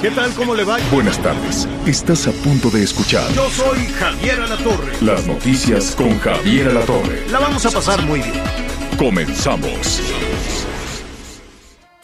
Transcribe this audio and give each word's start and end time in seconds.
¿Qué 0.00 0.10
tal? 0.10 0.32
¿Cómo 0.34 0.54
le 0.54 0.64
va? 0.64 0.78
Buenas 0.92 1.18
tardes. 1.22 1.66
Estás 1.86 2.26
a 2.26 2.32
punto 2.32 2.70
de 2.70 2.82
escuchar 2.82 3.30
Yo 3.32 3.48
soy 3.50 3.86
Javier 3.98 4.40
Alatorre. 4.40 4.92
las 5.00 5.26
noticias 5.26 5.94
con 5.96 6.18
Javier 6.20 6.68
Alatorre. 6.68 7.26
La 7.30 7.38
vamos 7.40 7.64
a 7.66 7.70
pasar 7.70 8.02
muy 8.06 8.20
bien. 8.20 8.42
Comenzamos. 8.98 10.00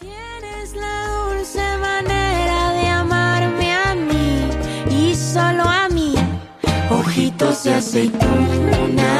Tienes 0.00 0.74
la 0.74 1.06
dulce 1.08 1.60
manera 1.78 2.72
de 2.72 2.86
amarme 2.88 3.72
a 3.74 3.94
mí 3.94 4.48
y 4.90 5.14
solo 5.14 5.62
a 5.64 5.88
mí. 5.88 6.14
Ojitos 6.90 7.64
de 7.64 7.74
aceituna, 7.74 9.19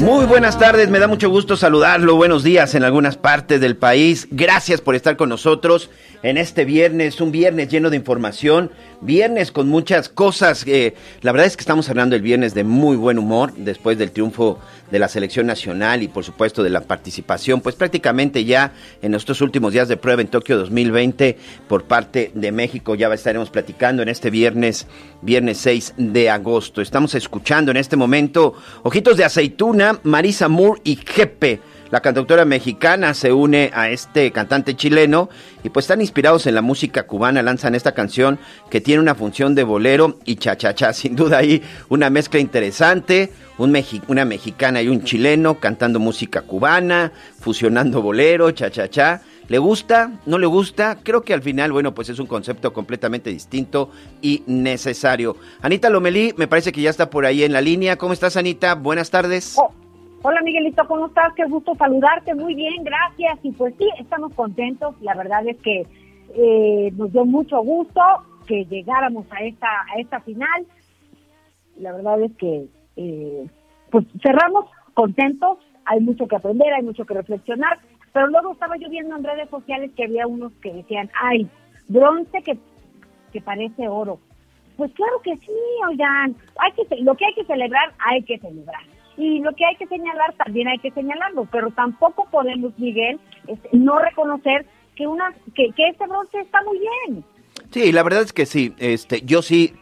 Muy 0.00 0.26
buenas 0.26 0.56
tardes, 0.56 0.88
me 0.90 1.00
da 1.00 1.08
mucho 1.08 1.28
gusto 1.28 1.56
saludarlo. 1.56 2.14
Buenos 2.14 2.44
días 2.44 2.76
en 2.76 2.84
algunas 2.84 3.16
partes 3.16 3.60
del 3.60 3.76
país. 3.76 4.28
Gracias 4.30 4.80
por 4.80 4.94
estar 4.94 5.16
con 5.16 5.28
nosotros 5.28 5.90
en 6.22 6.36
este 6.36 6.64
viernes, 6.64 7.20
un 7.20 7.32
viernes 7.32 7.68
lleno 7.68 7.90
de 7.90 7.96
información, 7.96 8.70
viernes 9.00 9.52
con 9.52 9.68
muchas 9.68 10.08
cosas. 10.08 10.64
eh, 10.66 10.94
la 11.22 11.32
verdad 11.32 11.46
es 11.46 11.56
que 11.56 11.62
estamos 11.62 11.88
hablando 11.88 12.16
el 12.16 12.22
viernes 12.22 12.54
de 12.54 12.64
muy 12.64 12.96
buen 12.96 13.18
humor 13.18 13.52
después 13.56 13.98
del 13.98 14.10
triunfo 14.10 14.58
de 14.90 14.98
la 14.98 15.08
selección 15.08 15.46
nacional 15.46 16.02
y 16.02 16.08
por 16.08 16.24
supuesto 16.24 16.62
de 16.62 16.70
la 16.70 16.80
participación, 16.80 17.60
pues 17.60 17.74
prácticamente 17.74 18.44
ya 18.44 18.72
en 19.02 19.14
estos 19.14 19.40
últimos 19.40 19.72
días 19.72 19.88
de 19.88 19.96
prueba 19.96 20.22
en 20.22 20.28
Tokio 20.28 20.58
2020 20.58 21.36
por 21.68 21.84
parte 21.84 22.30
de 22.34 22.52
México. 22.52 22.94
Ya 22.94 23.12
estaremos 23.12 23.50
platicando 23.50 24.02
en 24.02 24.08
este 24.08 24.30
viernes, 24.30 24.86
viernes 25.22 25.58
6 25.58 25.94
de 25.96 26.30
agosto. 26.30 26.80
Estamos 26.80 27.14
escuchando 27.14 27.70
en 27.70 27.76
este 27.76 27.96
momento 27.96 28.54
Ojitos 28.82 29.16
de 29.16 29.24
Aceituna, 29.24 29.87
Marisa 30.02 30.48
Moore 30.48 30.80
y 30.84 30.96
Jepe. 30.96 31.60
La 31.90 32.00
cantautora 32.00 32.44
mexicana 32.44 33.14
se 33.14 33.32
une 33.32 33.70
a 33.72 33.88
este 33.88 34.30
cantante 34.30 34.76
chileno 34.76 35.30
y 35.64 35.70
pues 35.70 35.84
están 35.84 36.02
inspirados 36.02 36.46
en 36.46 36.54
la 36.54 36.60
música 36.60 37.04
cubana, 37.06 37.42
lanzan 37.42 37.74
esta 37.74 37.92
canción 37.92 38.38
que 38.70 38.82
tiene 38.82 39.00
una 39.00 39.14
función 39.14 39.54
de 39.54 39.64
bolero 39.64 40.18
y 40.26 40.36
cha-cha-cha, 40.36 40.92
sin 40.92 41.16
duda 41.16 41.38
ahí 41.38 41.62
una 41.88 42.10
mezcla 42.10 42.40
interesante, 42.40 43.32
un 43.56 43.72
mexi- 43.72 44.02
una 44.08 44.26
mexicana 44.26 44.82
y 44.82 44.88
un 44.88 45.02
chileno 45.02 45.58
cantando 45.60 45.98
música 45.98 46.42
cubana, 46.42 47.10
fusionando 47.40 48.02
bolero, 48.02 48.50
cha-cha-cha. 48.50 49.22
¿Le 49.48 49.56
gusta? 49.56 50.12
¿No 50.26 50.36
le 50.36 50.46
gusta? 50.46 50.98
Creo 51.02 51.22
que 51.22 51.32
al 51.32 51.40
final, 51.40 51.72
bueno, 51.72 51.94
pues 51.94 52.10
es 52.10 52.18
un 52.18 52.26
concepto 52.26 52.74
completamente 52.74 53.30
distinto 53.30 53.90
y 54.20 54.42
necesario. 54.46 55.36
Anita 55.62 55.88
Lomelí, 55.88 56.34
me 56.36 56.46
parece 56.46 56.70
que 56.70 56.82
ya 56.82 56.90
está 56.90 57.08
por 57.08 57.24
ahí 57.24 57.42
en 57.42 57.54
la 57.54 57.62
línea. 57.62 57.96
¿Cómo 57.96 58.12
estás, 58.12 58.36
Anita? 58.36 58.74
Buenas 58.74 59.10
tardes. 59.10 59.56
Oh, 59.58 59.72
hola 60.20 60.42
Miguelito, 60.42 60.86
¿cómo 60.86 61.06
estás? 61.06 61.32
Qué 61.34 61.46
gusto 61.46 61.74
saludarte, 61.76 62.34
muy 62.34 62.54
bien, 62.54 62.84
gracias. 62.84 63.38
Y 63.42 63.52
pues 63.52 63.74
sí, 63.78 63.88
estamos 63.98 64.34
contentos. 64.34 64.94
La 65.00 65.14
verdad 65.14 65.48
es 65.48 65.56
que 65.62 65.86
eh, 66.34 66.92
nos 66.94 67.10
dio 67.10 67.24
mucho 67.24 67.62
gusto 67.62 68.02
que 68.46 68.66
llegáramos 68.66 69.24
a 69.30 69.42
esta 69.44 69.66
a 69.66 69.98
esta 69.98 70.20
final. 70.20 70.66
La 71.78 71.92
verdad 71.92 72.22
es 72.22 72.32
que 72.36 72.66
eh, 72.96 73.46
pues 73.90 74.04
cerramos 74.22 74.66
contentos. 74.92 75.56
Hay 75.86 76.00
mucho 76.00 76.28
que 76.28 76.36
aprender, 76.36 76.70
hay 76.74 76.82
mucho 76.82 77.06
que 77.06 77.14
reflexionar. 77.14 77.78
Pero 78.18 78.30
luego 78.30 78.52
estaba 78.52 78.76
yo 78.78 78.88
viendo 78.90 79.14
en 79.14 79.22
redes 79.22 79.48
sociales 79.48 79.92
que 79.96 80.02
había 80.02 80.26
unos 80.26 80.52
que 80.60 80.72
decían, 80.72 81.08
ay, 81.22 81.48
bronce 81.86 82.42
que, 82.42 82.58
que 83.32 83.40
parece 83.40 83.86
oro. 83.86 84.18
Pues 84.76 84.90
claro 84.94 85.20
que 85.22 85.36
sí, 85.36 85.52
oigan, 85.88 86.34
hay 86.58 86.72
que, 86.72 86.96
lo 86.96 87.14
que 87.14 87.26
hay 87.26 87.34
que 87.34 87.44
celebrar, 87.44 87.94
hay 88.00 88.24
que 88.24 88.40
celebrar. 88.40 88.82
Y 89.16 89.38
lo 89.38 89.52
que 89.52 89.64
hay 89.64 89.76
que 89.76 89.86
señalar, 89.86 90.34
también 90.34 90.66
hay 90.66 90.80
que 90.80 90.90
señalarlo, 90.90 91.46
pero 91.52 91.70
tampoco 91.70 92.26
podemos, 92.28 92.76
Miguel, 92.76 93.20
este, 93.46 93.68
no 93.70 94.00
reconocer 94.00 94.66
que 94.96 95.06
una 95.06 95.32
que, 95.54 95.70
que 95.76 95.86
este 95.86 96.04
bronce 96.08 96.40
está 96.40 96.60
muy 96.64 96.80
bien. 96.80 97.24
Sí, 97.70 97.92
la 97.92 98.02
verdad 98.02 98.22
es 98.22 98.32
que 98.32 98.46
sí. 98.46 98.74
Este, 98.78 99.20
yo 99.20 99.42
sí 99.42 99.74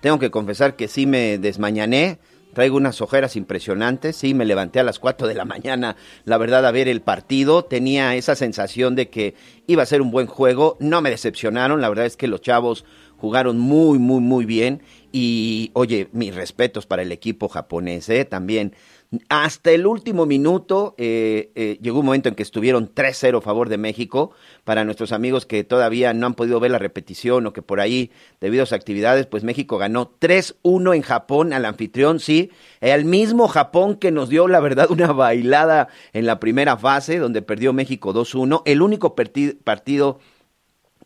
tengo 0.00 0.18
que 0.18 0.32
confesar 0.32 0.74
que 0.74 0.88
sí 0.88 1.06
me 1.06 1.38
desmañané. 1.38 2.18
Traigo 2.54 2.76
unas 2.76 3.00
ojeras 3.00 3.36
impresionantes. 3.36 4.16
Sí, 4.16 4.32
me 4.32 4.44
levanté 4.44 4.80
a 4.80 4.84
las 4.84 4.98
4 4.98 5.26
de 5.26 5.34
la 5.34 5.44
mañana, 5.44 5.96
la 6.24 6.38
verdad, 6.38 6.64
a 6.64 6.70
ver 6.70 6.88
el 6.88 7.02
partido. 7.02 7.64
Tenía 7.64 8.14
esa 8.14 8.34
sensación 8.34 8.94
de 8.94 9.10
que 9.10 9.34
iba 9.66 9.82
a 9.82 9.86
ser 9.86 10.00
un 10.00 10.10
buen 10.10 10.26
juego. 10.26 10.76
No 10.80 11.02
me 11.02 11.10
decepcionaron. 11.10 11.80
La 11.80 11.88
verdad 11.88 12.06
es 12.06 12.16
que 12.16 12.28
los 12.28 12.40
chavos 12.40 12.84
jugaron 13.16 13.58
muy, 13.58 13.98
muy, 13.98 14.20
muy 14.20 14.44
bien. 14.44 14.82
Y, 15.12 15.70
oye, 15.74 16.08
mis 16.12 16.34
respetos 16.34 16.86
para 16.86 17.02
el 17.02 17.12
equipo 17.12 17.48
japonés, 17.48 18.08
¿eh? 18.08 18.24
También. 18.24 18.74
Hasta 19.28 19.70
el 19.70 19.86
último 19.86 20.26
minuto 20.26 20.94
eh, 20.98 21.50
eh, 21.54 21.78
llegó 21.80 22.00
un 22.00 22.06
momento 22.06 22.28
en 22.28 22.34
que 22.34 22.42
estuvieron 22.42 22.94
3-0 22.94 23.38
a 23.38 23.40
favor 23.40 23.68
de 23.68 23.78
México. 23.78 24.32
Para 24.64 24.84
nuestros 24.84 25.12
amigos 25.12 25.46
que 25.46 25.64
todavía 25.64 26.14
no 26.14 26.26
han 26.26 26.34
podido 26.34 26.60
ver 26.60 26.70
la 26.70 26.78
repetición 26.78 27.46
o 27.46 27.52
que 27.52 27.62
por 27.62 27.80
ahí, 27.80 28.10
debido 28.40 28.62
a 28.62 28.66
sus 28.66 28.74
actividades, 28.74 29.26
pues 29.26 29.44
México 29.44 29.78
ganó 29.78 30.12
3-1 30.20 30.94
en 30.94 31.02
Japón 31.02 31.52
al 31.52 31.64
anfitrión, 31.64 32.20
sí. 32.20 32.50
El 32.80 33.04
mismo 33.04 33.48
Japón 33.48 33.96
que 33.96 34.10
nos 34.10 34.28
dio, 34.28 34.48
la 34.48 34.60
verdad, 34.60 34.90
una 34.90 35.12
bailada 35.12 35.88
en 36.12 36.26
la 36.26 36.40
primera 36.40 36.76
fase, 36.76 37.18
donde 37.18 37.42
perdió 37.42 37.72
México 37.72 38.14
2-1. 38.14 38.62
El 38.64 38.82
único 38.82 39.14
partido 39.14 40.18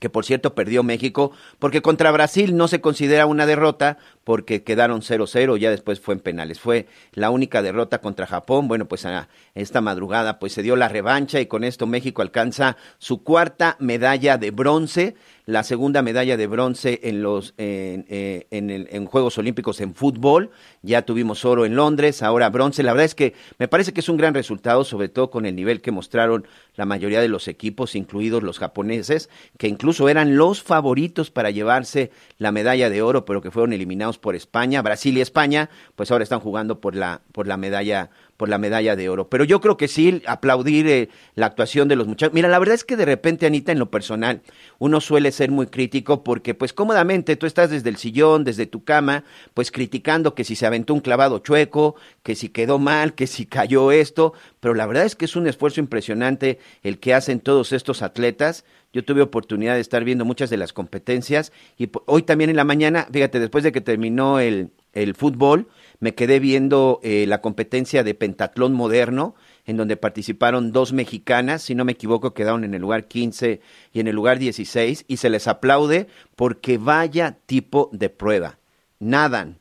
que 0.00 0.10
por 0.10 0.24
cierto 0.24 0.54
perdió 0.54 0.82
México, 0.82 1.32
porque 1.58 1.82
contra 1.82 2.12
Brasil 2.12 2.56
no 2.56 2.68
se 2.68 2.80
considera 2.80 3.26
una 3.26 3.46
derrota, 3.46 3.98
porque 4.28 4.62
quedaron 4.62 5.00
0-0, 5.00 5.56
ya 5.56 5.70
después 5.70 6.00
fue 6.00 6.12
en 6.12 6.20
penales. 6.20 6.60
Fue 6.60 6.86
la 7.14 7.30
única 7.30 7.62
derrota 7.62 8.02
contra 8.02 8.26
Japón. 8.26 8.68
Bueno, 8.68 8.86
pues 8.86 9.06
a 9.06 9.30
esta 9.54 9.80
madrugada 9.80 10.38
pues 10.38 10.52
se 10.52 10.62
dio 10.62 10.76
la 10.76 10.90
revancha 10.90 11.40
y 11.40 11.46
con 11.46 11.64
esto 11.64 11.86
México 11.86 12.20
alcanza 12.20 12.76
su 12.98 13.22
cuarta 13.22 13.76
medalla 13.80 14.36
de 14.36 14.50
bronce, 14.50 15.14
la 15.46 15.62
segunda 15.62 16.02
medalla 16.02 16.36
de 16.36 16.46
bronce 16.46 17.00
en 17.04 17.22
los 17.22 17.54
en, 17.56 18.04
eh, 18.10 18.46
en, 18.50 18.68
el- 18.68 18.88
en 18.90 19.06
Juegos 19.06 19.38
Olímpicos 19.38 19.80
en 19.80 19.94
fútbol. 19.94 20.50
Ya 20.82 21.00
tuvimos 21.06 21.46
oro 21.46 21.64
en 21.64 21.74
Londres, 21.74 22.22
ahora 22.22 22.50
bronce. 22.50 22.82
La 22.82 22.92
verdad 22.92 23.06
es 23.06 23.14
que 23.14 23.32
me 23.58 23.66
parece 23.66 23.94
que 23.94 24.00
es 24.00 24.10
un 24.10 24.18
gran 24.18 24.34
resultado, 24.34 24.84
sobre 24.84 25.08
todo 25.08 25.30
con 25.30 25.46
el 25.46 25.56
nivel 25.56 25.80
que 25.80 25.90
mostraron 25.90 26.46
la 26.76 26.84
mayoría 26.84 27.22
de 27.22 27.28
los 27.28 27.48
equipos, 27.48 27.94
incluidos 27.96 28.42
los 28.42 28.58
japoneses, 28.58 29.30
que 29.56 29.68
incluso 29.68 30.10
eran 30.10 30.36
los 30.36 30.62
favoritos 30.62 31.30
para 31.30 31.50
llevarse 31.50 32.10
la 32.36 32.52
medalla 32.52 32.90
de 32.90 33.00
oro, 33.00 33.24
pero 33.24 33.40
que 33.40 33.50
fueron 33.50 33.72
eliminados 33.72 34.17
por 34.20 34.34
España, 34.34 34.82
Brasil 34.82 35.16
y 35.16 35.20
España, 35.20 35.70
pues 35.96 36.10
ahora 36.10 36.24
están 36.24 36.40
jugando 36.40 36.80
por 36.80 36.94
la 36.94 37.22
por 37.32 37.46
la 37.46 37.56
medalla 37.56 38.10
por 38.38 38.48
la 38.48 38.56
medalla 38.56 38.96
de 38.96 39.08
oro. 39.10 39.28
Pero 39.28 39.44
yo 39.44 39.60
creo 39.60 39.76
que 39.76 39.88
sí, 39.88 40.22
aplaudir 40.24 40.86
eh, 40.86 41.08
la 41.34 41.46
actuación 41.46 41.88
de 41.88 41.96
los 41.96 42.06
muchachos. 42.06 42.32
Mira, 42.32 42.48
la 42.48 42.60
verdad 42.60 42.76
es 42.76 42.84
que 42.84 42.96
de 42.96 43.04
repente, 43.04 43.46
Anita, 43.46 43.72
en 43.72 43.80
lo 43.80 43.90
personal, 43.90 44.42
uno 44.78 45.00
suele 45.00 45.32
ser 45.32 45.50
muy 45.50 45.66
crítico 45.66 46.22
porque, 46.22 46.54
pues 46.54 46.72
cómodamente, 46.72 47.34
tú 47.34 47.46
estás 47.46 47.68
desde 47.68 47.90
el 47.90 47.96
sillón, 47.96 48.44
desde 48.44 48.66
tu 48.66 48.84
cama, 48.84 49.24
pues 49.54 49.72
criticando 49.72 50.36
que 50.36 50.44
si 50.44 50.54
se 50.54 50.66
aventó 50.66 50.94
un 50.94 51.00
clavado 51.00 51.40
chueco, 51.40 51.96
que 52.22 52.36
si 52.36 52.48
quedó 52.48 52.78
mal, 52.78 53.14
que 53.14 53.26
si 53.26 53.44
cayó 53.44 53.90
esto, 53.90 54.32
pero 54.60 54.72
la 54.74 54.86
verdad 54.86 55.04
es 55.04 55.16
que 55.16 55.24
es 55.24 55.34
un 55.34 55.48
esfuerzo 55.48 55.80
impresionante 55.80 56.60
el 56.84 57.00
que 57.00 57.14
hacen 57.14 57.40
todos 57.40 57.72
estos 57.72 58.02
atletas. 58.02 58.64
Yo 58.92 59.04
tuve 59.04 59.20
oportunidad 59.20 59.74
de 59.74 59.80
estar 59.80 60.02
viendo 60.02 60.24
muchas 60.24 60.48
de 60.48 60.56
las 60.56 60.72
competencias 60.72 61.52
y 61.76 61.90
hoy 62.06 62.22
también 62.22 62.50
en 62.50 62.56
la 62.56 62.64
mañana, 62.64 63.06
fíjate, 63.12 63.38
después 63.38 63.62
de 63.62 63.72
que 63.72 63.82
terminó 63.82 64.40
el, 64.40 64.70
el 64.92 65.14
fútbol, 65.14 65.68
me 66.00 66.14
quedé 66.14 66.40
viendo 66.40 67.00
eh, 67.02 67.26
la 67.26 67.40
competencia 67.40 68.02
de 68.02 68.14
pentatlón 68.14 68.72
moderno, 68.72 69.34
en 69.66 69.76
donde 69.76 69.96
participaron 69.96 70.72
dos 70.72 70.92
mexicanas, 70.92 71.62
si 71.62 71.74
no 71.74 71.84
me 71.84 71.92
equivoco, 71.92 72.32
quedaron 72.32 72.64
en 72.64 72.72
el 72.72 72.80
lugar 72.80 73.06
15 73.06 73.60
y 73.92 74.00
en 74.00 74.08
el 74.08 74.14
lugar 74.14 74.38
16, 74.38 75.04
y 75.06 75.16
se 75.18 75.28
les 75.28 75.48
aplaude 75.48 76.06
porque 76.34 76.78
vaya 76.78 77.36
tipo 77.44 77.90
de 77.92 78.08
prueba. 78.08 78.58
Nadan, 79.00 79.58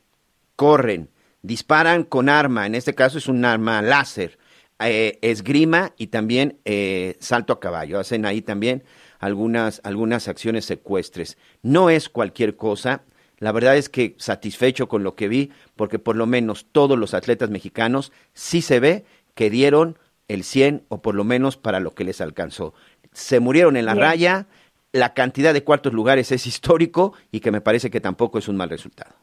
corren, 0.56 1.10
disparan 1.42 2.04
con 2.04 2.30
arma, 2.30 2.66
en 2.66 2.74
este 2.74 2.94
caso 2.94 3.18
es 3.18 3.28
un 3.28 3.44
arma 3.44 3.82
láser, 3.82 4.38
eh, 4.80 5.18
esgrima 5.22 5.92
y 5.98 6.06
también 6.06 6.58
eh, 6.64 7.16
salto 7.18 7.52
a 7.52 7.60
caballo. 7.60 7.98
Hacen 7.98 8.24
ahí 8.24 8.42
también 8.42 8.84
algunas, 9.18 9.80
algunas 9.84 10.28
acciones 10.28 10.64
secuestres. 10.64 11.38
No 11.62 11.90
es 11.90 12.08
cualquier 12.08 12.56
cosa. 12.56 13.02
La 13.38 13.52
verdad 13.52 13.76
es 13.76 13.88
que 13.88 14.14
satisfecho 14.18 14.88
con 14.88 15.04
lo 15.04 15.14
que 15.14 15.28
vi, 15.28 15.50
porque 15.76 15.98
por 15.98 16.16
lo 16.16 16.26
menos 16.26 16.66
todos 16.72 16.98
los 16.98 17.14
atletas 17.14 17.50
mexicanos 17.50 18.12
sí 18.32 18.62
se 18.62 18.80
ve 18.80 19.04
que 19.34 19.50
dieron 19.50 19.96
el 20.26 20.44
100 20.44 20.82
o 20.88 21.00
por 21.00 21.14
lo 21.14 21.24
menos 21.24 21.56
para 21.56 21.80
lo 21.80 21.94
que 21.94 22.04
les 22.04 22.20
alcanzó. 22.20 22.74
Se 23.12 23.40
murieron 23.40 23.76
en 23.76 23.86
la 23.86 23.94
Bien. 23.94 24.04
raya, 24.04 24.46
la 24.92 25.14
cantidad 25.14 25.54
de 25.54 25.64
cuartos 25.64 25.92
lugares 25.92 26.32
es 26.32 26.46
histórico 26.46 27.14
y 27.30 27.40
que 27.40 27.50
me 27.50 27.60
parece 27.60 27.90
que 27.90 28.00
tampoco 28.00 28.38
es 28.38 28.48
un 28.48 28.56
mal 28.56 28.70
resultado. 28.70 29.14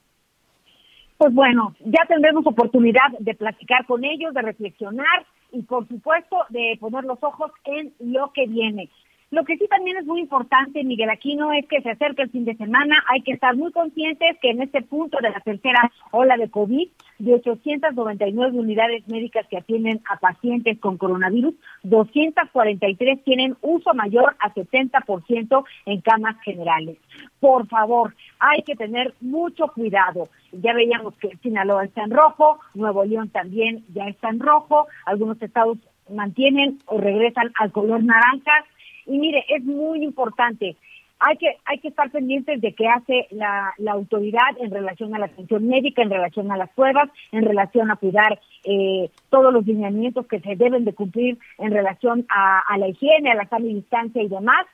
Pues 1.18 1.33
bueno, 1.33 1.74
ya 1.86 2.01
tendremos 2.07 2.45
oportunidad 2.45 3.09
de 3.19 3.33
platicar 3.36 3.86
con 3.86 4.03
ellos, 4.03 4.33
de 4.33 4.41
reflexionar 4.41 5.25
y 5.51 5.62
por 5.63 5.88
supuesto 5.88 6.38
de 6.50 6.77
poner 6.80 7.06
los 7.06 7.18
ojos 7.21 7.51
en 7.63 7.94
lo 8.00 8.31
que 8.33 8.48
viene. 8.48 8.89
Lo 9.31 9.44
que 9.44 9.57
sí 9.57 9.66
también 9.68 9.98
es 9.98 10.06
muy 10.06 10.22
importante, 10.22 10.83
Miguel 10.83 11.10
Aquino, 11.10 11.51
es 11.51 11.66
que 11.68 11.81
se 11.81 11.89
acerca 11.89 12.22
el 12.22 12.30
fin 12.30 12.45
de 12.45 12.56
semana. 12.56 13.04
Hay 13.10 13.22
que 13.22 13.31
estar 13.31 13.56
muy 13.56 13.72
conscientes 13.72 14.38
que 14.39 14.51
en 14.51 14.62
este 14.62 14.83
punto 14.83 15.18
de 15.19 15.31
la 15.31 15.39
tercera 15.39 15.92
ola 16.12 16.38
de 16.38 16.50
COVID, 16.50 16.88
de 17.18 17.33
899 17.33 18.57
unidades 18.57 19.07
médicas 19.07 19.48
que 19.48 19.57
atienden 19.57 20.01
a 20.10 20.18
pacientes 20.18 20.77
con 20.80 20.98
coronavirus, 20.98 21.56
243 21.83 23.24
tienen 23.24 23.57
uso 23.62 23.94
mayor 23.95 24.36
a 24.39 24.54
70% 24.54 25.66
en 25.88 26.01
camas 26.01 26.39
generales. 26.42 26.98
Por 27.39 27.68
favor, 27.68 28.16
hay 28.39 28.62
que 28.62 28.75
tener 28.75 29.16
mucho 29.22 29.68
cuidado. 29.69 30.30
Ya 30.51 30.74
veíamos 30.74 31.16
que 31.18 31.36
Sinaloa 31.38 31.86
está 31.86 32.04
en 32.04 32.12
rojo, 32.12 32.60
Nuevo 32.75 33.04
León 33.04 33.30
también 33.30 33.83
ya 33.94 34.07
está 34.07 34.30
en 34.30 34.39
rojo, 34.39 34.88
algunos 35.06 35.42
estados 35.42 35.80
mantienen 36.10 36.80
o 36.86 37.00
regresan 37.00 37.51
al 37.60 37.72
color 37.72 38.04
naranja. 38.04 38.66
Y 39.05 39.17
mire, 39.17 39.45
es 39.49 39.63
muy 39.63 40.03
importante. 40.03 40.75
Hay 41.19 41.37
que, 41.37 41.57
hay 41.65 41.79
que 41.79 41.87
estar 41.87 42.11
pendientes 42.11 42.59
de 42.59 42.73
qué 42.73 42.87
hace 42.87 43.27
la, 43.31 43.73
la 43.77 43.93
autoridad 43.93 44.57
en 44.59 44.69
relación 44.69 45.15
a 45.15 45.19
la 45.19 45.27
atención 45.27 45.65
médica, 45.67 46.01
en 46.01 46.09
relación 46.09 46.51
a 46.51 46.57
las 46.57 46.69
pruebas, 46.71 47.09
en 47.31 47.45
relación 47.45 47.89
a 47.89 47.95
cuidar 47.95 48.39
eh, 48.65 49.09
todos 49.29 49.53
los 49.53 49.65
lineamientos 49.65 50.27
que 50.27 50.41
se 50.41 50.55
deben 50.55 50.83
de 50.83 50.93
cumplir 50.93 51.37
en 51.57 51.71
relación 51.71 52.25
a, 52.29 52.59
a 52.59 52.77
la 52.77 52.89
higiene, 52.89 53.31
a 53.31 53.35
la 53.35 53.47
sana 53.47 53.65
distancia 53.65 54.21
y 54.21 54.27
demás 54.27 54.65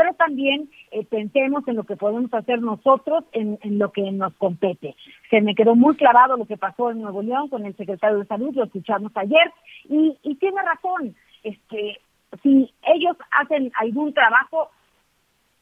pero 0.00 0.14
también 0.14 0.70
eh, 0.92 1.04
pensemos 1.04 1.66
en 1.68 1.76
lo 1.76 1.84
que 1.84 1.96
podemos 1.96 2.32
hacer 2.32 2.62
nosotros, 2.62 3.24
en, 3.32 3.58
en, 3.62 3.78
lo 3.78 3.92
que 3.92 4.10
nos 4.12 4.32
compete. 4.34 4.94
Se 5.28 5.42
me 5.42 5.54
quedó 5.54 5.74
muy 5.74 5.94
clavado 5.96 6.38
lo 6.38 6.46
que 6.46 6.56
pasó 6.56 6.90
en 6.90 7.02
Nuevo 7.02 7.22
León 7.22 7.48
con 7.48 7.66
el 7.66 7.76
secretario 7.76 8.18
de 8.18 8.24
Salud, 8.24 8.54
lo 8.54 8.64
escuchamos 8.64 9.12
ayer, 9.14 9.52
y, 9.90 10.16
y 10.22 10.36
tiene 10.36 10.62
razón, 10.62 11.14
este, 11.42 11.98
si 12.42 12.72
ellos 12.82 13.16
hacen 13.30 13.72
algún 13.78 14.12
trabajo 14.14 14.70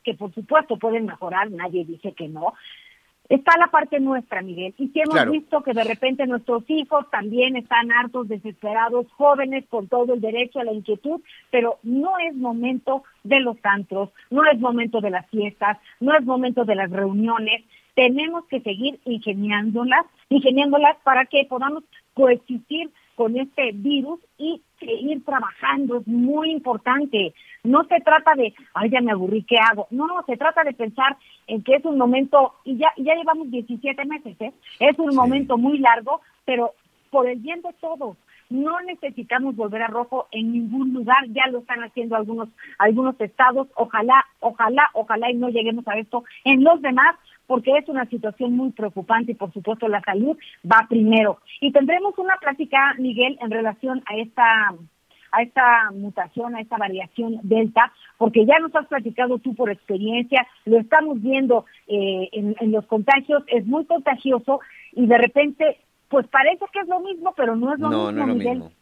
que 0.05 0.15
por 0.15 0.33
supuesto 0.35 0.77
pueden 0.77 1.07
mejorar, 1.07 1.51
nadie 1.51 1.85
dice 1.85 2.13
que 2.13 2.29
no, 2.29 2.55
está 3.29 3.59
la 3.59 3.67
parte 3.67 4.01
nuestra, 4.01 4.41
Miguel. 4.43 4.75
Y 4.79 4.89
si 4.89 5.01
hemos 5.01 5.15
Claro. 5.15 5.33
visto 5.33 5.63
que 5.63 5.75
de 5.75 5.85
repente 5.85 6.27
nuestros 6.27 6.65
hijos 6.69 7.09
también 7.11 7.57
están 7.57 7.93
hartos, 7.93 8.29
desesperados, 8.29 9.07
jóvenes 9.13 9.67
con 9.69 9.89
todo 9.89 10.15
el 10.15 10.21
derecho 10.21 10.61
a 10.61 10.65
la 10.65 10.73
inquietud, 10.73 11.21
pero 11.51 11.79
no 11.83 12.19
es 12.19 12.35
momento 12.35 13.03
de 13.25 13.41
los 13.41 13.57
antros, 13.65 14.11
no 14.31 14.45
es 14.51 14.59
momento 14.59 15.01
de 15.01 15.11
las 15.11 15.29
fiestas, 15.29 15.79
no 16.01 16.17
es 16.17 16.25
momento 16.25 16.65
de 16.65 16.75
las 16.75 16.91
reuniones. 16.91 17.65
Tenemos 17.95 18.47
que 18.47 18.61
seguir 18.61 18.99
ingeniándolas, 19.05 20.07
ingeniándolas 20.31 20.97
para 21.03 21.27
que 21.27 21.45
podamos 21.45 21.85
coexistir 22.15 22.91
con 23.15 23.37
este 23.39 23.73
virus 23.73 24.21
y 24.39 24.63
seguir 24.79 25.25
trabajando. 25.25 25.99
Es 25.99 26.07
muy 26.07 26.51
importante. 26.51 27.35
No 27.65 27.85
se 27.85 28.01
trata 28.01 28.35
de, 28.35 28.55
ay, 28.75 28.91
ya 28.91 29.01
me 29.01 29.13
aburrí, 29.13 29.43
¿qué 29.43 29.57
hago? 29.59 29.87
No, 29.91 30.07
no, 30.07 30.23
se 30.27 30.37
trata 30.37 30.65
de 30.65 30.73
pensar 30.73 31.17
en 31.47 31.63
que 31.63 31.77
es 31.77 31.85
un 31.85 31.99
momento, 31.99 32.55
y 32.65 32.77
ya, 32.77 32.93
ya 32.97 33.15
llevamos 33.15 33.51
17 33.51 34.05
meses, 34.05 34.37
¿eh? 34.41 34.53
Es 34.81 34.99
un 34.99 35.15
momento 35.15 35.57
muy 35.57 35.79
largo, 35.79 36.21
pero 36.45 36.75
por 37.11 37.29
el 37.29 37.39
bien 37.39 37.63
de 37.63 37.73
todos. 37.81 38.17
No 38.51 38.81
necesitamos 38.81 39.57
volver 39.57 39.83
a 39.83 39.89
rojo 39.89 40.27
en 40.31 40.53
ningún 40.53 40.95
lugar, 40.95 41.27
ya 41.29 41.47
lo 41.49 41.59
están 41.59 41.83
haciendo 41.83 42.17
algunos 42.17 42.49
algunos 42.79 43.21
estados, 43.21 43.69
ojalá, 43.75 44.25
ojalá, 44.41 44.89
ojalá 44.95 45.31
y 45.31 45.35
no 45.35 45.51
lleguemos 45.51 45.87
a 45.87 45.99
esto 45.99 46.25
en 46.45 46.65
los 46.65 46.81
demás, 46.81 47.17
porque 47.49 47.73
es 47.77 47.89
una 47.89 48.05
situación 48.07 48.53
muy 48.57 48.71
preocupante 48.71 49.33
y 49.33 49.35
por 49.35 49.53
supuesto 49.53 49.89
la 49.89 50.01
salud 50.03 50.37
va 50.65 50.87
primero. 50.89 51.39
Y 51.61 51.73
tendremos 51.73 52.17
una 52.19 52.37
plática, 52.37 52.95
Miguel, 52.99 53.37
en 53.41 53.51
relación 53.51 54.01
a 54.07 54.17
esta 54.17 54.45
a 55.31 55.43
esta 55.43 55.91
mutación, 55.93 56.55
a 56.55 56.61
esta 56.63 56.79
variación 56.79 57.41
delta, 57.43 57.93
porque 58.17 58.47
ya 58.47 58.59
nos 58.61 58.75
has 58.75 58.87
platicado 58.87 59.39
tú 59.39 59.55
por 59.55 59.71
experiencia, 59.71 60.47
lo 60.65 60.79
estamos 60.79 61.21
viendo 61.21 61.67
eh, 61.87 62.31
en, 62.33 62.57
en 62.61 62.73
los 62.73 62.87
contagios, 62.87 63.43
es 63.49 63.67
muy 63.67 63.85
contagioso 63.85 64.61
y 64.93 65.07
de 65.07 65.19
repente, 65.19 65.77
pues 66.09 66.27
parece 66.29 66.65
que 66.73 66.81
es 66.81 66.89
lo 66.89 67.01
mismo, 67.01 67.35
pero 67.37 67.57
no 67.57 67.75
es 67.75 67.79
lo 67.79 67.91
No, 67.91 68.07
mismo, 68.07 68.13
no 68.13 68.23
es 68.23 68.29
lo 68.29 68.35
Miguel. 68.37 68.55
mismo. 68.61 68.73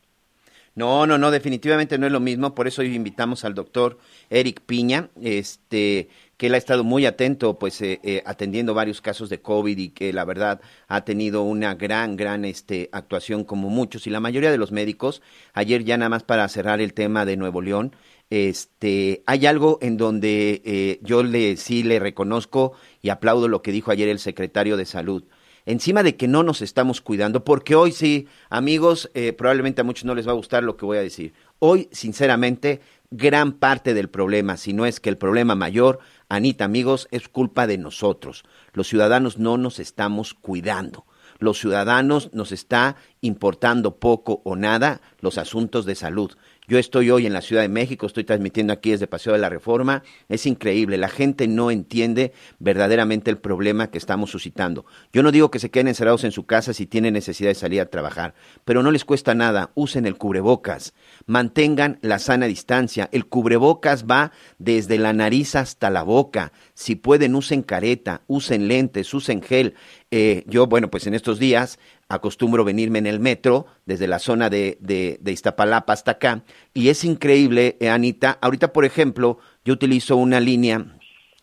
No, 0.77 1.07
no, 1.07 1.17
no, 1.17 1.31
definitivamente 1.31 1.97
no 1.97 2.05
es 2.05 2.13
lo 2.13 2.21
mismo. 2.21 2.55
Por 2.55 2.69
eso 2.69 2.83
hoy 2.83 2.95
invitamos 2.95 3.47
al 3.47 3.55
doctor 3.55 3.99
Eric 4.29 4.61
Piña, 4.61 5.09
este, 5.23 6.11
que 6.37 6.49
él 6.49 6.55
ha 6.55 6.59
estado 6.59 6.85
muy 6.85 7.07
atento, 7.07 7.59
pues, 7.59 7.81
eh, 7.81 7.99
eh, 8.03 8.23
atendiendo 8.27 8.75
varios 8.75 9.01
casos 9.01 9.31
de 9.31 9.41
COVID 9.41 9.79
y 9.79 9.89
que 9.89 10.13
la 10.13 10.27
verdad 10.27 10.61
ha 10.87 11.03
tenido 11.07 11.45
una 11.45 11.75
gran, 11.75 12.17
gran, 12.17 12.45
este, 12.45 12.91
actuación 12.93 13.45
como 13.45 13.71
muchos 13.71 14.07
y 14.07 14.11
la 14.11 14.21
mayoría 14.21 14.51
de 14.51 14.59
los 14.59 14.71
médicos. 14.71 15.23
Ayer 15.55 15.83
ya 15.83 15.97
nada 15.97 16.11
más 16.11 16.25
para 16.25 16.47
cerrar 16.49 16.83
el 16.83 16.93
tema 16.93 17.25
de 17.25 17.39
Nuevo 17.39 17.63
León, 17.63 17.97
este, 18.29 19.23
hay 19.25 19.47
algo 19.47 19.79
en 19.81 19.97
donde 19.97 20.61
eh, 20.67 21.01
yo 21.03 21.23
le 21.23 21.57
sí 21.57 21.85
le 21.85 22.01
reconozco 22.01 22.73
y 23.01 23.09
aplaudo 23.09 23.49
lo 23.49 23.63
que 23.63 23.73
dijo 23.73 23.93
ayer 23.93 24.11
el 24.11 24.19
secretario 24.19 24.77
de 24.77 24.85
Salud 24.85 25.25
encima 25.67 26.03
de 26.03 26.17
que 26.17 26.29
no 26.29 26.43
nos 26.43 26.63
estamos 26.63 27.01
cuidando, 27.01 27.45
porque 27.45 27.75
hoy 27.75 27.93
sí, 27.93 28.29
amigos, 28.49 29.11
eh, 29.15 29.33
probablemente 29.33 29.83
a 29.83 29.85
muchos 29.85 30.05
no 30.05 30.15
les 30.15 30.27
va 30.27 30.31
a 30.31 30.37
gustar 30.37 30.63
lo 30.63 30.77
que 30.77 30.87
voy 30.87 30.99
a 30.99 31.03
decir. 31.03 31.35
Hoy, 31.59 31.89
sinceramente, 31.93 32.81
gran 33.11 33.53
parte 33.53 33.93
del 33.93 34.09
problema, 34.09 34.57
si 34.57 34.73
no 34.73 34.87
es 34.87 35.01
que 35.01 35.11
el 35.11 35.19
problema 35.19 35.55
mayor, 35.55 35.99
Anita, 36.29 36.65
amigos, 36.65 37.09
es 37.11 37.29
culpa 37.29 37.67
de 37.67 37.79
nosotros. 37.79 38.45
Los 38.73 38.89
ciudadanos 38.89 39.39
no 39.39 39.59
nos 39.59 39.79
estamos 39.79 40.35
cuidando. 40.35 41.05
Los 41.39 41.59
ciudadanos 41.59 42.31
nos 42.33 42.53
está 42.53 42.97
importando 43.21 43.97
poco 43.97 44.41
o 44.45 44.57
nada 44.57 45.01
los 45.21 45.39
asuntos 45.39 45.85
de 45.85 45.95
salud. 45.95 46.33
Yo 46.69 46.79
estoy 46.79 47.11
hoy 47.11 47.27
en 47.27 47.33
la 47.33 47.43
Ciudad 47.43 47.63
de 47.63 47.69
México, 47.69 48.07
estoy 48.07 48.25
transmitiendo 48.25 48.73
aquí 48.73 48.91
desde 48.91 49.07
Paseo 49.07 49.33
de 49.33 49.39
la 49.39 49.49
Reforma. 49.49 50.03
Es 50.29 50.47
increíble, 50.47 50.97
la 50.97 51.09
gente 51.09 51.47
no 51.47 51.71
entiende 51.71 52.33
verdaderamente 52.59 53.31
el 53.31 53.39
problema 53.39 53.89
que 53.89 53.99
estamos 53.99 54.31
suscitando. 54.31 54.85
Yo 55.13 55.23
no 55.23 55.31
digo 55.31 55.53
que 55.53 55.61
se 55.61 55.71
queden 55.71 55.87
encerrados 55.87 56.25
en 56.25 56.33
su 56.33 56.45
casa 56.45 56.75
si 56.75 56.87
tienen 56.87 57.15
necesidad 57.15 57.51
de 57.51 57.55
salir 57.55 57.81
a 57.81 57.87
trabajar, 57.87 58.35
pero 58.65 58.83
no 58.83 58.91
les 58.91 59.05
cuesta 59.05 59.33
nada, 59.33 59.71
usen 59.77 60.07
el 60.07 60.17
cubrebocas, 60.17 60.93
mantengan 61.27 62.01
la 62.03 62.19
sana 62.19 62.47
distancia. 62.47 63.09
El 63.13 63.27
cubrebocas 63.27 64.05
va 64.05 64.33
desde 64.59 64.99
la 64.99 65.13
nariz 65.13 65.55
hasta 65.55 65.89
la 65.89 66.03
boca. 66.03 66.53
Si 66.75 66.97
pueden, 66.97 67.37
usen 67.37 67.63
careta, 67.63 68.23
usen 68.27 68.67
lentes, 68.67 69.15
usen 69.15 69.41
gel. 69.41 69.75
Eh, 70.19 70.45
yo, 70.47 70.67
bueno, 70.67 70.89
pues 70.89 71.07
en 71.07 71.13
estos 71.13 71.39
días 71.39 71.79
acostumbro 72.09 72.65
venirme 72.65 72.99
en 72.99 73.07
el 73.07 73.21
metro 73.21 73.67
desde 73.85 74.09
la 74.09 74.19
zona 74.19 74.49
de, 74.49 74.79
de, 74.81 75.19
de 75.21 75.33
Iztapalapa 75.33 75.93
hasta 75.93 76.13
acá 76.13 76.43
y 76.73 76.89
es 76.89 77.05
increíble, 77.05 77.77
eh, 77.81 77.91
Anita. 77.91 78.39
Ahorita, 78.41 78.73
por 78.73 78.87
ejemplo, 78.87 79.39
yo 79.63 79.75
utilizo 79.75 80.17
una 80.17 80.41
línea 80.41 80.87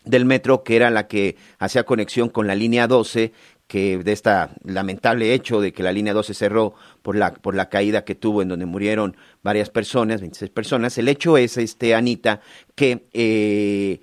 del 0.04 0.24
metro 0.24 0.64
que 0.64 0.74
era 0.74 0.90
la 0.90 1.06
que 1.06 1.36
hacía 1.60 1.84
conexión 1.84 2.28
con 2.30 2.48
la 2.48 2.56
línea 2.56 2.88
12 2.88 3.32
que 3.68 3.98
de 3.98 4.10
esta 4.10 4.50
lamentable 4.64 5.34
hecho 5.34 5.60
de 5.60 5.72
que 5.72 5.84
la 5.84 5.92
línea 5.92 6.12
12 6.12 6.34
cerró 6.34 6.74
por 7.02 7.14
la 7.14 7.32
por 7.32 7.54
la 7.54 7.68
caída 7.68 8.04
que 8.04 8.16
tuvo 8.16 8.42
en 8.42 8.48
donde 8.48 8.66
murieron 8.66 9.16
varias 9.44 9.70
personas, 9.70 10.20
26 10.20 10.50
personas. 10.50 10.98
El 10.98 11.06
hecho 11.06 11.38
es 11.38 11.58
este 11.58 11.94
Anita 11.94 12.40
que 12.74 13.06
eh, 13.12 14.00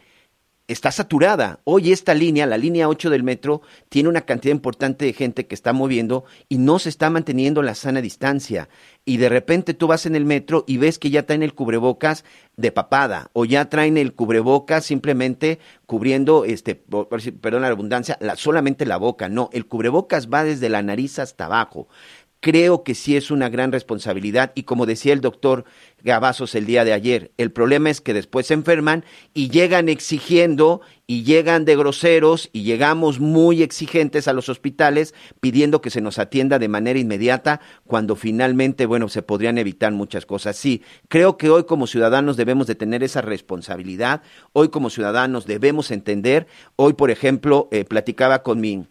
está 0.72 0.92
saturada. 0.92 1.60
Hoy 1.63 1.92
esta 1.92 2.13
línea, 2.13 2.46
la 2.46 2.58
línea 2.58 2.88
8 2.88 3.10
del 3.10 3.24
metro, 3.24 3.62
tiene 3.90 4.10
una 4.10 4.22
cantidad 4.22 4.54
importante 4.54 5.06
de 5.06 5.13
gente 5.13 5.48
que 5.48 5.56
está 5.56 5.74
moviendo 5.74 6.25
y 6.50 6.58
no 6.58 6.80
se 6.80 6.90
está 6.90 7.10
manteniendo 7.10 7.62
la 7.62 7.75
sana 7.75 8.01
distancia. 8.01 8.70
Y 9.04 9.18
de 9.18 9.30
repente 9.30 9.74
tú 9.74 9.88
vas 9.88 10.06
en 10.06 10.16
el 10.16 10.25
metro 10.25 10.63
y 10.68 10.78
ves 10.78 11.00
que 11.00 11.10
ya 11.10 11.25
traen 11.25 11.42
el 11.42 11.56
cubrebocas 11.56 12.24
de 12.56 12.72
papada 12.72 13.32
o 13.34 13.46
ya 13.46 13.68
traen 13.70 13.98
el 13.98 14.13
cubrebocas 14.13 14.86
simplemente 14.86 15.60
cubriendo, 15.88 16.46
este, 16.46 16.75
perdón 16.75 17.63
la 17.63 17.70
redundancia, 17.70 18.18
la, 18.22 18.36
solamente 18.36 18.86
la 18.86 18.98
boca. 18.98 19.28
No, 19.28 19.50
el 19.54 19.66
cubrebocas 19.66 20.30
va 20.30 20.44
desde 20.44 20.70
la 20.70 20.84
nariz 20.84 21.18
hasta 21.18 21.46
abajo. 21.46 21.88
Creo 22.41 22.83
que 22.83 22.95
sí 22.95 23.15
es 23.15 23.31
una 23.31 23.50
gran 23.50 23.71
responsabilidad 23.71 24.51
y 24.55 24.63
como 24.63 24.86
decía 24.86 25.13
el 25.13 25.21
doctor 25.21 25.63
Gabazos 26.03 26.55
el 26.55 26.65
día 26.65 26.83
de 26.83 26.93
ayer, 26.93 27.31
el 27.38 27.51
problema 27.51 27.91
es 27.91 28.01
que 28.01 28.15
después 28.15 28.48
se 28.48 28.55
enferman 28.55 29.05
y 29.36 29.50
llegan 29.50 29.88
exigiendo 29.88 30.81
y 31.05 31.24
llegan 31.24 31.65
de 31.65 31.75
groseros 31.75 32.50
y 32.51 32.63
llegamos 32.63 33.19
muy 33.19 33.62
exigentes 33.62 34.27
a 34.27 34.33
los 34.33 34.50
hospitales 34.50 35.13
pidiendo 35.39 35.81
que 35.81 35.91
se 35.91 36.01
nos 36.01 36.17
atienda 36.17 36.57
de 36.57 36.67
manera 36.67 36.98
inmediata 36.98 37.62
cuando 37.86 38.15
finalmente, 38.15 38.88
bueno, 38.88 39.07
se 39.10 39.21
podrían 39.21 39.60
evitar 39.60 39.91
muchas 39.91 40.25
cosas. 40.25 40.55
Sí, 40.55 40.81
creo 41.10 41.38
que 41.38 41.51
hoy 41.51 41.65
como 41.65 41.86
ciudadanos 41.86 42.38
debemos 42.38 42.65
de 42.65 42.75
tener 42.75 43.03
esa 43.03 43.21
responsabilidad, 43.21 44.24
hoy 44.53 44.69
como 44.69 44.89
ciudadanos 44.89 45.45
debemos 45.45 45.91
entender, 45.91 46.48
hoy 46.75 46.93
por 46.93 47.12
ejemplo, 47.12 47.69
eh, 47.71 47.86
platicaba 47.86 48.41
con 48.41 48.60
mi 48.60 48.88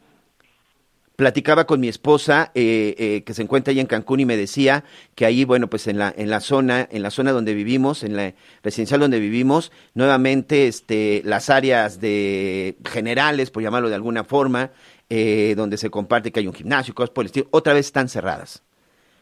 platicaba 1.21 1.67
con 1.67 1.81
mi 1.81 1.89
esposa 1.89 2.51
eh, 2.55 2.95
eh, 2.97 3.25
que 3.27 3.35
se 3.35 3.43
encuentra 3.43 3.73
ahí 3.73 3.79
en 3.79 3.87
Cancún 3.87 4.21
y 4.21 4.25
me 4.25 4.39
decía 4.39 4.85
que 5.15 5.27
ahí 5.27 5.45
bueno 5.45 5.69
pues 5.69 5.87
en 5.87 5.99
la 5.99 6.15
en 6.17 6.31
la 6.31 6.41
zona 6.41 6.89
en 6.91 7.03
la 7.03 7.11
zona 7.11 7.33
donde 7.33 7.53
vivimos 7.53 8.05
en 8.05 8.17
la 8.17 8.33
residencial 8.63 9.01
donde 9.01 9.21
vivimos 9.21 9.71
nuevamente 9.93 10.67
este 10.67 11.21
las 11.27 11.51
áreas 11.51 12.01
de 12.01 12.79
generales 12.87 13.51
por 13.51 13.63
llamarlo 13.63 13.91
de 13.91 13.97
alguna 13.97 14.25
forma 14.25 14.71
eh, 15.11 15.53
donde 15.59 15.77
se 15.77 15.91
comparte 15.91 16.33
que 16.33 16.41
hay 16.41 16.47
un 16.47 16.55
gimnasio 16.55 16.95
cosas 16.95 17.11
por 17.11 17.25
el 17.25 17.27
estilo 17.27 17.49
otra 17.51 17.75
vez 17.75 17.85
están 17.85 18.09
cerradas 18.09 18.63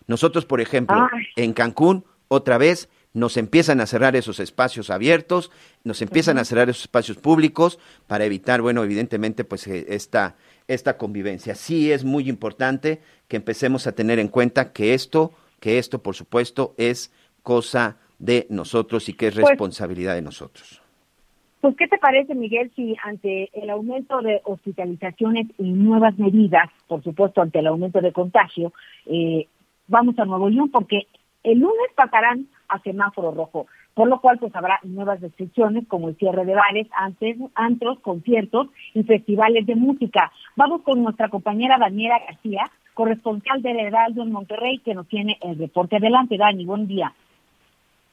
nosotros 0.06 0.46
por 0.46 0.60
ejemplo 0.60 1.08
Ay. 1.12 1.24
en 1.34 1.52
Cancún 1.52 2.04
otra 2.28 2.58
vez 2.58 2.88
nos 3.12 3.36
empiezan 3.36 3.80
a 3.80 3.86
cerrar 3.86 4.16
esos 4.16 4.38
espacios 4.38 4.90
abiertos, 4.90 5.50
nos 5.82 6.02
empiezan 6.02 6.38
a 6.38 6.44
cerrar 6.44 6.68
esos 6.68 6.82
espacios 6.82 7.16
públicos 7.16 7.78
para 8.06 8.24
evitar, 8.24 8.60
bueno, 8.60 8.84
evidentemente, 8.84 9.44
pues 9.44 9.66
eh, 9.66 9.86
esta, 9.88 10.36
esta 10.68 10.96
convivencia. 10.96 11.54
Sí 11.54 11.90
es 11.90 12.04
muy 12.04 12.28
importante 12.28 13.00
que 13.26 13.36
empecemos 13.36 13.86
a 13.86 13.92
tener 13.92 14.18
en 14.18 14.28
cuenta 14.28 14.72
que 14.72 14.94
esto, 14.94 15.32
que 15.60 15.78
esto, 15.78 16.02
por 16.02 16.14
supuesto, 16.14 16.74
es 16.76 17.12
cosa 17.42 17.96
de 18.18 18.46
nosotros 18.50 19.08
y 19.08 19.14
que 19.14 19.28
es 19.28 19.34
Pues- 19.34 19.48
responsabilidad 19.48 20.14
de 20.14 20.22
nosotros. 20.22 20.82
Pues, 21.60 21.74
¿qué 21.76 21.88
te 21.88 21.98
parece, 21.98 22.36
Miguel, 22.36 22.70
si 22.76 22.94
ante 23.02 23.50
el 23.52 23.68
aumento 23.70 24.20
de 24.20 24.40
hospitalizaciones 24.44 25.48
y 25.58 25.64
nuevas 25.64 26.16
medidas, 26.16 26.68
por 26.86 27.02
supuesto, 27.02 27.42
ante 27.42 27.58
el 27.58 27.66
aumento 27.66 28.00
de 28.00 28.12
contagio, 28.12 28.72
eh, 29.06 29.48
vamos 29.88 30.16
a 30.20 30.24
Nuevo 30.24 30.48
León? 30.48 30.70
Porque 30.70 31.08
el 31.48 31.60
lunes 31.60 31.88
pasarán 31.94 32.46
a 32.68 32.78
semáforo 32.80 33.30
rojo, 33.30 33.66
por 33.94 34.08
lo 34.08 34.20
cual 34.20 34.38
pues 34.38 34.54
habrá 34.54 34.78
nuevas 34.82 35.20
restricciones 35.20 35.88
como 35.88 36.08
el 36.08 36.16
cierre 36.16 36.44
de 36.44 36.54
bares, 36.54 36.86
antes, 36.94 37.38
antros, 37.54 37.98
conciertos 38.00 38.68
y 38.92 39.02
festivales 39.02 39.64
de 39.66 39.74
música. 39.74 40.30
Vamos 40.56 40.82
con 40.82 41.02
nuestra 41.02 41.30
compañera 41.30 41.78
Daniela 41.78 42.18
García, 42.18 42.64
corresponsal 42.92 43.62
del 43.62 43.78
Heraldo 43.78 44.22
en 44.22 44.32
Monterrey, 44.32 44.78
que 44.78 44.94
nos 44.94 45.08
tiene 45.08 45.38
el 45.40 45.58
reporte. 45.58 45.96
Adelante, 45.96 46.36
Dani, 46.36 46.66
buen 46.66 46.86
día. 46.86 47.14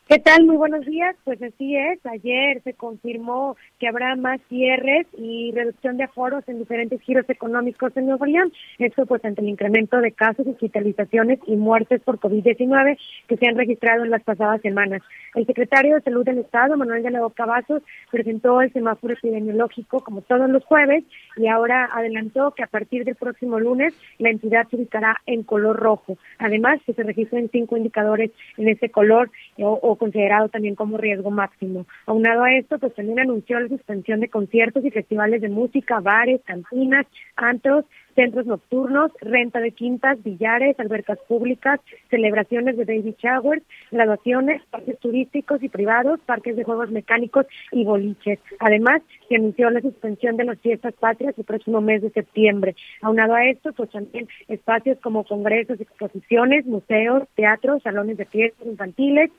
¿Qué 0.07 0.19
tal? 0.19 0.45
Muy 0.45 0.55
buenos 0.55 0.85
días. 0.85 1.15
Pues 1.23 1.41
así 1.41 1.75
es. 1.75 1.99
Ayer 2.05 2.61
se 2.63 2.75
confirmó 2.75 3.57
que 3.79 3.87
habrá 3.87 4.15
más 4.15 4.39
cierres 4.49 5.07
y 5.17 5.51
reducción 5.51 5.97
de 5.97 6.03
aforos 6.03 6.43
en 6.47 6.59
diferentes 6.59 7.01
giros 7.01 7.27
económicos 7.27 7.91
en 7.97 8.05
Nuevo 8.05 8.23
León. 8.27 8.53
Esto 8.77 9.07
pues 9.07 9.25
ante 9.25 9.41
el 9.41 9.49
incremento 9.49 9.97
de 9.97 10.11
casos, 10.11 10.45
hospitalizaciones 10.45 11.39
y 11.47 11.55
muertes 11.55 12.01
por 12.01 12.19
COVID-19 12.19 12.99
que 13.27 13.37
se 13.37 13.47
han 13.47 13.55
registrado 13.55 14.03
en 14.05 14.11
las 14.11 14.21
pasadas 14.21 14.61
semanas. 14.61 15.01
El 15.33 15.47
secretario 15.47 15.95
de 15.95 16.01
Salud 16.01 16.23
del 16.23 16.37
Estado, 16.37 16.77
Manuel 16.77 17.01
de 17.01 17.09
la 17.09 17.21
Boca 17.21 17.47
Vasos, 17.47 17.81
presentó 18.11 18.61
el 18.61 18.71
semáforo 18.73 19.15
epidemiológico 19.15 20.01
como 20.01 20.21
todos 20.21 20.47
los 20.51 20.63
jueves 20.65 21.03
y 21.35 21.47
ahora 21.47 21.89
adelantó 21.91 22.51
que 22.51 22.61
a 22.63 22.67
partir 22.67 23.05
del 23.05 23.15
próximo 23.15 23.59
lunes 23.59 23.95
la 24.19 24.29
entidad 24.29 24.67
se 24.69 24.75
ubicará 24.75 25.19
en 25.25 25.41
color 25.41 25.77
rojo. 25.77 26.19
Además, 26.37 26.79
que 26.85 26.93
se 26.93 27.01
registren 27.01 27.49
cinco 27.51 27.75
indicadores 27.75 28.29
en 28.57 28.69
ese 28.69 28.89
color 28.89 29.31
o, 29.57 29.94
considerado 29.97 30.49
también 30.49 30.75
como 30.75 30.97
riesgo 30.97 31.31
máximo. 31.31 31.85
Aunado 32.05 32.43
a 32.43 32.53
esto, 32.53 32.79
pues 32.79 32.93
también 32.93 33.19
anunció 33.19 33.59
la 33.59 33.67
suspensión 33.67 34.19
de 34.19 34.29
conciertos 34.29 34.83
y 34.85 34.91
festivales 34.91 35.41
de 35.41 35.49
música, 35.49 35.99
bares, 35.99 36.41
cantinas, 36.45 37.05
antros, 37.35 37.85
centros 38.15 38.45
nocturnos, 38.45 39.11
renta 39.19 39.59
de 39.59 39.71
quintas, 39.71 40.21
billares, 40.23 40.79
albercas 40.79 41.19
públicas, 41.27 41.79
celebraciones 42.09 42.77
de 42.77 42.85
baby 42.85 43.15
showers, 43.21 43.61
graduaciones, 43.91 44.63
parques 44.71 44.97
turísticos 44.99 45.61
y 45.61 45.69
privados, 45.69 46.19
parques 46.21 46.55
de 46.55 46.63
juegos 46.63 46.89
mecánicos 46.91 47.45
y 47.71 47.83
boliches. 47.83 48.39
Además, 48.59 49.01
se 49.27 49.35
anunció 49.35 49.69
la 49.69 49.81
suspensión 49.81 50.37
de 50.37 50.45
las 50.45 50.59
fiestas 50.59 50.93
patrias 50.93 51.37
el 51.37 51.43
próximo 51.43 51.81
mes 51.81 52.01
de 52.01 52.09
septiembre. 52.11 52.75
Aunado 53.01 53.33
a 53.33 53.45
esto, 53.45 53.73
pues 53.73 53.89
también 53.91 54.27
espacios 54.47 54.97
como 55.01 55.25
congresos, 55.25 55.79
exposiciones, 55.79 56.65
museos, 56.65 57.23
teatros, 57.35 57.83
salones 57.83 58.17
de 58.17 58.25
fiestas 58.25 58.65
infantiles, 58.65 59.29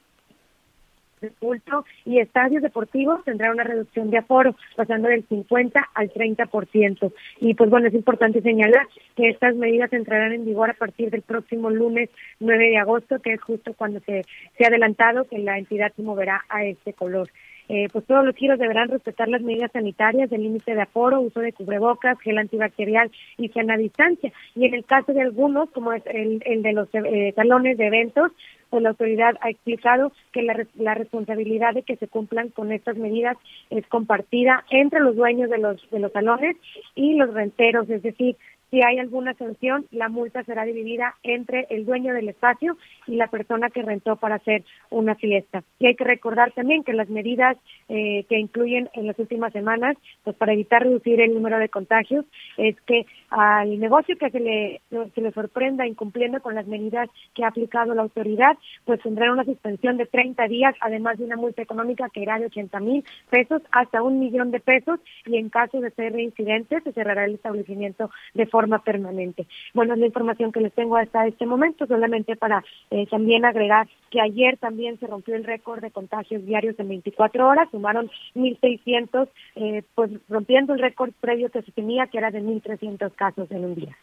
de 1.21 1.31
culto 1.31 1.85
y 2.05 2.19
estadios 2.21 2.63
deportivos 2.63 3.25
tendrá 3.25 3.51
una 3.51 3.65
reducción 3.65 4.11
de 4.11 4.19
aforo, 4.19 4.55
pasando 4.77 5.09
del 5.09 5.27
50 5.27 5.89
al 5.95 6.13
30%. 6.13 7.13
Y 7.41 7.55
pues 7.55 7.71
bueno, 7.71 7.89
es 7.89 7.95
importante 7.95 8.43
señalar 8.43 8.87
que 9.17 9.29
estas 9.29 9.55
medidas 9.57 9.93
entrarán 9.93 10.33
en 10.33 10.45
vigor 10.45 10.71
a 10.71 10.75
partir 10.75 11.11
del 11.11 11.23
próximo 11.23 11.71
lunes 11.71 12.11
9 12.41 12.71
de 12.71 12.79
agosto, 12.79 13.21
que 13.21 13.35
es 13.35 13.41
justo 13.41 13.75
cuando 13.75 14.01
se, 14.01 14.25
se 14.57 14.65
ha 14.65 14.69
adelantado 14.69 15.25
que 15.25 15.39
la 15.39 15.59
entidad 15.59 15.93
se 15.95 16.03
moverá 16.03 16.45
a 16.49 16.65
este 16.65 16.93
color. 16.93 17.29
Eh, 17.69 17.89
pues 17.93 18.05
todos 18.07 18.25
los 18.25 18.37
giros 18.37 18.59
deberán 18.59 18.89
respetar 18.89 19.29
las 19.29 19.43
medidas 19.43 19.73
sanitarias 19.73 20.31
del 20.31 20.43
límite 20.43 20.75
de 20.75 20.83
aforo, 20.83 21.21
uso 21.21 21.41
de 21.41 21.53
cubrebocas, 21.53 22.19
gel 22.21 22.39
antibacterial 22.39 23.11
y 23.39 23.49
sana 23.49 23.77
distancia. 23.77 24.33
Y 24.55 24.67
en 24.67 24.75
el 24.75 24.85
caso 24.85 25.13
de 25.13 25.23
algunos, 25.23 25.71
como 25.71 25.93
es 25.93 26.05
el, 26.07 26.43
el 26.47 26.63
de 26.63 26.73
los 26.73 26.89
eh, 26.93 27.33
salones 27.35 27.77
de 27.77 27.87
eventos, 27.87 28.33
pues 28.71 28.83
la 28.83 28.91
autoridad 28.91 29.37
ha 29.41 29.51
explicado 29.51 30.13
que 30.33 30.43
la, 30.43 30.67
la 30.75 30.95
responsabilidad 30.95 31.75
de 31.75 31.83
que 31.83 31.97
se 31.97 32.09
cumplan 32.09 32.49
con 32.51 32.73
estas 32.73 32.97
medidas 32.97 33.37
es 33.71 33.87
compartida 33.87 34.65
entre 34.71 35.01
los 35.01 35.17
dueños 35.17 35.51
de 35.51 35.59
los 35.59 35.91
de 35.91 36.01
los 36.01 36.13
salones 36.13 36.57
y 36.95 37.15
los 37.15 37.33
renteros, 37.33 37.89
es 37.91 38.03
decir, 38.03 38.37
si 38.71 38.83
hay 38.83 38.99
alguna 38.99 39.35
sanción, 39.35 39.87
la 39.93 40.09
multa 40.09 40.43
será 40.43 40.65
dividida 40.65 41.15
entre 41.23 41.67
el 41.71 41.85
dueño 41.85 42.13
del 42.13 42.29
espacio 42.29 42.77
y 43.07 43.15
la 43.15 43.29
persona 43.29 43.71
que 43.71 43.83
rentó 43.83 44.17
para 44.17 44.37
hacer 44.37 44.65
una 44.91 45.15
fiesta. 45.15 45.63
Y 45.79 45.87
hay 45.87 45.95
que 45.95 46.05
recordar 46.05 46.53
también 46.53 46.83
que 46.83 46.93
las 46.93 47.09
medidas 47.09 47.57
eh, 47.89 48.25
que 48.29 48.39
incluyen 48.39 48.91
en 48.95 49.07
las 49.07 49.19
últimas 49.19 49.53
semanas, 49.53 49.97
pues 50.25 50.35
para 50.37 50.53
evitar 50.53 50.83
reducir 50.83 51.21
el 51.21 51.35
número 51.35 51.59
de 51.59 51.69
contagios, 51.69 52.25
es 52.57 52.75
que 52.83 53.07
al 53.31 53.79
negocio 53.79 54.17
que 54.19 54.31
se 54.31 54.41
le, 54.41 54.81
se 55.15 55.21
le 55.21 55.31
sorprenda 55.31 55.87
incumpliendo 55.87 56.41
con 56.41 56.55
las 56.57 56.67
medidas 56.67 57.09
que 57.35 57.45
ha 57.45 57.49
aplicado 57.49 57.95
la 57.95 58.03
autoridad, 58.03 58.59
pues 58.85 59.01
tendrá 59.01 59.33
una 59.33 59.45
suspensión 59.45 59.97
de 59.97 60.07
30 60.07 60.49
días, 60.49 60.75
además 60.81 61.19
de 61.19 61.25
una 61.25 61.37
multa 61.37 61.63
económica 61.63 62.09
que 62.13 62.21
irá 62.21 62.39
de 62.39 62.47
80 62.47 62.81
mil 62.81 63.05
pesos 63.31 63.63
hasta 63.71 64.03
un 64.03 64.19
millón 64.19 64.51
de 64.51 64.59
pesos 64.59 64.99
y 65.25 65.37
en 65.37 65.51
caso 65.51 65.81
de 65.81 65.91
ser 65.93 66.13
reincidente 66.13 66.81
se 66.81 66.93
cerrará 66.93 67.27
el 67.27 67.35
establecimiento 67.35 68.11
de 68.35 68.47
forma 68.47 68.56
permanente. 68.85 69.47
Bueno, 69.75 69.95
es 69.95 70.01
la 70.01 70.07
información 70.07 70.53
que 70.53 70.61
les 70.61 70.73
tengo 70.73 70.97
hasta 70.97 71.27
este 71.27 71.47
momento, 71.47 71.87
solamente 71.87 72.37
para 72.37 72.65
eh, 72.91 73.07
también 73.07 73.45
agregar 73.45 73.89
que 74.11 74.21
ayer 74.21 74.57
también 74.59 74.99
se 74.99 75.07
rompió 75.07 75.35
el 75.35 75.45
récord 75.45 75.81
de 75.81 75.91
contagios 75.91 76.45
diarios 76.45 76.79
en 76.79 76.89
24 76.89 77.49
horas, 77.49 77.69
sumaron 77.71 78.11
1.600, 78.35 79.29
eh, 79.57 79.83
pues 79.95 80.11
rompiendo 80.29 80.75
el 80.75 80.81
récord 80.81 81.13
previo 81.21 81.51
que 81.51 81.63
se 81.63 81.73
tenía, 81.73 82.07
que 82.07 82.19
era 82.19 82.31
de 82.31 82.43
1.300 82.43 83.13
casos 83.15 83.51
en 83.51 83.65
un 83.65 83.75
día. 83.75 83.97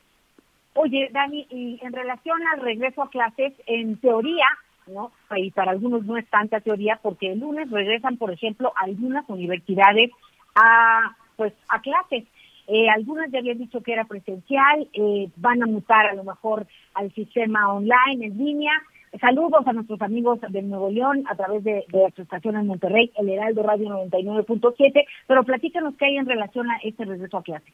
Oye, 0.75 1.10
Dani, 1.12 1.45
y 1.50 1.79
en 1.83 1.93
relación 1.93 2.39
al 2.48 2.62
regreso 2.62 3.03
a 3.03 3.10
clases, 3.10 3.53
en 3.67 3.98
teoría, 3.98 4.45
¿no? 4.88 5.12
Y 5.36 5.51
para 5.51 5.72
algunos 5.72 6.03
no 6.05 6.17
es 6.17 6.27
tanta 6.29 6.62
teoría, 6.62 7.00
porque 7.01 7.31
el 7.31 7.39
lunes 7.39 7.69
regresan, 7.69 8.17
por 8.17 8.31
ejemplo, 8.31 8.74
algunas 8.75 9.27
universidades 9.29 10.12
a, 10.55 11.15
pues, 11.36 11.53
a 11.69 11.79
clases. 11.81 12.25
Eh, 12.67 12.89
algunas 12.89 13.32
ya 13.32 13.39
habían 13.39 13.58
dicho 13.58 13.82
que 13.82 13.93
era 13.93 14.05
presencial, 14.05 14.88
eh, 14.93 15.29
van 15.38 15.62
a 15.63 15.67
mutar 15.67 16.05
a 16.05 16.13
lo 16.13 16.24
mejor 16.24 16.65
al 16.93 17.12
sistema 17.13 17.74
online, 17.74 18.25
en 18.25 18.38
línea. 18.38 18.72
Saludos 19.20 19.67
a 19.67 19.74
nuestros 19.74 20.01
amigos 20.01 20.39
de 20.41 20.62
Nuevo 20.62 20.89
León 20.89 21.24
a 21.29 21.36
través 21.36 21.63
de, 21.63 21.86
de 21.89 22.01
nuestra 22.01 22.24
estación 22.24 22.55
en 22.55 22.67
Monterrey, 22.67 23.12
el 23.17 23.29
Heraldo 23.29 23.62
Radio 23.62 23.89
99.7, 23.89 25.05
pero 25.27 25.43
platícanos 25.43 25.96
qué 25.98 26.05
hay 26.05 26.17
en 26.17 26.25
relación 26.25 26.70
a 26.72 26.77
este 26.84 27.05
regreso 27.05 27.38
a 27.38 27.43
clases. 27.43 27.74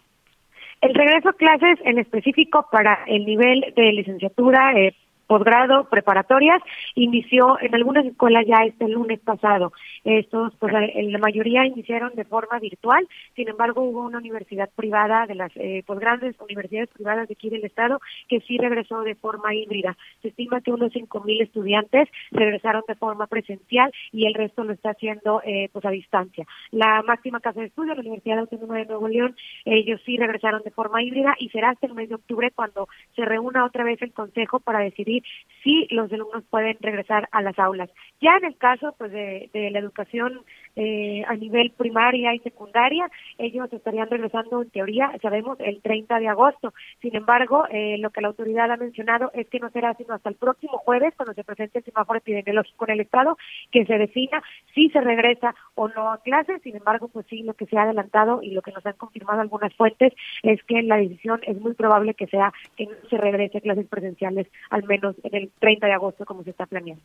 El 0.82 0.94
regreso 0.94 1.30
a 1.30 1.34
clases 1.34 1.78
en 1.84 2.00
específico 2.00 2.66
para 2.72 3.04
el 3.08 3.26
nivel 3.26 3.74
de 3.76 3.92
licenciatura, 3.94 4.74
eh, 4.78 4.96
posgrado, 5.30 5.84
preparatorias, 5.84 6.60
inició 6.96 7.60
en 7.62 7.76
algunas 7.76 8.04
escuelas 8.04 8.46
ya 8.48 8.66
este 8.66 8.88
lunes 8.88 9.20
pasado. 9.20 9.72
Estos, 10.04 10.56
pues 10.58 10.74
la 10.74 11.20
mayoría 11.20 11.68
iniciaron 11.68 12.16
de 12.16 12.26
forma 12.26 12.58
virtual, 12.58 13.08
sin 13.36 13.48
embargo 13.48 13.84
hubo 13.84 14.02
una 14.02 14.18
universidad 14.18 14.72
privada 14.76 15.28
de 15.28 15.36
las 15.36 15.52
eh, 15.56 15.84
grandes 15.88 16.36
universidades 16.40 16.90
privadas 16.90 17.28
de 17.28 17.34
aquí 17.34 17.52
del 17.52 17.64
estado 17.64 18.00
que 18.28 18.40
sí 18.42 18.58
regresó 18.58 19.02
de 19.02 19.14
forma 19.14 19.54
híbrida. 19.54 19.96
Se 20.24 20.30
estima 20.30 20.62
que 20.62 20.72
unos 20.72 20.92
cinco 20.94 21.22
mil 21.24 21.40
estudiantes 21.42 22.10
regresaron 22.32 22.82
de 22.88 22.96
forma 22.96 23.28
presencial 23.28 23.92
y 24.12 24.26
el 24.26 24.34
resto 24.34 24.64
lo 24.64 24.74
está 24.74 24.92
haciendo 24.92 25.44
eh, 25.46 25.70
pues 25.72 25.86
a 25.86 25.92
distancia. 25.92 26.48
La 26.72 27.04
máxima 27.04 27.40
casa 27.40 27.60
de 27.60 27.68
estudio, 27.68 27.94
la 27.94 28.02
Universidad 28.02 28.40
Autónoma 28.40 28.78
de 28.78 28.88
Nuevo 28.88 29.08
León, 29.08 29.36
ellos 29.66 30.02
sí 30.08 30.18
regresaron 30.18 30.64
de 30.64 30.72
forma 30.72 31.04
híbrida 31.04 31.36
y 31.38 31.50
será 31.50 31.70
hasta 31.70 31.86
el 31.86 31.94
mes 31.94 32.10
de 32.10 32.16
octubre 32.16 32.50
cuando 32.50 32.88
se 33.16 33.26
reúna 33.26 33.66
otra 33.66 33.84
vez 33.84 34.02
el 34.02 34.12
consejo 34.12 34.60
para 34.60 34.80
decidir 34.80 35.19
si 35.64 35.88
los 35.92 36.12
alumnos 36.12 36.44
pueden 36.50 36.78
regresar 36.80 37.28
a 37.32 37.42
las 37.42 37.58
aulas. 37.60 37.90
Ya 38.22 38.38
en 38.38 38.46
el 38.46 38.58
caso 38.58 38.96
pues 38.98 39.12
de, 39.12 39.50
de 39.54 39.72
la 39.72 39.80
educación 39.80 40.42
eh, 40.82 41.26
a 41.28 41.36
nivel 41.36 41.72
primaria 41.72 42.34
y 42.34 42.40
secundaria, 42.40 43.12
ellos 43.38 43.68
estarían 43.74 44.10
regresando 44.10 44.62
en 44.62 44.70
teoría, 44.70 45.12
sabemos, 45.22 45.60
el 45.60 45.82
30 45.82 46.20
de 46.20 46.30
agosto. 46.30 46.74
Sin 47.02 47.14
embargo, 47.18 47.66
eh, 47.70 47.98
lo 47.98 48.12
que 48.12 48.22
la 48.22 48.30
autoridad 48.30 48.72
ha 48.72 48.78
mencionado 48.78 49.30
es 49.34 49.50
que 49.50 49.60
no 49.60 49.70
será 49.72 49.94
sino 49.96 50.14
hasta 50.14 50.30
el 50.30 50.36
próximo 50.36 50.78
jueves, 50.78 51.14
cuando 51.18 51.34
se 51.34 51.44
presente 51.44 51.80
el 51.80 51.84
semáforo 51.84 52.20
epidemiológico 52.20 52.86
en 52.86 52.94
el 52.94 53.02
Estado, 53.02 53.38
que 53.72 53.86
se 53.86 53.98
defina 53.98 54.42
si 54.74 54.90
se 54.90 55.02
regresa 55.02 55.54
o 55.76 55.90
no 55.90 56.14
a 56.14 56.22
clases. 56.22 56.62
Sin 56.62 56.78
embargo, 56.78 57.10
pues 57.10 57.26
sí, 57.30 57.44
lo 57.44 57.56
que 57.56 57.66
se 57.66 57.78
ha 57.78 57.84
adelantado 57.84 58.42
y 58.42 58.52
lo 58.52 58.62
que 58.62 58.72
nos 58.72 58.86
han 58.86 58.94
confirmado 58.94 59.42
algunas 59.42 59.74
fuentes 59.76 60.14
es 60.44 60.64
que 60.64 60.82
la 60.84 60.96
decisión 60.96 61.42
es 61.44 61.60
muy 61.60 61.74
probable 61.74 62.14
que 62.14 62.28
sea 62.28 62.54
que 62.78 62.86
no 62.86 62.94
se 63.10 63.18
regrese 63.18 63.58
a 63.58 63.62
clases 63.62 63.88
presenciales, 63.88 64.48
al 64.70 64.86
menos 64.86 65.18
en 65.24 65.36
el 65.36 65.52
30 65.60 65.88
de 65.88 65.94
agosto, 65.94 66.24
como 66.24 66.44
se 66.44 66.52
está 66.52 66.66
planeando. 66.68 67.04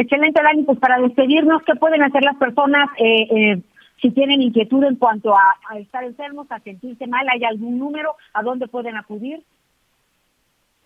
Excelente, 0.00 0.42
Dani. 0.42 0.62
Pues 0.62 0.78
para 0.78 0.98
despedirnos, 0.98 1.62
¿qué 1.64 1.74
pueden 1.74 2.02
hacer 2.02 2.24
las 2.24 2.36
personas 2.36 2.88
eh, 2.96 3.26
eh, 3.30 3.62
si 4.00 4.10
tienen 4.12 4.40
inquietud 4.40 4.82
en 4.84 4.96
cuanto 4.96 5.34
a, 5.34 5.56
estar 5.78 6.02
enfermos, 6.04 6.50
a 6.50 6.58
sentirse 6.60 7.06
mal? 7.06 7.26
¿Hay 7.28 7.44
algún 7.44 7.78
número 7.78 8.16
a 8.32 8.42
dónde 8.42 8.66
pueden 8.66 8.96
acudir? 8.96 9.42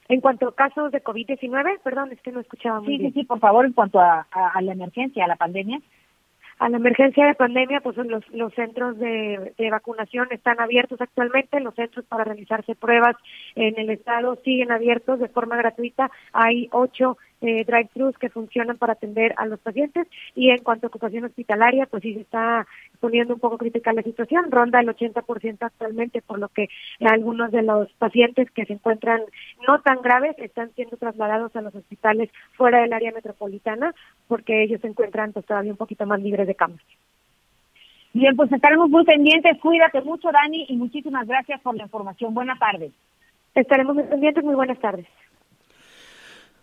En 0.09 0.21
cuanto 0.21 0.49
a 0.49 0.54
casos 0.54 0.90
de 0.90 1.02
COVID-19, 1.02 1.78
perdón, 1.85 2.11
es 2.11 2.21
que 2.23 2.33
no 2.33 2.40
escuchaba 2.40 2.80
muy 2.80 2.94
sí, 2.94 2.99
bien. 2.99 3.12
Sí, 3.12 3.21
sí, 3.21 3.25
por 3.25 3.38
favor, 3.38 3.64
en 3.64 3.73
cuanto 3.73 4.00
a, 4.00 4.26
a, 4.33 4.61
la 4.61 4.73
emergencia, 4.73 5.25
a 5.25 5.28
la 5.28 5.37
pandemia. 5.37 5.80
A 6.59 6.68
la 6.68 6.76
emergencia 6.76 7.26
de 7.26 7.35
pandemia, 7.35 7.80
pues 7.80 7.97
los, 7.97 8.28
los 8.30 8.52
centros 8.54 8.99
de, 8.99 9.54
de, 9.56 9.71
vacunación 9.71 10.26
están 10.30 10.61
abiertos 10.61 11.00
actualmente, 11.00 11.61
los 11.61 11.75
centros 11.75 12.04
para 12.06 12.25
realizarse 12.25 12.75
pruebas 12.75 13.16
en 13.54 13.78
el 13.78 13.90
estado 13.90 14.37
siguen 14.44 14.73
abiertos 14.73 15.21
de 15.21 15.28
forma 15.28 15.56
gratuita. 15.56 16.11
Hay 16.33 16.68
ocho 16.73 17.16
eh, 17.45 17.65
drive-thrus 17.65 18.17
que 18.17 18.31
funcionan 18.31 18.79
para 18.79 18.95
atender 18.95 19.35
a 19.37 19.45
los 19.45 19.61
pacientes 19.61 20.07
y 20.35 20.49
en 20.49 20.63
cuanto 20.63 20.87
a 20.87 20.89
ocupación 20.89 21.25
hospitalaria, 21.25 21.85
pues 21.85 22.03
sí 22.03 22.15
se 22.15 22.21
está 22.21 22.67
poniendo 23.01 23.35
un 23.35 23.41
poco 23.41 23.59
crítica 23.59 23.93
la 23.93 24.03
situación, 24.03 24.51
ronda 24.51 24.81
el 24.81 24.89
80% 24.89 25.59
actualmente, 25.61 26.23
por 26.23 26.39
lo 26.39 26.49
que 26.49 26.69
algunos 27.01 27.53
de 27.53 27.63
los 27.63 27.93
pacientes 27.99 28.51
que 28.51 28.65
se 28.65 28.73
encuentran 28.73 29.21
no 29.69 29.81
tan 29.83 30.01
graves 30.01 30.35
están 30.39 30.71
siendo 30.75 30.97
trasladados 30.97 31.55
a 31.55 31.61
los 31.61 31.75
hospitales 31.75 32.31
fuera 32.55 32.81
del 32.81 32.95
área 32.95 33.13
metropolitana 33.13 33.95
porque 34.27 34.63
ellos 34.63 34.81
se 34.81 34.89
encuentran 34.89 35.35
pues, 35.35 35.45
todavía 35.45 35.73
un 35.73 35.77
poquito 35.77 36.07
más 36.07 36.23
libres 36.23 36.47
de 36.47 36.55
camas. 36.55 36.81
Bien, 38.15 38.35
pues 38.37 38.51
estaremos 38.53 38.89
muy 38.89 39.05
pendientes. 39.05 39.59
Cuídate 39.61 40.01
mucho, 40.01 40.31
Dani, 40.33 40.65
y 40.69 40.77
muchísimas 40.77 41.27
gracias 41.27 41.61
por 41.61 41.77
la 41.77 41.83
información. 41.83 42.33
Buenas 42.33 42.59
tardes. 42.59 42.93
Estaremos 43.55 43.97
muy 43.97 44.05
pendientes. 44.05 44.43
Muy 44.43 44.55
buenas 44.55 44.79
tardes 44.79 45.07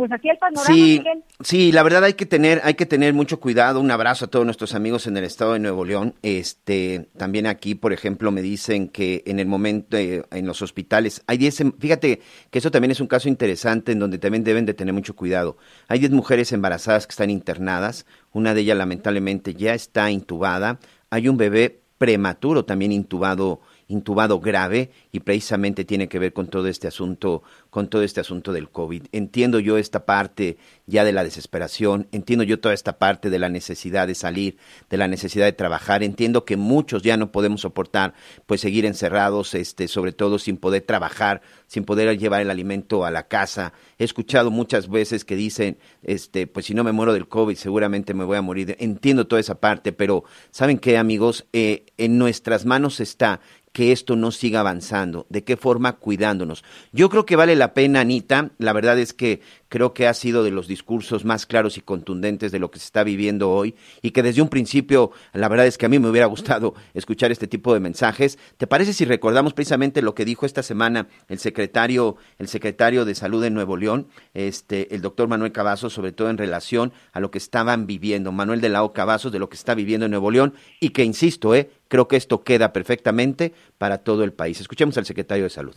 pues 0.01 0.11
así 0.13 0.29
el 0.29 0.37
panorama, 0.39 0.65
sí, 0.65 0.97
Miguel. 0.97 1.23
Sí, 1.41 1.71
la 1.71 1.83
verdad 1.83 2.05
hay 2.05 2.15
que 2.15 2.25
tener, 2.25 2.59
hay 2.63 2.73
que 2.73 2.87
tener 2.87 3.13
mucho 3.13 3.39
cuidado. 3.39 3.79
Un 3.79 3.91
abrazo 3.91 4.25
a 4.25 4.27
todos 4.29 4.45
nuestros 4.45 4.73
amigos 4.73 5.05
en 5.05 5.15
el 5.15 5.25
estado 5.25 5.53
de 5.53 5.59
Nuevo 5.59 5.85
León. 5.85 6.15
Este, 6.23 7.07
también 7.17 7.45
aquí, 7.45 7.75
por 7.75 7.93
ejemplo, 7.93 8.31
me 8.31 8.41
dicen 8.41 8.87
que 8.87 9.21
en 9.27 9.39
el 9.39 9.45
momento 9.45 9.97
eh, 9.97 10.23
en 10.31 10.47
los 10.47 10.63
hospitales 10.63 11.21
hay 11.27 11.37
10, 11.37 11.61
em, 11.61 11.73
fíjate 11.77 12.19
que 12.49 12.57
eso 12.57 12.71
también 12.71 12.89
es 12.89 12.99
un 12.99 13.05
caso 13.05 13.29
interesante 13.29 13.91
en 13.91 13.99
donde 13.99 14.17
también 14.17 14.43
deben 14.43 14.65
de 14.65 14.73
tener 14.73 14.91
mucho 14.91 15.15
cuidado. 15.15 15.57
Hay 15.87 15.99
10 15.99 16.13
mujeres 16.13 16.51
embarazadas 16.51 17.05
que 17.05 17.11
están 17.11 17.29
internadas, 17.29 18.07
una 18.33 18.55
de 18.55 18.61
ellas 18.61 18.79
lamentablemente 18.79 19.53
ya 19.53 19.75
está 19.75 20.09
intubada. 20.09 20.79
Hay 21.11 21.27
un 21.27 21.37
bebé 21.37 21.81
prematuro 21.99 22.65
también 22.65 22.91
intubado 22.91 23.61
intubado 23.91 24.39
grave 24.39 24.91
y 25.11 25.19
precisamente 25.19 25.85
tiene 25.85 26.07
que 26.07 26.19
ver 26.19 26.33
con 26.33 26.47
todo 26.47 26.67
este 26.67 26.87
asunto 26.87 27.43
con 27.69 27.87
todo 27.87 28.03
este 28.03 28.19
asunto 28.19 28.51
del 28.51 28.69
COVID. 28.69 29.03
Entiendo 29.13 29.59
yo 29.59 29.77
esta 29.77 30.05
parte 30.05 30.57
ya 30.87 31.05
de 31.05 31.13
la 31.13 31.23
desesperación, 31.23 32.07
entiendo 32.11 32.43
yo 32.43 32.59
toda 32.59 32.73
esta 32.73 32.97
parte 32.97 33.29
de 33.29 33.39
la 33.39 33.47
necesidad 33.47 34.07
de 34.07 34.15
salir, 34.15 34.57
de 34.89 34.97
la 34.97 35.07
necesidad 35.07 35.45
de 35.45 35.53
trabajar, 35.53 36.03
entiendo 36.03 36.43
que 36.43 36.57
muchos 36.57 37.01
ya 37.01 37.15
no 37.15 37.31
podemos 37.31 37.61
soportar 37.61 38.13
pues 38.45 38.59
seguir 38.59 38.85
encerrados, 38.85 39.55
este, 39.55 39.87
sobre 39.87 40.11
todo 40.11 40.37
sin 40.37 40.57
poder 40.57 40.81
trabajar, 40.81 41.41
sin 41.67 41.85
poder 41.85 42.17
llevar 42.17 42.41
el 42.41 42.51
alimento 42.51 43.05
a 43.05 43.11
la 43.11 43.29
casa. 43.29 43.71
He 43.97 44.03
escuchado 44.03 44.51
muchas 44.51 44.89
veces 44.89 45.23
que 45.23 45.37
dicen, 45.37 45.77
este, 46.03 46.47
pues 46.47 46.65
si 46.65 46.73
no 46.73 46.83
me 46.83 46.91
muero 46.91 47.13
del 47.13 47.29
COVID, 47.29 47.55
seguramente 47.55 48.13
me 48.13 48.25
voy 48.25 48.35
a 48.35 48.41
morir. 48.41 48.75
Entiendo 48.79 49.27
toda 49.27 49.39
esa 49.39 49.61
parte, 49.61 49.93
pero 49.93 50.25
¿saben 50.51 50.77
qué, 50.77 50.97
amigos? 50.97 51.45
Eh, 51.53 51.85
en 51.97 52.17
nuestras 52.17 52.65
manos 52.65 52.99
está 52.99 53.39
que 53.71 53.91
esto 53.91 54.15
no 54.15 54.31
siga 54.31 54.59
avanzando, 54.59 55.25
de 55.29 55.43
qué 55.43 55.57
forma 55.57 55.93
cuidándonos. 55.93 56.63
Yo 56.91 57.09
creo 57.09 57.25
que 57.25 57.35
vale 57.35 57.55
la 57.55 57.73
pena, 57.73 58.01
Anita, 58.01 58.51
la 58.57 58.73
verdad 58.73 58.99
es 58.99 59.13
que 59.13 59.41
creo 59.71 59.93
que 59.93 60.05
ha 60.05 60.13
sido 60.13 60.43
de 60.43 60.51
los 60.51 60.67
discursos 60.67 61.23
más 61.23 61.45
claros 61.45 61.77
y 61.77 61.81
contundentes 61.81 62.51
de 62.51 62.59
lo 62.59 62.69
que 62.69 62.77
se 62.77 62.85
está 62.85 63.05
viviendo 63.05 63.49
hoy 63.49 63.73
y 64.01 64.11
que 64.11 64.21
desde 64.21 64.41
un 64.41 64.49
principio, 64.49 65.11
la 65.31 65.47
verdad 65.47 65.65
es 65.65 65.77
que 65.77 65.85
a 65.85 65.89
mí 65.89 65.97
me 65.97 66.09
hubiera 66.09 66.27
gustado 66.27 66.75
escuchar 66.93 67.31
este 67.31 67.47
tipo 67.47 67.73
de 67.73 67.79
mensajes. 67.79 68.37
¿Te 68.57 68.67
parece 68.67 68.91
si 68.91 69.05
recordamos 69.05 69.53
precisamente 69.53 70.01
lo 70.01 70.13
que 70.13 70.25
dijo 70.25 70.45
esta 70.45 70.61
semana 70.61 71.07
el 71.29 71.39
secretario, 71.39 72.17
el 72.37 72.49
secretario 72.49 73.05
de 73.05 73.15
Salud 73.15 73.41
de 73.41 73.49
Nuevo 73.49 73.77
León, 73.77 74.07
este, 74.33 74.93
el 74.93 75.01
doctor 75.01 75.29
Manuel 75.29 75.53
Cavazos, 75.53 75.93
sobre 75.93 76.11
todo 76.11 76.29
en 76.29 76.37
relación 76.37 76.91
a 77.13 77.21
lo 77.21 77.31
que 77.31 77.37
estaban 77.37 77.87
viviendo, 77.87 78.33
Manuel 78.33 78.59
de 78.59 78.67
la 78.67 78.83
O 78.83 78.91
Cavazos, 78.91 79.31
de 79.31 79.39
lo 79.39 79.47
que 79.47 79.55
está 79.55 79.73
viviendo 79.73 80.05
en 80.05 80.11
Nuevo 80.11 80.31
León 80.31 80.53
y 80.81 80.89
que, 80.89 81.05
insisto, 81.05 81.55
eh, 81.55 81.71
creo 81.87 82.09
que 82.09 82.17
esto 82.17 82.43
queda 82.43 82.73
perfectamente 82.73 83.53
para 83.77 83.99
todo 83.99 84.25
el 84.25 84.33
país. 84.33 84.59
Escuchemos 84.59 84.97
al 84.97 85.05
secretario 85.05 85.45
de 85.45 85.49
Salud 85.49 85.75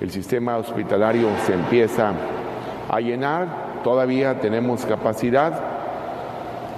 el 0.00 0.10
sistema 0.10 0.56
hospitalario 0.56 1.28
se 1.46 1.52
empieza 1.52 2.12
a 2.88 3.00
llenar, 3.00 3.82
todavía 3.84 4.40
tenemos 4.40 4.86
capacidad, 4.86 5.52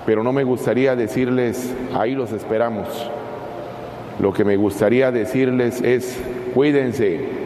pero 0.05 0.25
no 0.25 0.33
me 0.33 0.43
gustaría 0.43 0.97
decirles, 0.97 1.73
ahí 1.95 2.15
los 2.15 2.33
esperamos. 2.33 2.89
Lo 4.19 4.33
que 4.33 4.45
me 4.45 4.57
gustaría 4.57 5.13
decirles 5.13 5.81
es, 5.83 6.21
cuídense. 6.53 7.43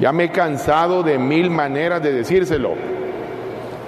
Ya 0.00 0.12
me 0.12 0.24
he 0.24 0.32
cansado 0.32 1.02
de 1.02 1.18
mil 1.18 1.50
maneras 1.50 2.02
de 2.02 2.12
decírselo, 2.12 2.72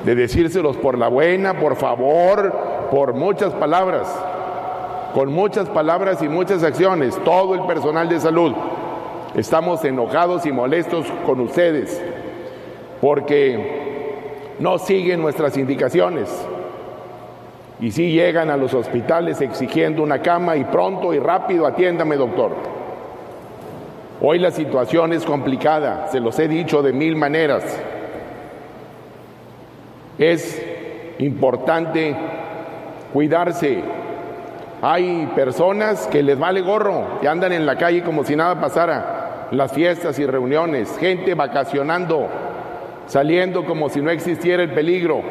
de 0.05 0.15
decírselos 0.15 0.77
por 0.77 0.99
la 0.99 1.09
buena, 1.09 1.59
por 1.59 1.77
favor, 1.77 2.53
por 2.91 3.15
muchas 3.15 3.55
palabras, 3.55 4.07
con 5.15 5.33
muchas 5.33 5.71
palabras 5.71 6.23
y 6.23 6.29
muchas 6.29 6.63
acciones, 6.63 7.17
todo 7.25 7.55
el 7.55 7.63
personal 7.63 8.11
de 8.11 8.21
salud. 8.21 8.53
Estamos 9.35 9.83
enojados 9.87 10.45
y 10.45 10.53
molestos 10.53 11.07
con 11.25 11.41
ustedes 11.41 12.03
porque 13.01 14.53
no 14.59 14.79
siguen 14.79 15.23
nuestras 15.23 15.57
indicaciones 15.57 16.29
y 17.81 17.91
sí 17.93 18.13
llegan 18.13 18.51
a 18.51 18.59
los 18.59 18.75
hospitales 18.75 19.41
exigiendo 19.41 20.03
una 20.03 20.21
cama 20.21 20.57
y 20.57 20.65
pronto 20.65 21.15
y 21.15 21.19
rápido 21.19 21.67
atiéndame 21.67 22.17
doctor. 22.17 22.53
Hoy 24.21 24.39
la 24.39 24.51
situación 24.51 25.15
es 25.15 25.25
complicada, 25.25 26.09
se 26.13 26.21
los 26.21 26.39
he 26.39 26.47
dicho 26.47 26.83
de 26.83 26.93
mil 26.93 27.17
maneras. 27.17 27.65
Es 30.19 30.63
importante 31.19 32.15
cuidarse. 33.15 33.83
Hay 34.83 35.27
personas 35.35 36.07
que 36.09 36.23
les 36.23 36.39
vale 36.39 36.61
gorro, 36.61 37.19
que 37.21 37.29
andan 37.29 37.53
en 37.53 37.65
la 37.65 37.77
calle 37.77 38.03
como 38.03 38.25
si 38.25 38.37
nada 38.37 38.61
pasara 38.61 39.22
las 39.53 39.73
fiestas 39.73 40.19
y 40.19 40.27
reuniones, 40.27 40.89
gente 40.99 41.35
vacacionando, 41.35 42.29
saliendo 43.07 43.67
como 43.67 43.91
si 43.91 44.01
no 44.01 44.11
existiera 44.11 44.63
el 44.63 44.73
peligro. 44.73 45.23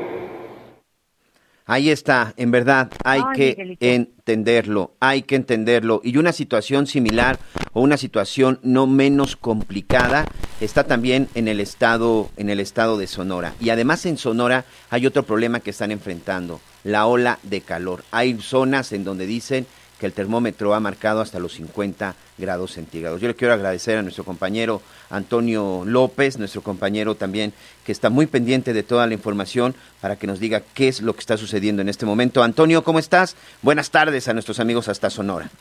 Ahí 1.66 1.90
está, 1.90 2.34
en 2.38 2.52
verdad, 2.52 2.92
hay 3.04 3.22
que 3.34 3.78
entenderlo, 3.80 4.92
hay 5.00 5.24
que 5.24 5.36
entenderlo. 5.36 6.02
Y 6.04 6.18
una 6.18 6.34
situación 6.34 6.86
similar 6.86 7.40
o 7.74 7.82
una 7.82 7.98
situación 7.98 8.60
no 8.62 8.88
menos 8.88 9.36
complicada 9.36 10.26
está 10.60 10.84
también 10.84 11.28
en 11.34 11.48
el 11.48 11.60
estado, 11.60 12.30
en 12.38 12.50
el 12.50 12.60
estado 12.60 12.98
de 12.98 13.08
Sonora. 13.08 13.54
Y 13.60 13.70
además 13.70 14.06
en 14.06 14.18
Sonora 14.18 14.66
hay 14.90 15.08
otro 15.08 15.24
problema 15.24 15.62
que 15.62 15.70
están 15.70 15.92
enfrentando, 15.92 16.60
la 16.84 17.08
ola 17.08 17.40
de 17.44 17.62
calor. 17.62 18.04
Hay 18.12 18.38
zonas 18.40 18.92
en 18.92 19.04
donde 19.04 19.26
dicen 19.26 19.66
que 20.02 20.08
el 20.08 20.14
termómetro 20.14 20.74
ha 20.74 20.80
marcado 20.80 21.22
hasta 21.22 21.40
los 21.40 21.54
50 21.54 22.16
grados 22.40 22.72
centígrados. 22.72 23.22
Yo 23.22 23.28
le 23.28 23.36
quiero 23.36 23.54
agradecer 23.54 24.00
a 24.00 24.02
nuestro 24.02 24.24
compañero 24.24 24.82
Antonio 25.12 25.84
López, 25.86 26.40
nuestro 26.40 26.64
compañero 26.64 27.14
también 27.14 27.54
que 27.86 27.92
está 27.92 28.10
muy 28.10 28.26
pendiente 28.26 28.74
de 28.74 28.82
toda 28.82 29.06
la 29.06 29.14
información 29.14 29.76
para 30.02 30.16
que 30.16 30.26
nos 30.26 30.40
diga 30.40 30.64
qué 30.74 30.88
es 30.88 31.02
lo 31.02 31.14
que 31.14 31.20
está 31.20 31.38
sucediendo 31.38 31.84
en 31.84 31.90
este 31.90 32.08
momento. 32.08 32.42
Antonio, 32.42 32.84
¿cómo 32.84 32.98
estás? 32.98 33.36
Buenas 33.62 33.92
tardes 33.92 34.28
a 34.28 34.34
nuestros 34.34 34.60
amigos 34.60 34.88
hasta 34.88 35.12
Sonora. 35.12 35.52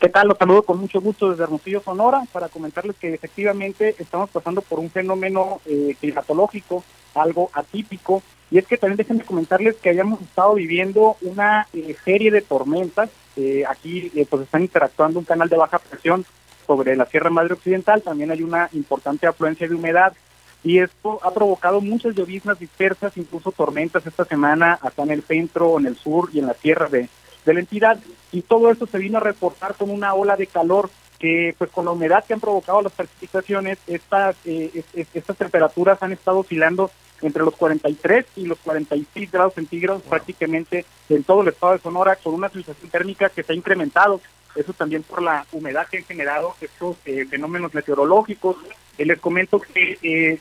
¿Qué 0.00 0.08
tal? 0.08 0.28
Los 0.28 0.38
saludo 0.38 0.62
con 0.62 0.78
mucho 0.78 1.00
gusto 1.00 1.30
desde 1.30 1.44
Hermosillo, 1.44 1.80
Sonora, 1.80 2.22
para 2.32 2.48
comentarles 2.48 2.96
que 2.96 3.14
efectivamente 3.14 3.94
estamos 3.98 4.28
pasando 4.28 4.60
por 4.60 4.80
un 4.80 4.90
fenómeno 4.90 5.60
eh, 5.66 5.96
climatológico, 6.00 6.84
algo 7.14 7.50
atípico, 7.54 8.22
y 8.50 8.58
es 8.58 8.66
que 8.66 8.76
también 8.76 8.98
déjenme 8.98 9.24
comentarles 9.24 9.76
que 9.76 9.90
hayamos 9.90 10.20
estado 10.20 10.54
viviendo 10.54 11.16
una 11.22 11.66
eh, 11.72 11.96
serie 12.04 12.30
de 12.30 12.42
tormentas. 12.42 13.10
Eh, 13.36 13.64
aquí 13.68 14.12
eh, 14.14 14.26
pues 14.28 14.42
están 14.42 14.62
interactuando 14.62 15.18
un 15.18 15.24
canal 15.24 15.48
de 15.48 15.56
baja 15.56 15.78
presión 15.78 16.24
sobre 16.66 16.96
la 16.96 17.06
Sierra 17.06 17.30
Madre 17.30 17.54
Occidental, 17.54 18.02
también 18.02 18.30
hay 18.30 18.42
una 18.42 18.68
importante 18.72 19.26
afluencia 19.26 19.68
de 19.68 19.74
humedad 19.74 20.12
y 20.62 20.78
esto 20.78 21.18
ha 21.22 21.30
provocado 21.32 21.80
muchas 21.80 22.14
lloviznas 22.14 22.58
dispersas, 22.58 23.16
incluso 23.16 23.52
tormentas 23.52 24.06
esta 24.06 24.24
semana 24.24 24.78
acá 24.80 25.02
en 25.02 25.10
el 25.10 25.22
centro, 25.22 25.78
en 25.78 25.86
el 25.86 25.96
sur 25.96 26.30
y 26.32 26.38
en 26.38 26.46
la 26.46 26.54
sierra 26.54 26.88
de, 26.88 27.08
de 27.44 27.54
la 27.54 27.60
entidad 27.60 27.98
y 28.32 28.42
todo 28.42 28.70
esto 28.70 28.86
se 28.86 28.98
vino 28.98 29.18
a 29.18 29.20
reportar 29.20 29.74
con 29.74 29.90
una 29.90 30.14
ola 30.14 30.36
de 30.36 30.46
calor 30.46 30.90
que 31.18 31.54
pues 31.56 31.70
con 31.70 31.84
la 31.84 31.92
humedad 31.92 32.24
que 32.24 32.34
han 32.34 32.40
provocado 32.40 32.82
las 32.82 32.92
precipitaciones, 32.92 33.78
estas, 33.86 34.36
eh, 34.44 34.82
estas 35.14 35.36
temperaturas 35.36 36.02
han 36.02 36.12
estado 36.12 36.40
oscilando 36.40 36.90
entre 37.22 37.42
los 37.42 37.54
43 37.56 38.26
y 38.36 38.46
los 38.46 38.58
46 38.58 39.30
grados 39.30 39.54
centígrados 39.54 40.02
prácticamente 40.02 40.84
en 41.08 41.24
todo 41.24 41.42
el 41.42 41.48
estado 41.48 41.72
de 41.74 41.78
Sonora, 41.78 42.16
con 42.16 42.34
una 42.34 42.48
sensación 42.48 42.90
térmica 42.90 43.28
que 43.28 43.42
se 43.42 43.52
ha 43.52 43.56
incrementado. 43.56 44.20
Eso 44.54 44.72
también 44.72 45.02
por 45.02 45.22
la 45.22 45.46
humedad 45.52 45.86
que 45.88 45.98
han 45.98 46.04
generado 46.04 46.54
estos 46.60 46.96
eh, 47.06 47.26
fenómenos 47.28 47.74
meteorológicos. 47.74 48.56
Eh, 48.98 49.04
les 49.04 49.18
comento 49.18 49.60
que 49.60 49.98
eh, 50.02 50.38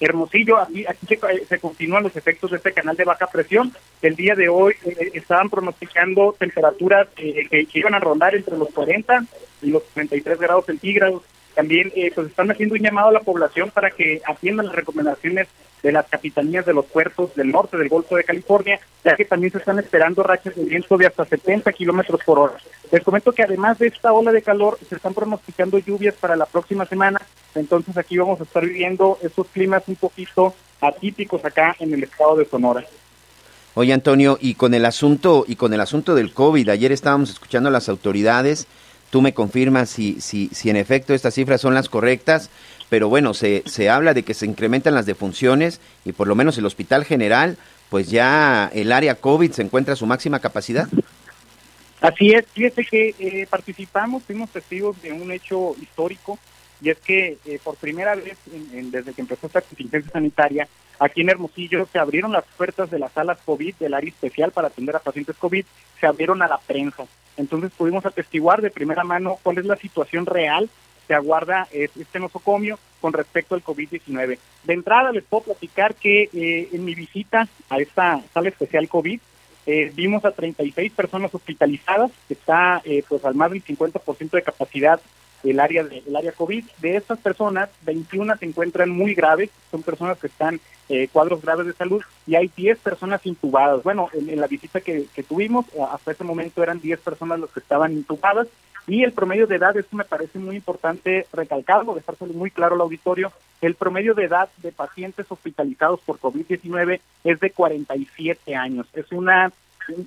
Hermosillo, 0.00 0.58
aquí, 0.58 0.86
aquí 0.86 1.06
se, 1.06 1.44
se, 1.46 1.58
continúan 1.58 2.02
los 2.02 2.16
efectos 2.16 2.50
de 2.50 2.56
este 2.56 2.72
canal 2.72 2.96
de 2.96 3.04
baja 3.04 3.26
presión. 3.26 3.72
El 4.00 4.16
día 4.16 4.34
de 4.34 4.48
hoy 4.48 4.74
eh, 4.86 5.10
estaban 5.14 5.50
pronosticando 5.50 6.34
temperaturas 6.38 7.08
eh, 7.18 7.46
que, 7.50 7.66
que, 7.66 7.78
iban 7.78 7.94
a 7.94 8.00
rondar 8.00 8.34
entre 8.34 8.56
los 8.56 8.70
40 8.70 9.26
y 9.62 9.70
los 9.70 9.84
33 9.88 10.38
grados 10.38 10.66
centígrados. 10.66 11.22
También 11.54 11.92
eh, 11.94 12.12
pues 12.14 12.28
están 12.28 12.50
haciendo 12.50 12.74
un 12.74 12.80
llamado 12.80 13.08
a 13.08 13.12
la 13.12 13.20
población 13.20 13.70
para 13.70 13.90
que 13.90 14.20
atiendan 14.26 14.66
las 14.66 14.74
recomendaciones 14.74 15.48
de 15.82 15.92
las 15.92 16.06
capitanías 16.06 16.66
de 16.66 16.74
los 16.74 16.86
puertos 16.86 17.34
del 17.34 17.50
norte 17.50 17.76
del 17.76 17.88
Golfo 17.88 18.16
de 18.16 18.24
California, 18.24 18.78
ya 19.04 19.16
que 19.16 19.24
también 19.24 19.52
se 19.52 19.58
están 19.58 19.78
esperando 19.78 20.22
rachas 20.22 20.54
de 20.54 20.64
viento 20.64 20.96
de 20.96 21.06
hasta 21.06 21.24
70 21.24 21.72
kilómetros 21.72 22.20
por 22.24 22.38
hora. 22.38 22.54
Les 22.90 23.02
comento 23.02 23.32
que 23.32 23.42
además 23.42 23.78
de 23.78 23.88
esta 23.88 24.12
ola 24.12 24.32
de 24.32 24.42
calor, 24.42 24.78
se 24.88 24.96
están 24.96 25.14
pronosticando 25.14 25.78
lluvias 25.78 26.14
para 26.14 26.36
la 26.36 26.46
próxima 26.46 26.84
semana, 26.86 27.20
entonces 27.54 27.96
aquí 27.96 28.18
vamos 28.18 28.40
a 28.40 28.44
estar 28.44 28.64
viviendo 28.64 29.18
esos 29.22 29.46
climas 29.48 29.82
un 29.86 29.96
poquito 29.96 30.54
atípicos 30.80 31.44
acá 31.44 31.76
en 31.78 31.94
el 31.94 32.02
estado 32.02 32.36
de 32.36 32.44
Sonora. 32.44 32.84
Oye 33.74 33.92
Antonio, 33.92 34.36
y 34.40 34.54
con 34.54 34.74
el 34.74 34.84
asunto 34.84 35.44
y 35.46 35.56
con 35.56 35.72
el 35.72 35.80
asunto 35.80 36.14
del 36.14 36.32
COVID, 36.32 36.68
ayer 36.68 36.90
estábamos 36.90 37.30
escuchando 37.30 37.68
a 37.68 37.72
las 37.72 37.88
autoridades, 37.88 38.66
tú 39.10 39.20
me 39.22 39.34
confirmas 39.34 39.90
si 39.90 40.20
si 40.20 40.48
si 40.48 40.70
en 40.70 40.76
efecto 40.76 41.14
estas 41.14 41.34
cifras 41.34 41.60
son 41.60 41.74
las 41.74 41.88
correctas, 41.88 42.50
pero 42.88 43.08
bueno, 43.08 43.34
se, 43.34 43.62
se 43.66 43.88
habla 43.90 44.14
de 44.14 44.22
que 44.22 44.34
se 44.34 44.46
incrementan 44.46 44.94
las 44.94 45.06
defunciones 45.06 45.80
y 46.04 46.12
por 46.12 46.26
lo 46.26 46.34
menos 46.34 46.58
el 46.58 46.66
Hospital 46.66 47.04
General, 47.04 47.56
pues 47.88 48.10
ya 48.10 48.70
el 48.72 48.92
área 48.92 49.16
COVID 49.16 49.52
se 49.52 49.62
encuentra 49.62 49.94
a 49.94 49.96
su 49.96 50.06
máxima 50.06 50.40
capacidad. 50.40 50.88
Así 52.00 52.30
es, 52.30 52.46
fíjese 52.52 52.84
que 52.84 53.14
eh, 53.18 53.46
participamos, 53.48 54.22
fuimos 54.22 54.50
testigos 54.50 55.00
de 55.02 55.12
un 55.12 55.30
hecho 55.30 55.76
histórico 55.80 56.38
y 56.80 56.88
es 56.88 56.98
que 56.98 57.36
eh, 57.44 57.60
por 57.62 57.76
primera 57.76 58.14
vez 58.14 58.38
en, 58.72 58.90
desde 58.90 59.12
que 59.12 59.20
empezó 59.20 59.46
esta 59.46 59.60
contingencia 59.60 60.10
sanitaria, 60.10 60.66
aquí 60.98 61.20
en 61.20 61.28
Hermosillo 61.28 61.86
se 61.92 61.98
abrieron 61.98 62.32
las 62.32 62.44
puertas 62.56 62.90
de 62.90 62.98
las 62.98 63.12
salas 63.12 63.38
COVID 63.44 63.74
del 63.74 63.94
área 63.94 64.08
especial 64.08 64.50
para 64.50 64.68
atender 64.68 64.96
a 64.96 65.00
pacientes 65.00 65.36
COVID, 65.36 65.64
se 66.00 66.06
abrieron 66.06 66.40
a 66.42 66.48
la 66.48 66.58
prensa. 66.58 67.06
Entonces 67.40 67.72
pudimos 67.76 68.04
atestiguar 68.06 68.60
de 68.62 68.70
primera 68.70 69.04
mano 69.04 69.38
cuál 69.42 69.58
es 69.58 69.64
la 69.64 69.76
situación 69.76 70.26
real 70.26 70.68
se 71.06 71.14
aguarda 71.14 71.66
este 71.72 72.20
nosocomio 72.20 72.78
con 73.00 73.12
respecto 73.12 73.56
al 73.56 73.64
COVID-19. 73.64 74.38
De 74.62 74.72
entrada 74.72 75.10
les 75.10 75.24
puedo 75.24 75.42
platicar 75.42 75.96
que 75.96 76.30
eh, 76.32 76.68
en 76.72 76.84
mi 76.84 76.94
visita 76.94 77.48
a 77.68 77.78
esta 77.78 78.22
sala 78.32 78.48
especial 78.48 78.88
COVID 78.88 79.18
eh, 79.66 79.92
vimos 79.94 80.24
a 80.24 80.30
36 80.30 80.92
personas 80.92 81.34
hospitalizadas, 81.34 82.12
que 82.28 82.34
está 82.34 82.80
eh, 82.84 83.02
pues 83.08 83.24
al 83.24 83.34
más 83.34 83.50
del 83.50 83.64
50% 83.64 84.30
de 84.30 84.42
capacidad 84.42 85.00
el 85.44 85.60
área 85.60 85.84
de, 85.84 86.02
el 86.06 86.16
área 86.16 86.32
COVID. 86.32 86.64
De 86.80 86.96
estas 86.96 87.18
personas, 87.18 87.70
21 87.82 88.36
se 88.36 88.46
encuentran 88.46 88.90
muy 88.90 89.14
graves, 89.14 89.50
son 89.70 89.82
personas 89.82 90.18
que 90.18 90.26
están 90.26 90.60
eh, 90.88 91.08
cuadros 91.12 91.42
graves 91.42 91.66
de 91.66 91.72
salud 91.72 92.02
y 92.26 92.34
hay 92.34 92.50
10 92.56 92.78
personas 92.78 93.24
intubadas. 93.24 93.82
Bueno, 93.82 94.08
en, 94.12 94.28
en 94.28 94.40
la 94.40 94.46
visita 94.46 94.80
que, 94.80 95.06
que, 95.14 95.22
tuvimos, 95.22 95.66
hasta 95.92 96.12
ese 96.12 96.24
momento 96.24 96.62
eran 96.62 96.80
10 96.80 97.00
personas 97.00 97.38
los 97.38 97.50
que 97.50 97.60
estaban 97.60 97.92
intubadas 97.92 98.48
y 98.86 99.04
el 99.04 99.12
promedio 99.12 99.46
de 99.46 99.56
edad, 99.56 99.76
esto 99.76 99.96
me 99.96 100.04
parece 100.04 100.38
muy 100.38 100.56
importante 100.56 101.26
recalcarlo, 101.32 101.94
dejárselo 101.94 102.32
muy 102.32 102.50
claro 102.50 102.74
al 102.74 102.80
auditorio, 102.80 103.30
el 103.60 103.74
promedio 103.74 104.14
de 104.14 104.24
edad 104.24 104.48
de 104.56 104.72
pacientes 104.72 105.26
hospitalizados 105.28 106.00
por 106.00 106.18
COVID-19 106.18 107.00
es 107.24 107.40
de 107.40 107.50
47 107.50 108.56
años. 108.56 108.86
Es 108.94 109.12
una 109.12 109.52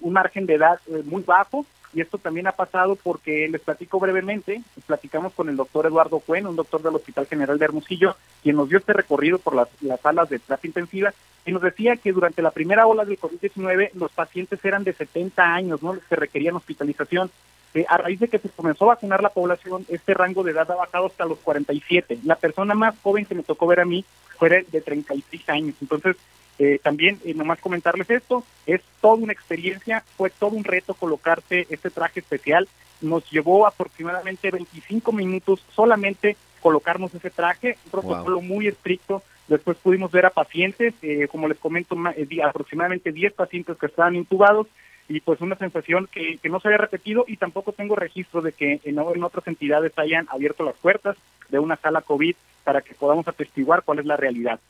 un 0.01 0.13
margen 0.13 0.45
de 0.45 0.55
edad 0.55 0.79
eh, 0.87 1.01
muy 1.05 1.23
bajo 1.23 1.65
y 1.93 2.01
esto 2.01 2.17
también 2.17 2.47
ha 2.47 2.51
pasado 2.53 2.95
porque 2.95 3.47
les 3.49 3.61
platico 3.61 3.99
brevemente, 3.99 4.61
platicamos 4.85 5.33
con 5.33 5.49
el 5.49 5.55
doctor 5.55 5.85
Eduardo 5.85 6.19
Cuen, 6.19 6.47
un 6.47 6.55
doctor 6.55 6.81
del 6.81 6.95
Hospital 6.95 7.27
General 7.27 7.57
de 7.57 7.65
Hermosillo, 7.65 8.15
quien 8.41 8.55
nos 8.55 8.69
dio 8.69 8.77
este 8.77 8.93
recorrido 8.93 9.37
por 9.39 9.55
las, 9.55 9.67
las 9.81 10.01
salas 10.01 10.29
de 10.29 10.39
terapia 10.39 10.67
intensiva 10.67 11.13
y 11.45 11.51
nos 11.51 11.61
decía 11.61 11.95
que 11.97 12.11
durante 12.11 12.41
la 12.41 12.51
primera 12.51 12.87
ola 12.87 13.05
del 13.05 13.19
COVID-19 13.19 13.91
los 13.93 14.11
pacientes 14.11 14.63
eran 14.63 14.83
de 14.83 14.93
70 14.93 15.43
años, 15.43 15.83
¿no? 15.83 15.93
Los 15.93 16.03
que 16.05 16.15
requerían 16.15 16.55
hospitalización. 16.55 17.29
Eh, 17.73 17.85
a 17.89 17.97
raíz 17.97 18.19
de 18.19 18.27
que 18.27 18.37
se 18.37 18.49
comenzó 18.49 18.85
a 18.85 18.95
vacunar 18.95 19.23
la 19.23 19.29
población, 19.29 19.85
este 19.89 20.13
rango 20.13 20.43
de 20.43 20.51
edad 20.51 20.69
ha 20.71 20.75
bajado 20.75 21.07
hasta 21.07 21.25
los 21.25 21.39
47. 21.39 22.19
La 22.23 22.35
persona 22.35 22.75
más 22.75 22.95
joven 23.01 23.25
que 23.25 23.35
me 23.35 23.43
tocó 23.43 23.65
ver 23.67 23.79
a 23.79 23.85
mí 23.85 24.05
fue 24.37 24.65
de 24.71 24.81
36 24.81 25.49
años. 25.49 25.75
Entonces, 25.81 26.15
eh, 26.59 26.79
también, 26.81 27.19
eh, 27.25 27.33
nomás 27.33 27.59
comentarles 27.59 28.09
esto, 28.09 28.43
es 28.65 28.81
toda 29.01 29.15
una 29.15 29.33
experiencia, 29.33 30.03
fue 30.17 30.29
todo 30.29 30.51
un 30.51 30.63
reto 30.63 30.93
colocarse 30.93 31.65
este 31.69 31.89
traje 31.89 32.19
especial. 32.19 32.67
Nos 33.01 33.29
llevó 33.31 33.65
aproximadamente 33.65 34.51
25 34.51 35.11
minutos 35.11 35.65
solamente 35.73 36.37
colocarnos 36.61 37.13
ese 37.13 37.29
traje, 37.29 37.77
un 37.85 37.91
protocolo 37.91 38.37
wow. 38.37 38.45
muy 38.45 38.67
estricto. 38.67 39.23
Después 39.47 39.77
pudimos 39.77 40.11
ver 40.11 40.25
a 40.25 40.29
pacientes, 40.29 40.93
eh, 41.01 41.27
como 41.29 41.47
les 41.47 41.57
comento, 41.57 41.97
aproximadamente 42.45 43.11
10 43.11 43.33
pacientes 43.33 43.77
que 43.77 43.87
estaban 43.87 44.15
intubados 44.15 44.67
y 45.09 45.19
pues 45.19 45.41
una 45.41 45.57
sensación 45.57 46.07
que, 46.09 46.37
que, 46.37 46.47
no 46.47 46.61
se 46.61 46.69
había 46.69 46.77
repetido 46.77 47.25
y 47.27 47.35
tampoco 47.35 47.73
tengo 47.73 47.95
registro 47.95 48.41
de 48.41 48.53
que 48.53 48.79
en, 48.85 48.97
en, 48.97 49.23
otras 49.23 49.45
entidades 49.47 49.91
hayan 49.97 50.27
abierto 50.29 50.63
las 50.63 50.77
puertas 50.77 51.17
de 51.49 51.59
una 51.59 51.75
sala 51.75 52.01
COVID 52.01 52.35
para 52.63 52.81
que 52.81 52.93
podamos 52.93 53.27
atestiguar 53.27 53.83
cuál 53.83 53.99
es 53.99 54.05
la 54.05 54.15
realidad. 54.15 54.61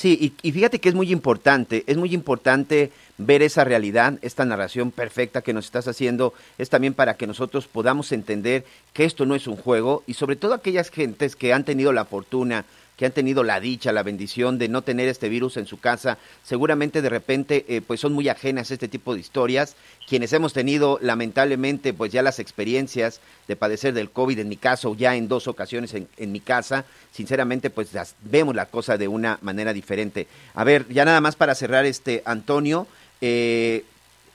Sí, 0.00 0.34
y, 0.42 0.48
y, 0.48 0.52
fíjate 0.52 0.78
que 0.78 0.88
es 0.88 0.94
muy 0.94 1.12
importante, 1.12 1.84
es 1.86 1.98
muy 1.98 2.14
importante 2.14 2.90
ver 3.18 3.42
esa 3.42 3.64
realidad, 3.64 4.18
esta 4.22 4.46
narración 4.46 4.92
perfecta 4.92 5.42
que 5.42 5.52
nos 5.52 5.66
estás 5.66 5.88
haciendo, 5.88 6.32
es 6.56 6.70
también 6.70 6.94
para 6.94 7.18
que 7.18 7.26
nosotros 7.26 7.66
podamos 7.66 8.10
entender 8.12 8.64
que 8.94 9.04
esto 9.04 9.26
no 9.26 9.34
es 9.34 9.46
un 9.46 9.56
juego 9.56 10.02
y 10.06 10.14
sobre 10.14 10.36
todo 10.36 10.54
aquellas 10.54 10.88
gentes 10.88 11.36
que 11.36 11.52
han 11.52 11.66
tenido 11.66 11.92
la 11.92 12.06
fortuna 12.06 12.64
que 13.00 13.06
han 13.06 13.12
tenido 13.12 13.44
la 13.44 13.60
dicha, 13.60 13.92
la 13.92 14.02
bendición 14.02 14.58
de 14.58 14.68
no 14.68 14.82
tener 14.82 15.08
este 15.08 15.30
virus 15.30 15.56
en 15.56 15.64
su 15.64 15.80
casa, 15.80 16.18
seguramente 16.44 17.00
de 17.00 17.08
repente 17.08 17.64
eh, 17.66 17.80
pues 17.80 17.98
son 17.98 18.12
muy 18.12 18.28
ajenas 18.28 18.70
a 18.70 18.74
este 18.74 18.88
tipo 18.88 19.14
de 19.14 19.20
historias. 19.20 19.74
Quienes 20.06 20.34
hemos 20.34 20.52
tenido 20.52 20.98
lamentablemente 21.00 21.94
pues 21.94 22.12
ya 22.12 22.20
las 22.20 22.38
experiencias 22.38 23.22
de 23.48 23.56
padecer 23.56 23.94
del 23.94 24.10
COVID, 24.10 24.40
en 24.40 24.50
mi 24.50 24.58
caso 24.58 24.94
ya 24.94 25.16
en 25.16 25.28
dos 25.28 25.48
ocasiones 25.48 25.94
en, 25.94 26.08
en 26.18 26.30
mi 26.30 26.40
casa, 26.40 26.84
sinceramente 27.10 27.70
pues 27.70 27.88
vemos 28.20 28.54
la 28.54 28.66
cosa 28.66 28.98
de 28.98 29.08
una 29.08 29.38
manera 29.40 29.72
diferente. 29.72 30.26
A 30.52 30.62
ver, 30.64 30.86
ya 30.90 31.06
nada 31.06 31.22
más 31.22 31.36
para 31.36 31.54
cerrar 31.54 31.86
este 31.86 32.22
Antonio, 32.26 32.86
eh, 33.22 33.86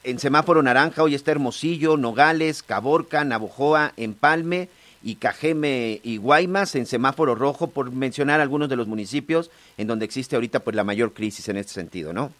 en 0.04 0.18
semáforo 0.18 0.64
naranja 0.64 1.04
hoy 1.04 1.14
está 1.14 1.30
Hermosillo, 1.30 1.98
Nogales, 1.98 2.64
Caborca, 2.64 3.24
Navojoa, 3.26 3.94
Empalme 3.96 4.70
y 5.06 5.18
Cajeme 5.18 6.02
y 6.04 6.18
Guaymas 6.18 6.76
en 6.76 6.88
semáforo 6.88 7.36
rojo, 7.36 7.70
por 7.70 7.92
mencionar 7.92 8.42
algunos 8.42 8.68
de 8.70 8.76
los 8.76 8.88
municipios 8.88 9.52
en 9.78 9.86
donde 9.86 10.04
existe 10.04 10.36
ahorita 10.36 10.62
pues 10.62 10.76
la 10.76 10.84
mayor 10.84 11.14
crisis 11.14 11.48
en 11.48 11.58
este 11.58 11.74
sentido, 11.74 12.12
¿no? 12.12 12.32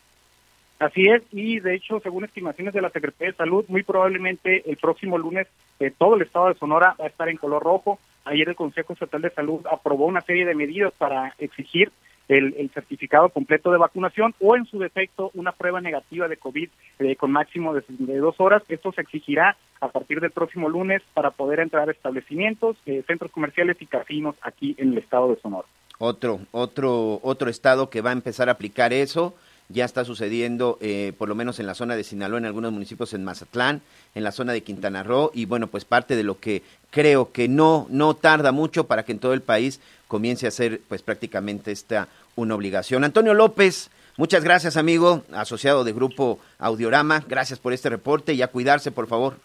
Así 0.80 1.04
es, 1.04 1.22
y 1.32 1.60
de 1.60 1.76
hecho, 1.76 2.02
según 2.02 2.26
estimaciones 2.26 2.74
de 2.74 2.82
la 2.82 2.90
Secretaría 2.90 3.32
de 3.32 3.38
Salud, 3.38 3.64
muy 3.70 3.84
probablemente 3.84 4.70
el 4.70 4.78
próximo 4.78 5.18
lunes 5.18 5.48
eh, 5.80 5.94
todo 5.96 6.16
el 6.16 6.24
estado 6.24 6.50
de 6.50 6.56
Sonora 6.56 6.96
va 7.00 7.06
a 7.06 7.10
estar 7.10 7.30
en 7.30 7.38
color 7.38 7.64
rojo. 7.64 8.00
Ayer 8.26 8.50
el 8.50 8.56
Consejo 8.56 8.94
Estatal 8.94 9.22
de 9.22 9.30
Salud 9.30 9.66
aprobó 9.72 10.08
una 10.08 10.22
serie 10.22 10.46
de 10.46 10.56
medidas 10.56 10.92
para 10.98 11.34
exigir 11.38 11.92
el, 12.28 12.56
el 12.58 12.70
certificado 12.72 13.30
completo 13.30 13.72
de 13.72 13.78
vacunación 13.78 14.34
o 14.40 14.56
en 14.56 14.66
su 14.66 14.80
defecto 14.80 15.32
una 15.34 15.52
prueba 15.52 15.82
negativa 15.82 16.28
de 16.28 16.38
COVID 16.38 16.70
eh, 17.00 17.16
con 17.16 17.32
máximo 17.32 17.74
de, 17.74 17.84
de 17.88 18.18
dos 18.18 18.36
horas. 18.40 18.64
Esto 18.70 18.92
se 18.92 19.02
exigirá 19.02 19.58
a 19.82 19.90
partir 19.90 20.20
del 20.20 20.32
próximo 20.32 20.70
lunes 20.70 21.02
para 21.14 21.32
poder 21.32 21.60
entrar 21.60 21.90
a 21.90 21.92
establecimientos, 21.92 22.78
eh, 22.86 23.04
centros 23.06 23.32
comerciales 23.32 23.78
y 23.80 23.86
casinos 23.86 24.36
aquí 24.42 24.76
en 24.78 24.94
el 24.94 24.98
estado 24.98 25.30
de 25.30 25.42
Sonora. 25.42 25.68
Otro, 25.98 26.40
otro, 26.52 27.20
otro 27.24 27.50
estado 27.50 27.90
que 27.90 28.02
va 28.02 28.10
a 28.10 28.14
empezar 28.14 28.50
a 28.50 28.54
aplicar 28.54 28.92
eso. 28.92 29.34
Ya 29.70 29.86
está 29.86 30.06
sucediendo, 30.06 30.78
eh, 30.80 31.14
por 31.18 31.28
lo 31.28 31.36
menos 31.36 31.60
en 31.60 31.66
la 31.66 31.74
zona 31.74 31.96
de 31.96 32.04
Sinaloa, 32.04 32.38
en 32.38 32.46
algunos 32.46 32.72
municipios 32.72 33.14
en 33.14 33.24
Mazatlán, 33.24 33.82
en 34.14 34.24
la 34.24 34.32
zona 34.32 34.54
de 34.54 34.62
Quintana 34.62 35.02
Roo, 35.02 35.32
y 35.34 35.46
bueno, 35.46 35.68
pues 35.68 35.86
parte 35.86 36.16
de 36.16 36.24
lo 36.24 36.40
que 36.40 36.62
creo 36.92 37.32
que 37.32 37.48
no, 37.48 37.88
no 37.90 38.16
tarda 38.16 38.52
mucho 38.52 38.86
para 38.86 39.04
que 39.04 39.12
en 39.12 39.20
todo 39.20 39.34
el 39.34 39.42
país 39.42 39.80
comience 40.08 40.48
a 40.48 40.52
ser 40.52 40.82
pues 40.88 41.02
prácticamente 41.02 41.72
esta 41.72 42.08
una 42.36 42.56
obligación. 42.56 43.04
Antonio 43.04 43.34
López, 43.34 43.90
muchas 44.18 44.44
gracias 44.44 44.78
amigo, 44.78 45.24
asociado 45.34 45.84
de 45.84 45.94
Grupo 45.94 46.40
Audiorama, 46.60 47.24
gracias 47.28 47.60
por 47.60 47.74
este 47.74 47.90
reporte 47.90 48.34
y 48.34 48.42
a 48.42 48.48
cuidarse 48.48 48.92
por 48.92 49.08
favor. 49.08 49.38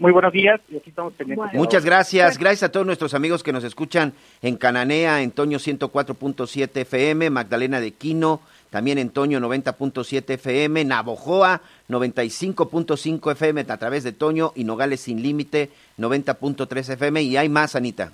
Muy 0.00 0.12
buenos 0.12 0.32
días 0.32 0.58
y 0.70 0.78
aquí 0.78 0.88
estamos 0.88 1.12
pendientes. 1.12 1.52
Muchas 1.52 1.84
gracias. 1.84 2.38
Gracias 2.38 2.62
a 2.62 2.72
todos 2.72 2.86
nuestros 2.86 3.12
amigos 3.12 3.42
que 3.42 3.52
nos 3.52 3.64
escuchan 3.64 4.14
en 4.40 4.56
Cananea, 4.56 5.20
en 5.20 5.30
Toño 5.30 5.58
104.7 5.58 6.70
FM, 6.74 7.28
Magdalena 7.28 7.80
de 7.80 7.90
Quino, 7.90 8.40
también 8.70 8.96
en 8.96 9.10
Toño 9.10 9.40
90.7 9.40 10.24
FM, 10.30 10.86
Navojoa 10.86 11.60
95.5 11.90 13.32
FM 13.32 13.66
a 13.68 13.76
través 13.76 14.02
de 14.02 14.12
Toño 14.12 14.52
y 14.54 14.64
Nogales 14.64 15.02
Sin 15.02 15.22
Límite 15.22 15.68
90.3 15.98 16.94
FM. 16.94 17.20
Y 17.20 17.36
hay 17.36 17.50
más, 17.50 17.76
Anita. 17.76 18.10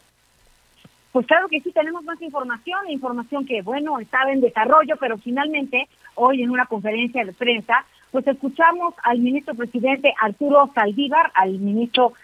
Pues 1.13 1.25
claro 1.29 1.47
que 1.47 1.61
sí, 1.61 1.71
tenemos 1.71 2.03
más 2.03 2.21
información, 2.21 2.91
información 2.91 3.47
que, 3.47 3.63
bueno, 3.63 4.01
estaba 4.01 4.33
en 4.33 4.41
desarrollo, 4.41 4.97
pero 4.99 5.17
finalmente 5.19 5.89
hoy 6.17 6.43
en 6.43 6.51
una 6.51 6.67
conferencia 6.67 7.25
de 7.25 7.33
prensa 7.33 7.87
pues 8.17 8.29
escuchamos 8.29 8.95
al 9.03 9.19
ministro 9.19 9.55
presidente 9.55 10.15
Arturo 10.19 10.71
Saldívar, 10.75 11.31
al 11.35 11.59
ministro 11.59 12.15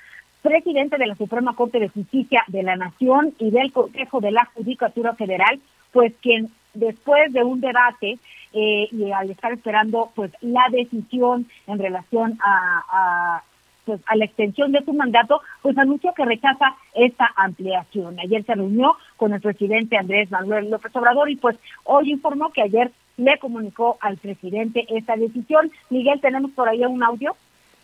presidente 0.40 0.96
de 0.96 1.06
la 1.06 1.14
Suprema 1.16 1.54
Corte 1.54 1.80
de 1.80 1.90
Justicia 1.90 2.44
de 2.46 2.62
la 2.62 2.76
Nación 2.76 3.34
y 3.38 3.50
del 3.50 3.72
Consejo 3.72 4.18
de 4.22 4.30
la 4.30 4.46
Judicatura 4.54 5.12
Federal, 5.12 5.60
pues 5.92 6.14
quien 6.22 6.48
después 6.72 7.30
de 7.34 7.44
un 7.44 7.60
debate 7.60 8.16
eh, 8.54 8.88
y 8.90 9.12
al 9.12 9.30
estar 9.30 9.52
esperando 9.52 10.10
pues 10.14 10.32
la 10.40 10.64
decisión 10.70 11.46
en 11.66 11.78
relación 11.78 12.38
a, 12.42 12.84
a 12.88 13.42
pues 13.84 14.00
a 14.06 14.16
la 14.16 14.24
extensión 14.24 14.72
de 14.72 14.82
su 14.82 14.94
mandato, 14.94 15.42
pues 15.60 15.76
anunció 15.76 16.14
que 16.14 16.24
rechaza 16.24 16.74
esta 16.94 17.30
ampliación. 17.36 18.18
Ayer 18.18 18.42
se 18.44 18.54
reunió 18.54 18.96
con 19.18 19.34
el 19.34 19.42
presidente 19.42 19.98
Andrés 19.98 20.30
Manuel 20.30 20.70
López 20.70 20.96
Obrador 20.96 21.28
y 21.28 21.36
pues 21.36 21.58
hoy 21.84 22.12
informó 22.12 22.50
que 22.50 22.62
ayer 22.62 22.92
le 23.22 23.38
comunicó 23.38 23.98
al 24.00 24.16
presidente 24.18 24.86
esta 24.88 25.16
decisión. 25.16 25.70
Miguel, 25.90 26.20
¿tenemos 26.20 26.50
por 26.52 26.68
ahí 26.68 26.84
un 26.84 27.02
audio? 27.02 27.36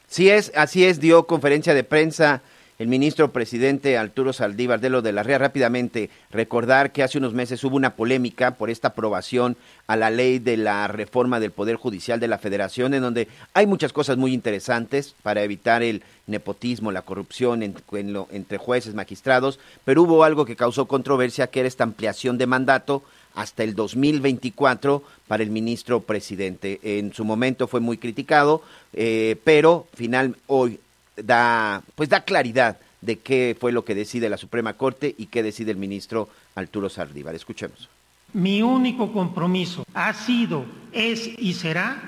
Sí 0.07 0.31
es, 0.31 0.53
así 0.55 0.85
es, 0.85 1.01
dio 1.01 1.27
conferencia 1.27 1.75
de 1.75 1.85
prensa 1.85 2.43
el 2.79 2.87
ministro 2.87 3.33
presidente 3.33 3.99
Arturo 3.99 4.33
Saldívar 4.33 4.81
de 4.81 4.89
lo 4.89 5.03
de 5.03 5.13
la 5.13 5.25
REA. 5.25 5.39
Rápidamente, 5.39 6.11
recordar 6.31 6.93
que 6.93 7.03
hace 7.03 7.19
unos 7.19 7.35
meses 7.35 7.63
hubo 7.65 7.77
una 7.77 7.97
polémica 7.97 8.53
por 8.53 8.71
esta 8.71 8.89
aprobación 8.89 9.57
a 9.89 9.97
la 9.97 10.11
ley 10.11 10.39
de 10.39 10.57
la 10.57 10.87
reforma 10.87 11.41
del 11.41 11.51
Poder 11.51 11.77
Judicial 11.77 12.21
de 12.21 12.29
la 12.29 12.39
Federación, 12.39 12.95
en 12.95 13.03
donde 13.03 13.27
hay 13.53 13.67
muchas 13.67 13.93
cosas 13.93 14.17
muy 14.17 14.33
interesantes 14.33 15.15
para 15.23 15.43
evitar 15.43 15.83
el 15.83 16.03
nepotismo, 16.29 16.93
la 16.93 17.03
corrupción 17.03 17.63
en, 17.63 18.13
lo, 18.13 18.29
entre 18.31 18.59
jueces, 18.59 18.95
magistrados, 18.95 19.59
pero 19.85 20.03
hubo 20.03 20.23
algo 20.23 20.45
que 20.45 20.57
causó 20.57 20.87
controversia, 20.87 21.49
que 21.49 21.61
era 21.61 21.69
esta 21.69 21.85
ampliación 21.85 22.39
de 22.39 22.47
mandato 22.47 23.03
hasta 23.39 23.63
el 23.63 23.77
2024 23.77 25.05
para 25.29 25.45
el 25.45 25.51
ministro 25.51 26.01
presidente. 26.01 26.81
En 26.83 27.15
su 27.15 27.25
momento 27.25 27.69
fue 27.69 27.79
muy 27.79 27.97
criticado, 27.97 28.65
eh, 28.93 29.37
pero 29.45 29.87
final 29.95 30.35
hoy 30.49 30.81
da 31.17 31.83
pues 31.95 32.09
da 32.09 32.23
claridad 32.23 32.79
de 33.01 33.21
qué 33.21 33.57
fue 33.59 33.71
lo 33.71 33.85
que 33.85 33.95
decide 33.95 34.29
la 34.29 34.39
Suprema 34.39 34.73
Corte 34.73 35.15
y 35.17 35.27
qué 35.27 35.45
decide 35.45 35.71
el 35.71 35.77
ministro 35.77 36.29
Arturo 36.57 36.89
Sardívar. 36.89 37.37
Escuchemos. 37.37 37.89
Mi 38.33 38.61
único 38.61 39.13
compromiso 39.13 39.85
ha 39.95 40.13
sido, 40.15 40.65
es 40.93 41.31
y 41.39 41.55
será 41.55 42.03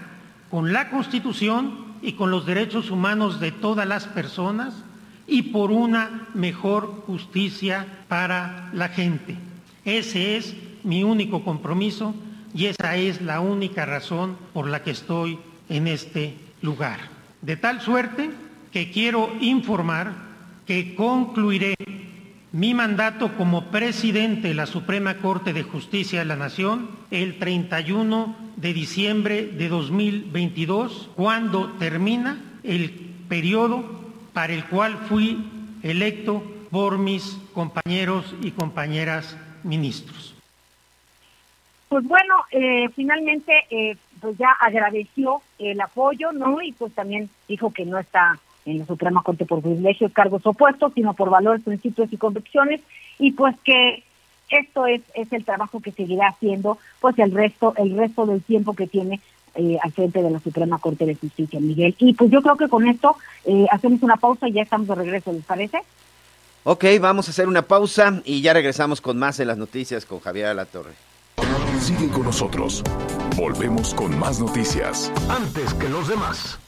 con 0.50 0.72
la 0.72 0.90
Constitución 0.90 1.94
y 2.02 2.14
con 2.14 2.32
los 2.32 2.44
derechos 2.44 2.90
humanos 2.90 3.38
de 3.38 3.52
todas 3.52 3.86
las 3.86 4.06
personas 4.06 4.74
y 5.28 5.42
por 5.42 5.70
una 5.70 6.26
mejor 6.34 7.04
justicia 7.06 7.86
para 8.08 8.68
la 8.72 8.88
gente. 8.88 9.36
Ese 9.84 10.36
es 10.36 10.56
mi 10.84 11.04
único 11.04 11.44
compromiso 11.44 12.14
y 12.54 12.66
esa 12.66 12.96
es 12.96 13.22
la 13.22 13.40
única 13.40 13.86
razón 13.86 14.36
por 14.52 14.68
la 14.68 14.82
que 14.82 14.90
estoy 14.90 15.38
en 15.68 15.86
este 15.86 16.34
lugar. 16.62 17.00
De 17.42 17.56
tal 17.56 17.80
suerte 17.80 18.30
que 18.72 18.90
quiero 18.90 19.30
informar 19.40 20.12
que 20.66 20.94
concluiré 20.94 21.74
mi 22.52 22.74
mandato 22.74 23.36
como 23.36 23.70
presidente 23.70 24.48
de 24.48 24.54
la 24.54 24.66
Suprema 24.66 25.18
Corte 25.18 25.52
de 25.52 25.62
Justicia 25.62 26.20
de 26.20 26.24
la 26.24 26.36
Nación 26.36 26.90
el 27.10 27.38
31 27.38 28.36
de 28.56 28.74
diciembre 28.74 29.46
de 29.46 29.68
2022, 29.68 31.10
cuando 31.14 31.72
termina 31.78 32.40
el 32.64 32.90
periodo 33.28 33.84
para 34.32 34.52
el 34.52 34.64
cual 34.64 34.98
fui 35.08 35.44
electo 35.82 36.42
por 36.70 36.98
mis 36.98 37.38
compañeros 37.54 38.34
y 38.42 38.50
compañeras 38.50 39.36
ministros. 39.62 40.39
Pues 41.90 42.04
bueno, 42.06 42.36
eh, 42.52 42.88
finalmente 42.94 43.52
eh, 43.68 43.96
pues 44.20 44.38
ya 44.38 44.52
agradeció 44.60 45.42
el 45.58 45.80
apoyo, 45.80 46.30
¿no? 46.30 46.62
Y 46.62 46.70
pues 46.70 46.94
también 46.94 47.28
dijo 47.48 47.72
que 47.72 47.84
no 47.84 47.98
está 47.98 48.38
en 48.64 48.78
la 48.78 48.86
Suprema 48.86 49.24
Corte 49.24 49.44
por 49.44 49.60
privilegios, 49.60 50.12
cargos 50.12 50.46
opuestos, 50.46 50.92
sino 50.94 51.14
por 51.14 51.30
valores, 51.30 51.64
principios 51.64 52.12
y 52.12 52.16
convicciones, 52.16 52.80
y 53.18 53.32
pues 53.32 53.56
que 53.64 54.04
esto 54.50 54.86
es, 54.86 55.00
es 55.14 55.32
el 55.32 55.44
trabajo 55.44 55.80
que 55.80 55.90
seguirá 55.90 56.28
haciendo 56.28 56.78
pues 57.00 57.18
el 57.18 57.32
resto, 57.32 57.74
el 57.76 57.96
resto 57.96 58.24
del 58.24 58.40
tiempo 58.40 58.74
que 58.74 58.86
tiene 58.86 59.18
eh, 59.56 59.76
al 59.82 59.90
frente 59.90 60.22
de 60.22 60.30
la 60.30 60.38
Suprema 60.38 60.78
Corte 60.78 61.06
de 61.06 61.16
Justicia, 61.16 61.58
Miguel. 61.58 61.96
Y 61.98 62.14
pues 62.14 62.30
yo 62.30 62.40
creo 62.40 62.56
que 62.56 62.68
con 62.68 62.86
esto 62.86 63.16
eh, 63.44 63.66
hacemos 63.68 64.00
una 64.04 64.16
pausa 64.16 64.46
y 64.46 64.52
ya 64.52 64.62
estamos 64.62 64.86
de 64.86 64.94
regreso, 64.94 65.32
¿les 65.32 65.44
parece? 65.44 65.82
Ok, 66.62 66.84
vamos 67.00 67.26
a 67.26 67.32
hacer 67.32 67.48
una 67.48 67.62
pausa 67.62 68.22
y 68.24 68.42
ya 68.42 68.52
regresamos 68.52 69.00
con 69.00 69.18
más 69.18 69.40
en 69.40 69.48
las 69.48 69.58
noticias 69.58 70.06
con 70.06 70.20
Javier 70.20 70.54
La 70.54 70.66
Torre. 70.66 71.09
Sigue 71.80 72.08
con 72.08 72.24
nosotros. 72.24 72.82
Volvemos 73.36 73.94
con 73.94 74.18
más 74.18 74.40
noticias. 74.40 75.12
Antes 75.28 75.74
que 75.74 75.88
los 75.88 76.08
demás. 76.08 76.58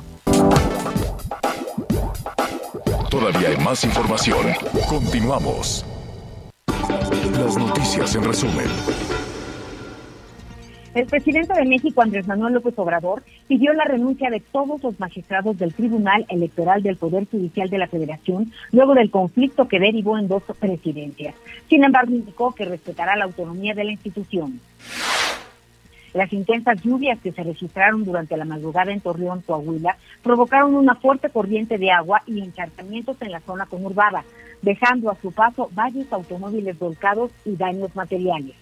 Todavía 3.11 3.51
hay 3.51 3.57
más 3.59 3.85
información. 3.85 4.47
Continuamos. 4.89 5.85
Las 7.33 7.57
noticias 7.57 8.15
en 8.15 8.25
resumen. 8.25 8.67
El 10.95 11.07
presidente 11.07 11.55
de 11.55 11.65
México, 11.65 12.03
Andrés 12.03 12.27
Manuel 12.27 12.53
López 12.53 12.79
Obrador, 12.79 13.23
pidió 13.49 13.73
la 13.73 13.85
renuncia 13.85 14.29
de 14.29 14.41
todos 14.41 14.83
los 14.83 15.01
magistrados 15.01 15.57
del 15.57 15.73
Tribunal 15.73 16.27
Electoral 16.29 16.83
del 16.83 16.99
Poder 16.99 17.27
Judicial 17.31 17.71
de 17.71 17.79
la 17.79 17.87
Federación 17.87 18.53
luego 18.73 18.93
del 18.93 19.11
conflicto 19.11 19.69
que 19.69 19.81
derivó 19.81 20.19
en 20.19 20.29
dos 20.29 20.43
presidencias. 20.61 21.35
Sin 21.71 21.83
embargo, 21.83 22.13
indicó 22.13 22.55
que 22.55 22.67
respetará 22.67 23.17
la 23.17 23.25
autonomía 23.25 23.73
de 23.73 23.85
la 23.85 23.93
institución. 23.93 24.61
Las 26.13 26.31
intensas 26.35 26.83
lluvias 26.83 27.19
que 27.21 27.33
se 27.33 27.43
registraron 27.43 28.05
durante 28.05 28.37
la 28.37 28.45
madrugada 28.45 28.93
en 28.93 29.01
Torreón, 29.01 29.41
Coahuila, 29.41 29.97
provocaron 30.23 30.75
una 30.75 30.95
fuerte 30.95 31.31
corriente 31.31 31.79
de 31.79 31.91
agua 31.91 32.23
y 32.27 32.39
encharcamientos 32.43 33.17
en 33.23 33.33
la 33.33 33.41
zona 33.41 33.65
conurbada, 33.65 34.25
dejando 34.61 35.11
a 35.11 35.17
su 35.17 35.33
paso 35.33 35.71
varios 35.73 36.13
automóviles 36.13 36.79
volcados 36.79 37.31
y 37.47 37.57
daños 37.57 37.97
materiales. 37.97 38.57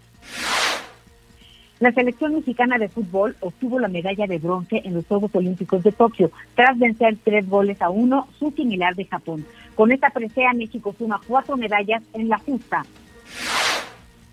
La 1.80 1.92
selección 1.92 2.34
mexicana 2.34 2.76
de 2.76 2.90
fútbol 2.90 3.34
obtuvo 3.40 3.80
la 3.80 3.88
medalla 3.88 4.26
de 4.26 4.38
bronce 4.38 4.82
en 4.84 4.92
los 4.92 5.06
Juegos 5.06 5.34
Olímpicos 5.34 5.82
de 5.82 5.92
Tokio, 5.92 6.30
tras 6.54 6.78
vencer 6.78 7.16
tres 7.24 7.48
goles 7.48 7.80
a 7.80 7.88
uno, 7.88 8.28
su 8.38 8.50
similar 8.50 8.94
de 8.94 9.06
Japón. 9.06 9.46
Con 9.74 9.90
esta 9.90 10.10
presea, 10.10 10.52
México 10.52 10.94
suma 10.98 11.18
cuatro 11.26 11.56
medallas 11.56 12.02
en 12.12 12.28
la 12.28 12.36
justa. 12.36 12.84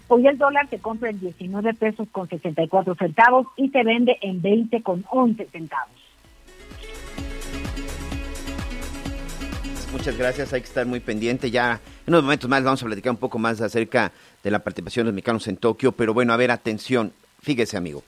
Hoy 0.10 0.28
el 0.28 0.38
dólar 0.38 0.70
se 0.70 0.80
compra 0.80 1.10
en 1.10 1.22
19 1.22 1.74
pesos 1.76 2.10
con 2.12 2.28
64 2.28 2.96
centavos 2.96 3.48
y 3.56 3.70
se 3.70 3.82
vende 3.82 4.18
en 4.22 4.42
20 4.42 4.84
con 4.84 5.06
11 5.10 5.48
centavos. 5.50 5.96
Muchas 9.94 10.18
gracias, 10.18 10.52
hay 10.52 10.60
que 10.60 10.68
estar 10.68 10.86
muy 10.86 11.00
pendiente. 11.00 11.50
Ya 11.50 11.80
en 12.06 12.14
unos 12.14 12.24
momentos 12.24 12.50
más 12.50 12.62
vamos 12.62 12.84
a 12.84 12.86
platicar 12.86 13.12
un 13.12 13.18
poco 13.18 13.40
más 13.40 13.62
acerca 13.62 14.12
de 14.44 14.52
la 14.52 14.60
participación 14.60 15.06
de 15.06 15.12
los 15.12 15.16
mexicanos 15.16 15.48
en 15.48 15.56
Tokio, 15.56 15.94
pero 15.94 16.14
bueno, 16.14 16.34
a 16.34 16.38
ver, 16.38 16.52
atención, 16.52 17.14
fíjese 17.42 17.78
amigo. 17.78 18.04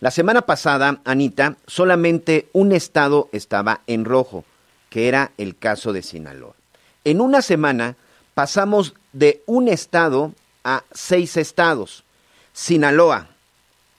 La 0.00 0.10
semana 0.10 0.42
pasada, 0.42 1.00
Anita, 1.04 1.56
solamente 1.66 2.48
un 2.52 2.72
estado 2.72 3.28
estaba 3.32 3.80
en 3.86 4.04
rojo, 4.04 4.44
que 4.90 5.08
era 5.08 5.32
el 5.38 5.56
caso 5.56 5.92
de 5.92 6.02
Sinaloa. 6.02 6.54
En 7.04 7.20
una 7.20 7.42
semana 7.42 7.96
pasamos 8.34 8.94
de 9.12 9.42
un 9.46 9.68
estado 9.68 10.32
a 10.64 10.84
seis 10.92 11.36
estados. 11.36 12.04
Sinaloa, 12.52 13.28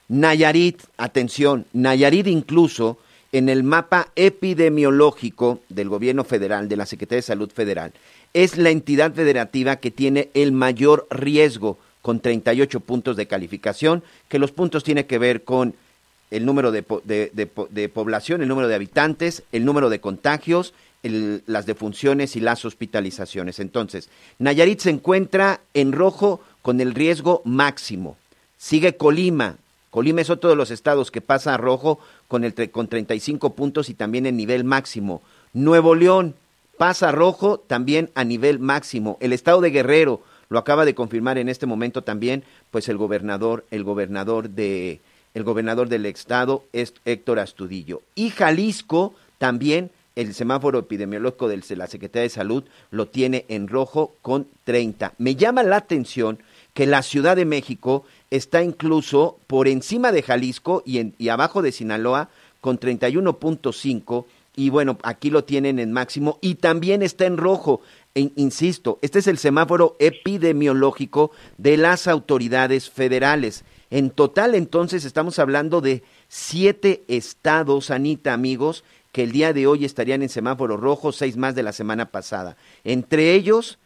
Nayarit, 0.07 0.81
atención, 0.97 1.65
Nayarit 1.73 2.27
incluso 2.27 2.97
en 3.31 3.49
el 3.49 3.63
mapa 3.63 4.09
epidemiológico 4.15 5.59
del 5.69 5.89
gobierno 5.89 6.23
federal, 6.23 6.69
de 6.69 6.77
la 6.77 6.85
Secretaría 6.85 7.17
de 7.17 7.23
Salud 7.23 7.51
Federal, 7.51 7.93
es 8.33 8.57
la 8.57 8.69
entidad 8.69 9.13
federativa 9.13 9.77
que 9.77 9.91
tiene 9.91 10.29
el 10.33 10.51
mayor 10.51 11.07
riesgo 11.09 11.77
con 12.05 12.19
38 12.19 12.81
puntos 12.81 13.17
de 13.17 13.25
calificación, 13.25 14.03
que 14.29 14.37
los 14.37 14.51
puntos 14.51 14.83
tienen 14.83 15.05
que 15.05 15.17
ver 15.17 15.43
con 15.43 15.73
el 16.29 16.45
número 16.45 16.71
de, 16.71 16.83
población, 16.83 18.43
el 18.43 18.47
número 18.47 18.67
de 18.67 18.75
habitantes, 18.75 19.41
el 19.51 19.65
número 19.65 19.89
de 19.89 19.99
contagios, 19.99 20.75
las 21.01 21.65
defunciones 21.65 22.35
y 22.35 22.41
las 22.41 22.63
hospitalizaciones. 22.63 23.59
Entonces, 23.59 24.09
Nayarit 24.37 24.81
se 24.81 24.91
encuentra 24.91 25.61
en 25.73 25.93
rojo 25.93 26.41
con 26.61 26.79
el 26.79 26.93
riesgo 26.93 27.41
máximo. 27.43 28.17
Sigue 28.59 28.97
Colima. 28.97 29.55
Colima 29.89 30.21
es 30.21 30.29
otro 30.29 30.51
de 30.51 30.55
los 30.55 30.69
estados 30.69 31.09
que 31.09 31.21
pasa 31.21 31.55
a 31.55 31.57
rojo 31.57 31.97
con, 32.27 32.43
el, 32.43 32.53
con 32.69 32.87
35 32.87 33.53
puntos 33.53 33.89
y 33.89 33.95
también 33.95 34.27
en 34.27 34.37
nivel 34.37 34.63
máximo. 34.63 35.23
Nuevo 35.53 35.95
León 35.95 36.35
pasa 36.77 37.09
a 37.09 37.13
rojo 37.13 37.57
también 37.57 38.11
a 38.13 38.23
nivel 38.23 38.59
máximo. 38.59 39.17
El 39.21 39.33
estado 39.33 39.59
de 39.61 39.71
Guerrero 39.71 40.21
lo 40.49 40.59
acaba 40.59 40.85
de 40.85 40.95
confirmar 40.95 41.37
en 41.37 41.49
este 41.49 41.65
momento 41.65 42.03
también, 42.03 42.43
pues 42.71 42.89
el 42.89 42.97
gobernador, 42.97 43.65
el 43.71 43.83
gobernador 43.83 44.49
de, 44.49 45.01
el 45.33 45.43
gobernador 45.43 45.89
del 45.89 46.05
estado 46.05 46.63
es 46.73 46.93
Héctor 47.05 47.39
Astudillo. 47.39 48.01
Y 48.15 48.29
Jalisco 48.29 49.13
también 49.37 49.91
el 50.15 50.33
semáforo 50.33 50.79
epidemiológico 50.79 51.49
de 51.49 51.61
la 51.75 51.87
Secretaría 51.87 52.23
de 52.23 52.29
Salud 52.29 52.63
lo 52.89 53.07
tiene 53.07 53.45
en 53.49 53.67
rojo 53.67 54.15
con 54.21 54.47
30. 54.63 55.13
Me 55.17 55.35
llama 55.35 55.63
la 55.63 55.77
atención 55.77 56.39
que 56.73 56.85
la 56.85 57.01
Ciudad 57.01 57.35
de 57.35 57.45
México 57.45 58.05
está 58.31 58.63
incluso 58.63 59.37
por 59.47 59.67
encima 59.67 60.11
de 60.11 60.23
Jalisco 60.23 60.83
y, 60.85 61.13
y 61.17 61.29
abajo 61.29 61.61
de 61.61 61.71
Sinaloa 61.71 62.29
con 62.61 62.79
31.5 62.79 64.25
y 64.55 64.69
bueno, 64.69 64.97
aquí 65.03 65.29
lo 65.29 65.43
tienen 65.43 65.79
en 65.79 65.91
máximo 65.91 66.39
y 66.41 66.55
también 66.55 67.01
está 67.01 67.25
en 67.25 67.37
rojo. 67.37 67.81
E, 68.15 68.31
insisto, 68.37 68.97
este 69.01 69.19
es 69.19 69.27
el 69.27 69.37
semáforo 69.37 69.97
epidemiológico 69.99 71.31
de 71.57 71.75
las 71.75 72.07
autoridades 72.07 72.89
federales. 72.89 73.65
En 73.91 74.09
total, 74.09 74.55
entonces, 74.55 75.03
estamos 75.03 75.37
hablando 75.37 75.81
de 75.81 76.01
siete 76.29 77.03
estados, 77.09 77.91
Anita, 77.91 78.33
amigos, 78.33 78.85
que 79.11 79.23
el 79.23 79.33
día 79.33 79.51
de 79.51 79.67
hoy 79.67 79.83
estarían 79.83 80.21
en 80.23 80.29
semáforo 80.29 80.77
rojo, 80.77 81.11
seis 81.11 81.35
más 81.35 81.55
de 81.55 81.63
la 81.63 81.73
semana 81.73 82.05
pasada. 82.05 82.55
Entre 82.85 83.33
ellos, 83.33 83.79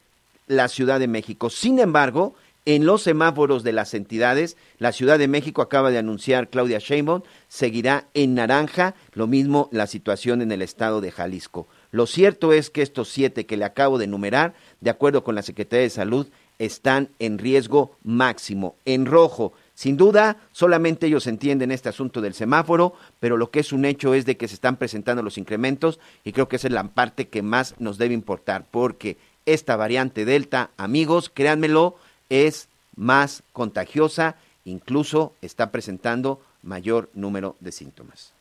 la 0.47 0.67
Ciudad 0.67 0.99
de 0.99 1.07
México. 1.07 1.49
Sin 1.49 1.79
embargo, 1.79 2.35
en 2.65 2.85
los 2.85 3.01
semáforos 3.01 3.63
de 3.63 3.71
las 3.71 3.95
entidades, 3.95 4.57
la 4.77 4.91
Ciudad 4.91 5.17
de 5.17 5.27
México 5.27 5.63
acaba 5.63 5.89
de 5.89 5.97
anunciar 5.97 6.49
Claudia 6.49 6.77
Sheinbaum, 6.77 7.23
seguirá 7.47 8.05
en 8.13 8.35
naranja, 8.35 8.93
lo 9.13 9.25
mismo 9.25 9.69
la 9.71 9.87
situación 9.87 10.43
en 10.43 10.51
el 10.51 10.61
estado 10.61 11.01
de 11.01 11.11
Jalisco. 11.11 11.67
Lo 11.91 12.05
cierto 12.05 12.53
es 12.53 12.69
que 12.69 12.81
estos 12.81 13.09
siete 13.09 13.45
que 13.45 13.57
le 13.57 13.65
acabo 13.65 13.97
de 13.97 14.05
enumerar, 14.05 14.53
de 14.79 14.89
acuerdo 14.89 15.23
con 15.23 15.35
la 15.35 15.41
Secretaría 15.41 15.83
de 15.83 15.89
Salud, 15.89 16.27
están 16.59 17.09
en 17.19 17.37
riesgo 17.39 17.95
máximo, 18.03 18.75
en 18.85 19.05
rojo. 19.05 19.53
Sin 19.73 19.95
duda, 19.95 20.37
solamente 20.51 21.07
ellos 21.07 21.25
entienden 21.25 21.71
este 21.71 21.89
asunto 21.89 22.19
del 22.21 22.33
semáforo, 22.33 22.93
pero 23.19 23.37
lo 23.37 23.49
que 23.49 23.61
es 23.61 23.71
un 23.71 23.85
hecho 23.85 24.13
es 24.13 24.25
de 24.25 24.37
que 24.37 24.47
se 24.47 24.55
están 24.55 24.75
presentando 24.75 25.23
los 25.23 25.37
incrementos 25.37 25.99
y 26.23 26.33
creo 26.33 26.49
que 26.49 26.57
esa 26.57 26.67
es 26.67 26.73
la 26.73 26.83
parte 26.83 27.29
que 27.29 27.41
más 27.41 27.75
nos 27.79 27.97
debe 27.97 28.13
importar, 28.13 28.65
porque 28.69 29.17
esta 29.45 29.77
variante 29.77 30.25
Delta, 30.25 30.69
amigos, 30.77 31.31
créanmelo, 31.33 31.95
es 32.29 32.67
más 32.95 33.41
contagiosa, 33.53 34.35
incluso 34.65 35.33
está 35.41 35.71
presentando 35.71 36.41
mayor 36.61 37.09
número 37.13 37.55
de 37.61 37.71
síntomas. 37.71 38.33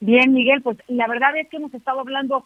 Bien, 0.00 0.32
Miguel, 0.32 0.62
pues 0.62 0.78
la 0.88 1.06
verdad 1.06 1.36
es 1.36 1.48
que 1.48 1.56
hemos 1.56 1.74
estado 1.74 2.00
hablando 2.00 2.44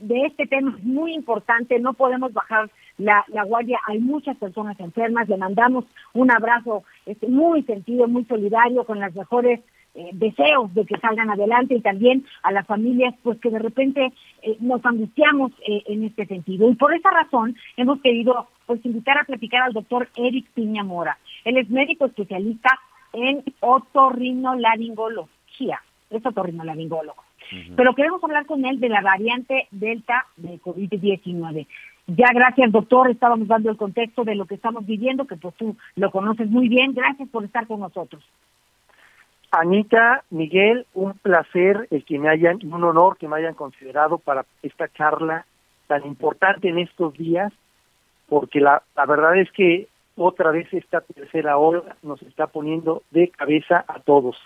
de 0.00 0.26
este 0.26 0.46
tema 0.46 0.76
muy 0.82 1.12
importante, 1.12 1.78
no 1.78 1.92
podemos 1.92 2.32
bajar 2.32 2.70
la, 2.96 3.22
guardia, 3.46 3.78
hay 3.86 3.98
muchas 3.98 4.34
personas 4.36 4.80
enfermas, 4.80 5.28
le 5.28 5.36
mandamos 5.36 5.84
un 6.14 6.30
abrazo 6.30 6.84
este, 7.06 7.26
muy 7.28 7.62
sentido, 7.64 8.08
muy 8.08 8.24
solidario, 8.24 8.84
con 8.84 8.98
las 8.98 9.14
mejores 9.14 9.60
eh, 9.94 10.08
deseos 10.12 10.72
de 10.72 10.86
que 10.86 10.98
salgan 11.00 11.28
adelante 11.30 11.74
y 11.74 11.80
también 11.80 12.24
a 12.42 12.52
las 12.52 12.64
familias 12.66 13.14
pues 13.22 13.38
que 13.40 13.50
de 13.50 13.58
repente 13.58 14.12
eh, 14.42 14.56
nos 14.60 14.86
angustiamos 14.86 15.52
eh, 15.66 15.82
en 15.86 16.04
este 16.04 16.26
sentido. 16.26 16.70
Y 16.70 16.76
por 16.76 16.94
esa 16.94 17.10
razón 17.10 17.56
hemos 17.76 18.00
querido 18.00 18.48
pues 18.66 18.86
invitar 18.86 19.18
a 19.18 19.24
platicar 19.24 19.62
al 19.62 19.72
doctor 19.72 20.08
Eric 20.16 20.46
Piña 20.54 20.84
Mora. 20.84 21.18
Él 21.44 21.58
es 21.58 21.68
médico 21.70 22.06
especialista 22.06 22.70
en 23.12 23.42
otorrinolaringología, 23.60 25.82
es 26.10 26.24
otorrinolaringólogo. 26.24 27.22
Pero 27.76 27.94
queremos 27.94 28.22
hablar 28.22 28.46
con 28.46 28.64
él 28.64 28.78
de 28.78 28.88
la 28.88 29.00
variante 29.00 29.66
Delta 29.70 30.26
de 30.36 30.60
COVID-19. 30.60 31.66
Ya 32.06 32.28
gracias, 32.32 32.72
doctor, 32.72 33.10
estábamos 33.10 33.48
dando 33.48 33.70
el 33.70 33.76
contexto 33.76 34.24
de 34.24 34.34
lo 34.34 34.46
que 34.46 34.54
estamos 34.54 34.86
viviendo, 34.86 35.26
que 35.26 35.36
pues 35.36 35.54
tú 35.54 35.76
lo 35.96 36.10
conoces 36.10 36.48
muy 36.48 36.68
bien. 36.68 36.92
Gracias 36.92 37.28
por 37.28 37.44
estar 37.44 37.66
con 37.66 37.80
nosotros. 37.80 38.22
Anita, 39.52 40.22
Miguel, 40.30 40.86
un 40.94 41.14
placer 41.14 41.88
el 41.90 42.04
que 42.04 42.18
me 42.18 42.28
hayan, 42.28 42.60
un 42.64 42.84
honor 42.84 43.16
que 43.16 43.26
me 43.26 43.36
hayan 43.36 43.54
considerado 43.54 44.18
para 44.18 44.44
esta 44.62 44.88
charla 44.88 45.44
tan 45.88 46.06
importante 46.06 46.68
en 46.68 46.78
estos 46.78 47.14
días, 47.14 47.52
porque 48.28 48.60
la, 48.60 48.82
la 48.94 49.06
verdad 49.06 49.36
es 49.36 49.50
que 49.50 49.88
otra 50.16 50.52
vez 50.52 50.72
esta 50.72 51.00
tercera 51.00 51.58
ola 51.58 51.96
nos 52.02 52.22
está 52.22 52.46
poniendo 52.46 53.02
de 53.10 53.28
cabeza 53.28 53.84
a 53.88 53.98
todos. 54.00 54.36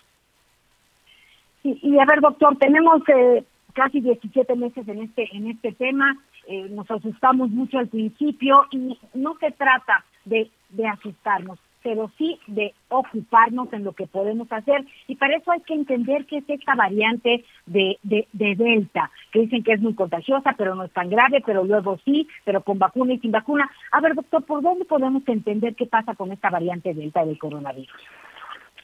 Y, 1.65 1.99
a 1.99 2.05
ver, 2.05 2.21
doctor, 2.21 2.57
tenemos 2.59 3.01
eh, 3.09 3.43
casi 3.73 4.01
17 4.01 4.55
meses 4.55 4.87
en 4.87 5.03
este 5.03 5.35
en 5.35 5.49
este 5.49 5.73
tema, 5.73 6.15
eh, 6.47 6.69
nos 6.69 6.91
asustamos 6.91 7.49
mucho 7.51 7.79
al 7.79 7.89
principio 7.89 8.67
y 8.71 8.99
no 9.15 9.35
se 9.41 9.51
trata 9.53 10.05
de, 10.27 10.51
de 10.69 10.87
asustarnos, 10.87 11.59
pero 11.83 12.11
sí 12.19 12.39
de 12.49 12.75
ocuparnos 12.91 13.73
en 13.73 13.85
lo 13.85 13.93
que 13.93 14.07
podemos 14.07 14.53
hacer. 14.53 14.85
Y 15.09 15.17
para 15.17 15.37
eso 15.37 15.53
hay 15.53 15.61
que 15.61 15.73
entender 15.73 16.27
que 16.27 16.39
es 16.39 16.45
esta 16.49 16.75
variante 16.75 17.45
de, 17.65 17.99
de, 18.03 18.29
de, 18.35 18.55
Delta, 18.57 19.11
que 19.33 19.41
dicen 19.41 19.63
que 19.63 19.73
es 19.73 19.81
muy 19.81 19.95
contagiosa, 19.95 20.55
pero 20.59 20.75
no 20.75 20.85
es 20.85 20.93
tan 20.93 21.09
grave, 21.09 21.43
pero 21.47 21.65
luego 21.65 21.99
sí, 22.05 22.29
pero 22.45 22.63
con 22.63 22.79
vacuna 22.79 23.15
y 23.15 23.21
sin 23.21 23.33
vacuna. 23.33 23.71
A 23.91 24.03
ver, 24.03 24.15
doctor, 24.15 24.45
¿por 24.45 24.61
dónde 24.61 24.85
podemos 24.85 25.27
entender 25.27 25.75
qué 25.75 25.87
pasa 25.87 26.15
con 26.15 26.31
esta 26.31 26.51
variante 26.51 26.93
Delta 26.93 27.25
del 27.25 27.39
coronavirus? 27.39 27.89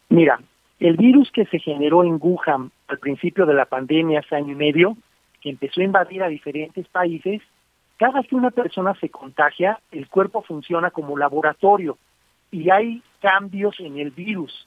Mira, 0.08 0.40
el 0.80 0.96
virus 0.96 1.30
que 1.30 1.44
se 1.44 1.58
generó 1.58 2.04
en 2.04 2.18
Wuhan 2.20 2.72
al 2.88 2.98
principio 2.98 3.44
de 3.44 3.54
la 3.54 3.66
pandemia 3.66 4.20
hace 4.20 4.34
año 4.34 4.52
y 4.52 4.56
medio, 4.56 4.96
que 5.42 5.50
empezó 5.50 5.80
a 5.80 5.84
invadir 5.84 6.22
a 6.22 6.28
diferentes 6.28 6.88
países, 6.88 7.42
cada 7.98 8.22
que 8.22 8.34
una 8.34 8.50
persona 8.50 8.94
se 8.94 9.10
contagia, 9.10 9.78
el 9.92 10.08
cuerpo 10.08 10.42
funciona 10.42 10.90
como 10.90 11.18
laboratorio 11.18 11.98
y 12.50 12.70
hay 12.70 13.02
cambios 13.20 13.78
en 13.78 13.98
el 13.98 14.10
virus. 14.10 14.66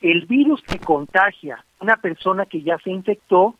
El 0.00 0.26
virus 0.26 0.62
que 0.62 0.78
contagia 0.78 1.64
una 1.80 1.96
persona 1.96 2.46
que 2.46 2.62
ya 2.62 2.78
se 2.78 2.90
infectó 2.90 3.56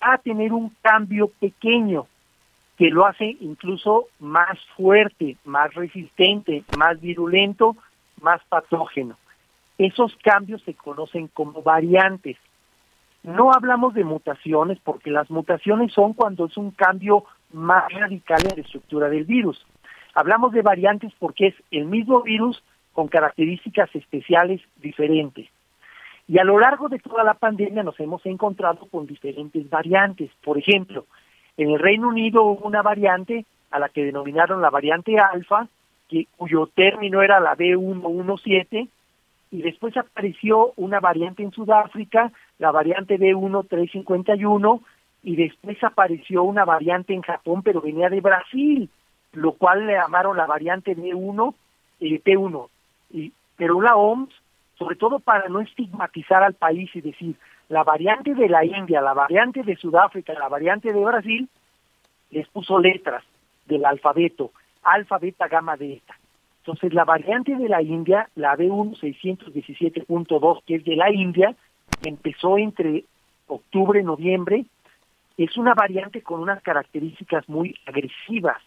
va 0.00 0.14
a 0.14 0.18
tener 0.18 0.52
un 0.52 0.70
cambio 0.82 1.32
pequeño 1.40 2.06
que 2.76 2.90
lo 2.90 3.06
hace 3.06 3.36
incluso 3.40 4.06
más 4.20 4.56
fuerte, 4.76 5.36
más 5.44 5.74
resistente, 5.74 6.62
más 6.76 7.00
virulento, 7.00 7.76
más 8.20 8.40
patógeno. 8.48 9.16
Esos 9.78 10.16
cambios 10.22 10.62
se 10.62 10.74
conocen 10.74 11.28
como 11.28 11.62
variantes. 11.62 12.36
No 13.22 13.52
hablamos 13.52 13.94
de 13.94 14.04
mutaciones 14.04 14.78
porque 14.82 15.10
las 15.10 15.30
mutaciones 15.30 15.92
son 15.92 16.14
cuando 16.14 16.46
es 16.46 16.56
un 16.56 16.72
cambio 16.72 17.24
más 17.52 17.84
radical 17.92 18.40
en 18.42 18.56
la 18.56 18.62
estructura 18.62 19.08
del 19.08 19.24
virus. 19.24 19.64
Hablamos 20.14 20.52
de 20.52 20.62
variantes 20.62 21.12
porque 21.18 21.48
es 21.48 21.54
el 21.70 21.84
mismo 21.84 22.22
virus 22.22 22.62
con 22.92 23.06
características 23.08 23.94
especiales 23.94 24.60
diferentes. 24.76 25.48
Y 26.26 26.38
a 26.38 26.44
lo 26.44 26.58
largo 26.58 26.88
de 26.88 26.98
toda 26.98 27.22
la 27.22 27.34
pandemia 27.34 27.82
nos 27.82 27.98
hemos 28.00 28.24
encontrado 28.26 28.86
con 28.90 29.06
diferentes 29.06 29.70
variantes. 29.70 30.30
Por 30.42 30.58
ejemplo, 30.58 31.06
en 31.56 31.70
el 31.70 31.78
Reino 31.78 32.08
Unido 32.08 32.42
hubo 32.42 32.66
una 32.66 32.82
variante 32.82 33.46
a 33.70 33.78
la 33.78 33.88
que 33.88 34.04
denominaron 34.04 34.60
la 34.60 34.70
variante 34.70 35.16
alfa, 35.18 35.68
cuyo 36.36 36.66
término 36.74 37.22
era 37.22 37.38
la 37.40 37.56
B117, 37.56 38.88
y 39.50 39.62
después 39.62 39.96
apareció 39.96 40.72
una 40.76 41.00
variante 41.00 41.42
en 41.42 41.52
Sudáfrica, 41.52 42.32
la 42.58 42.70
variante 42.70 43.18
B1351, 43.18 44.80
y 45.22 45.36
después 45.36 45.82
apareció 45.82 46.42
una 46.42 46.64
variante 46.64 47.14
en 47.14 47.22
Japón, 47.22 47.62
pero 47.62 47.80
venía 47.80 48.08
de 48.08 48.20
Brasil, 48.20 48.88
lo 49.32 49.52
cual 49.52 49.86
le 49.86 49.94
llamaron 49.94 50.36
la 50.36 50.46
variante 50.46 50.96
B1, 50.96 51.54
eh, 52.00 52.22
P1. 52.22 52.68
Y, 53.10 53.32
pero 53.56 53.80
la 53.80 53.96
OMS, 53.96 54.30
sobre 54.78 54.96
todo 54.96 55.18
para 55.18 55.48
no 55.48 55.60
estigmatizar 55.60 56.42
al 56.42 56.54
país 56.54 56.94
y 56.94 57.00
decir, 57.00 57.36
la 57.68 57.84
variante 57.84 58.34
de 58.34 58.48
la 58.48 58.64
India, 58.64 59.00
la 59.00 59.14
variante 59.14 59.62
de 59.62 59.76
Sudáfrica, 59.76 60.32
la 60.34 60.48
variante 60.48 60.92
de 60.92 61.04
Brasil, 61.04 61.48
les 62.30 62.46
puso 62.48 62.78
letras 62.78 63.24
del 63.66 63.84
alfabeto, 63.84 64.52
alfa, 64.82 65.18
beta, 65.18 65.48
gamma, 65.48 65.76
delta. 65.76 66.16
Entonces, 66.68 66.92
la 66.92 67.06
variante 67.06 67.56
de 67.56 67.66
la 67.66 67.80
India, 67.80 68.28
la 68.34 68.54
B1617.2, 68.54 70.62
que 70.66 70.74
es 70.74 70.84
de 70.84 70.96
la 70.96 71.10
India, 71.10 71.56
empezó 72.04 72.58
entre 72.58 73.06
octubre 73.46 74.00
y 74.00 74.04
noviembre, 74.04 74.66
es 75.38 75.56
una 75.56 75.72
variante 75.72 76.20
con 76.20 76.40
unas 76.40 76.62
características 76.62 77.48
muy 77.48 77.74
agresivas, 77.86 78.58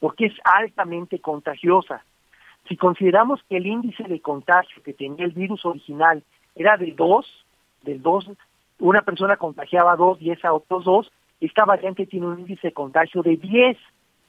porque 0.00 0.26
es 0.26 0.32
altamente 0.42 1.20
contagiosa. 1.20 2.02
Si 2.68 2.76
consideramos 2.76 3.40
que 3.48 3.58
el 3.58 3.66
índice 3.66 4.02
de 4.02 4.20
contagio 4.20 4.82
que 4.82 4.92
tenía 4.92 5.24
el 5.24 5.30
virus 5.30 5.64
original 5.64 6.24
era 6.56 6.76
de 6.76 6.90
2, 6.90 7.44
del 7.82 8.02
2, 8.02 8.32
una 8.80 9.02
persona 9.02 9.36
contagiaba 9.36 9.92
a 9.92 9.96
2 9.96 10.20
y 10.22 10.32
esa 10.32 10.48
a 10.48 10.54
otros 10.54 10.84
2, 10.86 11.12
esta 11.40 11.64
variante 11.64 12.06
tiene 12.06 12.26
un 12.26 12.40
índice 12.40 12.66
de 12.66 12.74
contagio 12.74 13.22
de 13.22 13.36
10. 13.36 13.78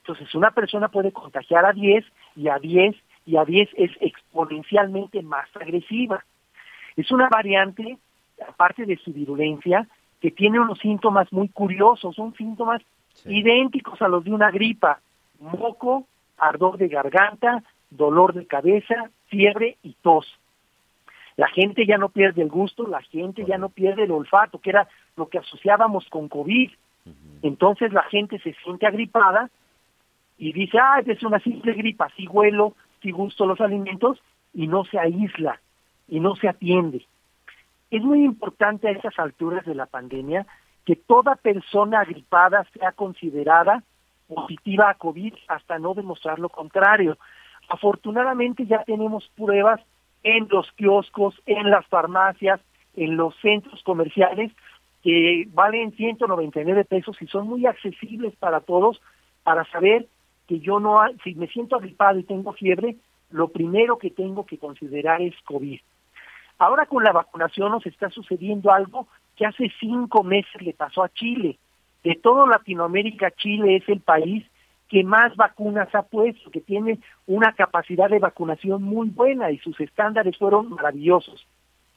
Entonces, 0.02 0.32
una 0.36 0.52
persona 0.52 0.86
puede 0.86 1.10
contagiar 1.10 1.64
a 1.64 1.72
10 1.72 2.04
y 2.36 2.46
a 2.46 2.60
10 2.60 2.94
y 3.26 3.36
a 3.36 3.44
10 3.44 3.68
es 3.76 3.90
exponencialmente 4.00 5.20
más 5.22 5.48
agresiva. 5.56 6.24
Es 6.96 7.10
una 7.10 7.28
variante, 7.28 7.98
aparte 8.48 8.86
de 8.86 8.96
su 8.96 9.12
virulencia, 9.12 9.86
que 10.20 10.30
tiene 10.30 10.60
unos 10.60 10.78
síntomas 10.78 11.30
muy 11.32 11.48
curiosos, 11.48 12.14
son 12.14 12.34
síntomas 12.34 12.80
idénticos 13.24 14.00
a 14.00 14.08
los 14.08 14.24
de 14.24 14.32
una 14.32 14.50
gripa, 14.50 15.00
moco, 15.40 16.06
ardor 16.38 16.78
de 16.78 16.88
garganta, 16.88 17.62
dolor 17.90 18.32
de 18.32 18.46
cabeza, 18.46 19.10
fiebre 19.26 19.76
y 19.82 19.94
tos. 20.02 20.26
La 21.36 21.48
gente 21.48 21.84
ya 21.84 21.98
no 21.98 22.08
pierde 22.08 22.42
el 22.42 22.48
gusto, 22.48 22.86
la 22.86 23.02
gente 23.02 23.44
ya 23.44 23.58
no 23.58 23.68
pierde 23.68 24.04
el 24.04 24.10
olfato, 24.10 24.58
que 24.58 24.70
era 24.70 24.88
lo 25.16 25.28
que 25.28 25.38
asociábamos 25.38 26.08
con 26.08 26.28
COVID. 26.28 26.70
Entonces 27.42 27.92
la 27.92 28.02
gente 28.04 28.38
se 28.38 28.54
siente 28.64 28.86
agripada 28.86 29.50
y 30.38 30.52
dice, 30.52 30.78
ah, 30.78 31.02
es 31.04 31.22
una 31.22 31.38
simple 31.40 31.74
gripa, 31.74 32.08
sí 32.16 32.26
huelo, 32.26 32.74
sí 33.06 33.12
gusto 33.12 33.46
los 33.46 33.60
alimentos 33.60 34.20
y 34.52 34.66
no 34.66 34.84
se 34.84 34.98
aísla 34.98 35.60
y 36.08 36.18
no 36.18 36.34
se 36.34 36.48
atiende. 36.48 37.06
Es 37.88 38.02
muy 38.02 38.24
importante 38.24 38.88
a 38.88 38.90
esas 38.90 39.16
alturas 39.18 39.64
de 39.64 39.76
la 39.76 39.86
pandemia 39.86 40.44
que 40.84 40.96
toda 40.96 41.36
persona 41.36 42.00
agripada 42.00 42.66
sea 42.72 42.90
considerada 42.90 43.84
positiva 44.26 44.90
a 44.90 44.94
COVID 44.94 45.34
hasta 45.46 45.78
no 45.78 45.94
demostrar 45.94 46.40
lo 46.40 46.48
contrario. 46.48 47.16
Afortunadamente 47.68 48.66
ya 48.66 48.82
tenemos 48.82 49.30
pruebas 49.36 49.80
en 50.24 50.48
los 50.50 50.70
kioscos, 50.72 51.40
en 51.46 51.70
las 51.70 51.86
farmacias, 51.86 52.60
en 52.96 53.16
los 53.16 53.36
centros 53.36 53.84
comerciales 53.84 54.50
que 55.04 55.46
valen 55.52 55.92
199 55.92 56.84
pesos 56.86 57.16
y 57.22 57.28
son 57.28 57.46
muy 57.46 57.66
accesibles 57.66 58.34
para 58.34 58.60
todos 58.62 59.00
para 59.44 59.64
saber 59.66 60.08
que 60.46 60.60
yo 60.60 60.80
no, 60.80 61.00
si 61.24 61.34
me 61.34 61.48
siento 61.48 61.76
agripado 61.76 62.18
y 62.18 62.24
tengo 62.24 62.52
fiebre, 62.52 62.96
lo 63.30 63.48
primero 63.48 63.98
que 63.98 64.10
tengo 64.10 64.46
que 64.46 64.58
considerar 64.58 65.20
es 65.20 65.34
COVID. 65.44 65.80
Ahora 66.58 66.86
con 66.86 67.04
la 67.04 67.12
vacunación 67.12 67.72
nos 67.72 67.84
está 67.86 68.08
sucediendo 68.10 68.70
algo 68.70 69.08
que 69.36 69.44
hace 69.44 69.70
cinco 69.78 70.22
meses 70.22 70.62
le 70.62 70.72
pasó 70.72 71.02
a 71.02 71.08
Chile. 71.10 71.58
De 72.02 72.14
toda 72.14 72.46
Latinoamérica, 72.46 73.30
Chile 73.32 73.76
es 73.76 73.88
el 73.88 74.00
país 74.00 74.44
que 74.88 75.02
más 75.02 75.34
vacunas 75.36 75.92
ha 75.94 76.02
puesto, 76.02 76.50
que 76.50 76.60
tiene 76.60 77.00
una 77.26 77.52
capacidad 77.52 78.08
de 78.08 78.20
vacunación 78.20 78.82
muy 78.82 79.08
buena 79.08 79.50
y 79.50 79.58
sus 79.58 79.78
estándares 79.80 80.38
fueron 80.38 80.70
maravillosos. 80.70 81.46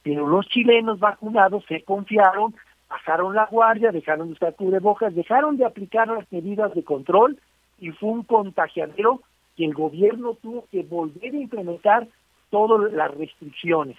Pero 0.02 0.26
los 0.26 0.46
chilenos 0.48 0.98
vacunados 0.98 1.64
se 1.66 1.82
confiaron, 1.84 2.54
bajaron 2.88 3.34
la 3.34 3.46
guardia, 3.46 3.92
dejaron 3.92 4.28
de 4.28 4.32
usar 4.32 4.56
cubrebocas, 4.56 5.14
dejaron 5.14 5.56
de 5.56 5.64
aplicar 5.64 6.08
las 6.08 6.30
medidas 6.32 6.74
de 6.74 6.82
control 6.82 7.38
y 7.80 7.90
fue 7.92 8.10
un 8.10 8.22
contagiadero 8.22 9.22
que 9.56 9.64
el 9.64 9.74
gobierno 9.74 10.34
tuvo 10.34 10.66
que 10.70 10.82
volver 10.82 11.34
a 11.34 11.38
implementar 11.38 12.06
todas 12.50 12.92
las 12.92 13.12
restricciones. 13.16 13.96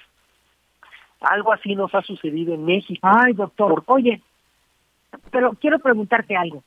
Algo 1.19 1.51
así 1.51 1.75
nos 1.75 1.93
ha 1.93 2.01
sucedido 2.01 2.53
en 2.53 2.65
México. 2.65 3.01
Ay, 3.01 3.33
doctor, 3.33 3.83
oye, 3.87 4.21
pero 5.31 5.51
quiero 5.53 5.79
preguntarte 5.79 6.35
algo. 6.35 6.63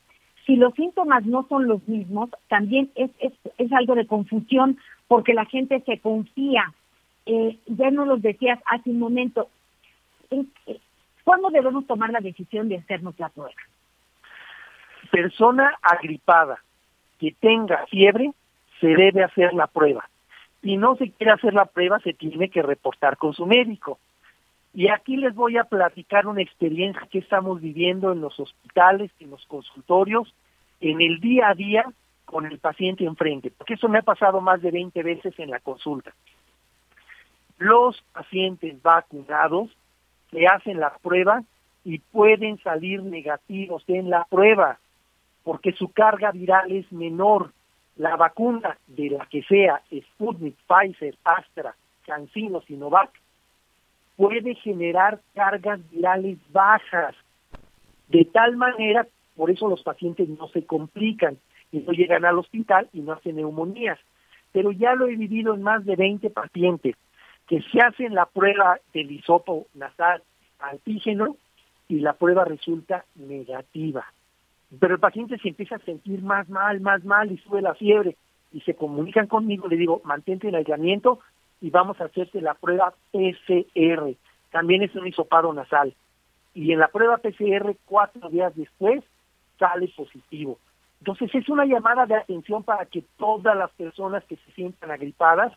Si 0.47 0.57
los 0.57 0.75
síntomas 0.75 1.25
no 1.25 1.47
son 1.49 1.67
los 1.67 1.87
mismos, 1.89 2.31
también 2.49 2.91
es, 2.95 3.11
es, 3.19 3.33
es 3.57 3.73
algo 3.73 3.95
de 3.95 4.07
confusión 4.07 4.79
porque 5.09 5.35
la 5.35 5.47
gente 5.47 5.83
se 5.87 5.99
confía. 5.99 6.73
Eh, 7.27 7.59
ya 7.67 7.91
no 7.91 8.05
los 8.05 8.21
decías 8.21 8.61
hace 8.67 8.91
un 8.91 8.99
momento. 8.99 9.49
¿Cuándo 11.25 11.49
debemos 11.51 11.87
tomar 11.87 12.11
la 12.11 12.21
decisión 12.21 12.69
de 12.69 12.77
hacernos 12.77 13.19
la 13.19 13.31
prueba? 13.31 13.55
Persona 15.11 15.75
agripada 15.81 16.63
que 17.19 17.35
tenga 17.41 17.87
fiebre, 17.87 18.33
se 18.81 18.89
debe 18.89 19.25
hacer 19.25 19.55
la 19.55 19.67
prueba. 19.67 20.09
Si 20.63 20.77
no 20.77 20.97
se 20.97 21.11
quiere 21.11 21.33
hacer 21.33 21.55
la 21.55 21.67
prueba, 21.67 21.99
se 22.01 22.15
tiene 22.15 22.49
que 22.49 22.63
reportar 22.63 23.17
con 23.17 23.35
su 23.35 23.47
médico. 23.47 23.99
Y 24.73 24.89
aquí 24.89 25.17
les 25.17 25.35
voy 25.35 25.57
a 25.57 25.65
platicar 25.65 26.27
una 26.27 26.43
experiencia 26.43 27.07
que 27.11 27.19
estamos 27.19 27.61
viviendo 27.61 28.13
en 28.13 28.21
los 28.21 28.39
hospitales, 28.41 29.11
en 29.21 29.31
los 29.31 29.45
consultorios, 29.47 30.35
en 30.81 31.01
el 31.01 31.21
día 31.21 31.51
a 31.51 31.55
día 31.55 31.85
con 32.25 32.47
el 32.47 32.59
paciente 32.59 33.05
enfrente, 33.05 33.53
porque 33.57 33.75
eso 33.75 33.89
me 33.89 33.99
ha 33.99 34.03
pasado 34.03 34.41
más 34.41 34.61
de 34.63 34.71
20 34.71 35.03
veces 35.03 35.39
en 35.39 35.51
la 35.51 35.61
consulta. 35.61 36.13
Los 37.59 38.03
pacientes 38.13 38.83
vacunados 38.83 39.71
se 40.31 40.47
hacen 40.47 40.81
la 40.81 40.97
prueba 41.03 41.43
y 41.85 41.99
pueden 41.99 42.59
salir 42.59 43.03
negativos 43.03 43.85
en 43.87 44.11
la 44.11 44.25
prueba 44.25 44.79
porque 45.45 45.73
su 45.73 45.93
carga 45.93 46.33
viral 46.33 46.73
es 46.73 46.91
menor. 46.91 47.53
La 47.97 48.17
vacuna 48.17 48.77
de 48.89 49.11
la 49.11 49.27
que 49.27 49.45
sea, 49.45 49.81
Sputnik, 49.89 50.57
Pfizer, 50.67 51.17
Astra, 51.23 51.77
CanSino, 52.05 52.61
Sinovac, 52.63 53.11
puede 54.17 54.57
generar 54.57 55.21
cargas 55.35 55.79
virales 55.91 56.39
bajas. 56.51 57.15
De 58.09 58.25
tal 58.25 58.57
manera, 58.57 59.07
por 59.37 59.51
eso 59.51 59.69
los 59.69 59.83
pacientes 59.83 60.29
no 60.29 60.49
se 60.49 60.65
complican 60.67 61.39
y 61.71 61.79
no 61.79 61.93
llegan 61.93 62.25
al 62.25 62.39
hospital 62.39 62.89
y 62.93 63.01
no 63.01 63.13
hacen 63.13 63.37
neumonías. 63.37 63.99
Pero 64.53 64.73
ya 64.73 64.95
lo 64.95 65.07
he 65.07 65.17
vivido 65.17 65.55
en 65.55 65.63
más 65.63 65.85
de 65.85 65.95
20 65.95 66.31
pacientes 66.31 66.97
que 67.47 67.61
se 67.63 67.81
hacen 67.81 68.15
la 68.15 68.27
prueba 68.27 68.79
del 68.93 69.11
hisopo 69.11 69.67
nasal 69.75 70.23
antígeno 70.59 71.37
y 71.89 72.01
la 72.01 72.15
prueba 72.15 72.45
resulta 72.45 73.05
negativa. 73.15 74.07
Pero 74.79 74.95
el 74.95 75.01
paciente 75.01 75.39
se 75.39 75.49
empieza 75.49 75.77
a 75.77 75.81
sentir 75.81 76.23
más 76.23 76.49
mal, 76.49 76.81
más 76.81 77.05
mal 77.05 77.31
y 77.31 77.39
sube 77.39 77.63
la 77.63 77.75
fiebre 77.75 78.17
y 78.53 78.61
se 78.61 78.75
comunican 78.75 79.27
conmigo, 79.27 79.69
le 79.69 79.77
digo, 79.77 80.01
mantente 80.05 80.49
en 80.49 80.55
aislamiento 80.55 81.21
y 81.61 81.71
vamos 81.71 82.01
a 82.01 82.05
hacerte 82.05 82.41
la 82.41 82.55
prueba 82.55 82.95
PCR. 83.11 84.15
También 84.51 84.83
es 84.83 84.95
un 84.95 85.07
hisopado 85.07 85.53
nasal. 85.53 85.95
Y 86.55 86.73
en 86.73 86.79
la 86.79 86.89
prueba 86.89 87.19
PCR, 87.19 87.77
cuatro 87.85 88.29
días 88.31 88.55
después, 88.55 89.03
sale 89.59 89.89
positivo. 89.97 90.59
Entonces 91.01 91.35
es 91.35 91.49
una 91.49 91.65
llamada 91.65 92.07
de 92.07 92.15
atención 92.15 92.63
para 92.63 92.87
que 92.87 93.05
todas 93.19 93.57
las 93.57 93.71
personas 93.73 94.25
que 94.25 94.37
se 94.37 94.53
sientan 94.53 94.91
agripadas 94.91 95.53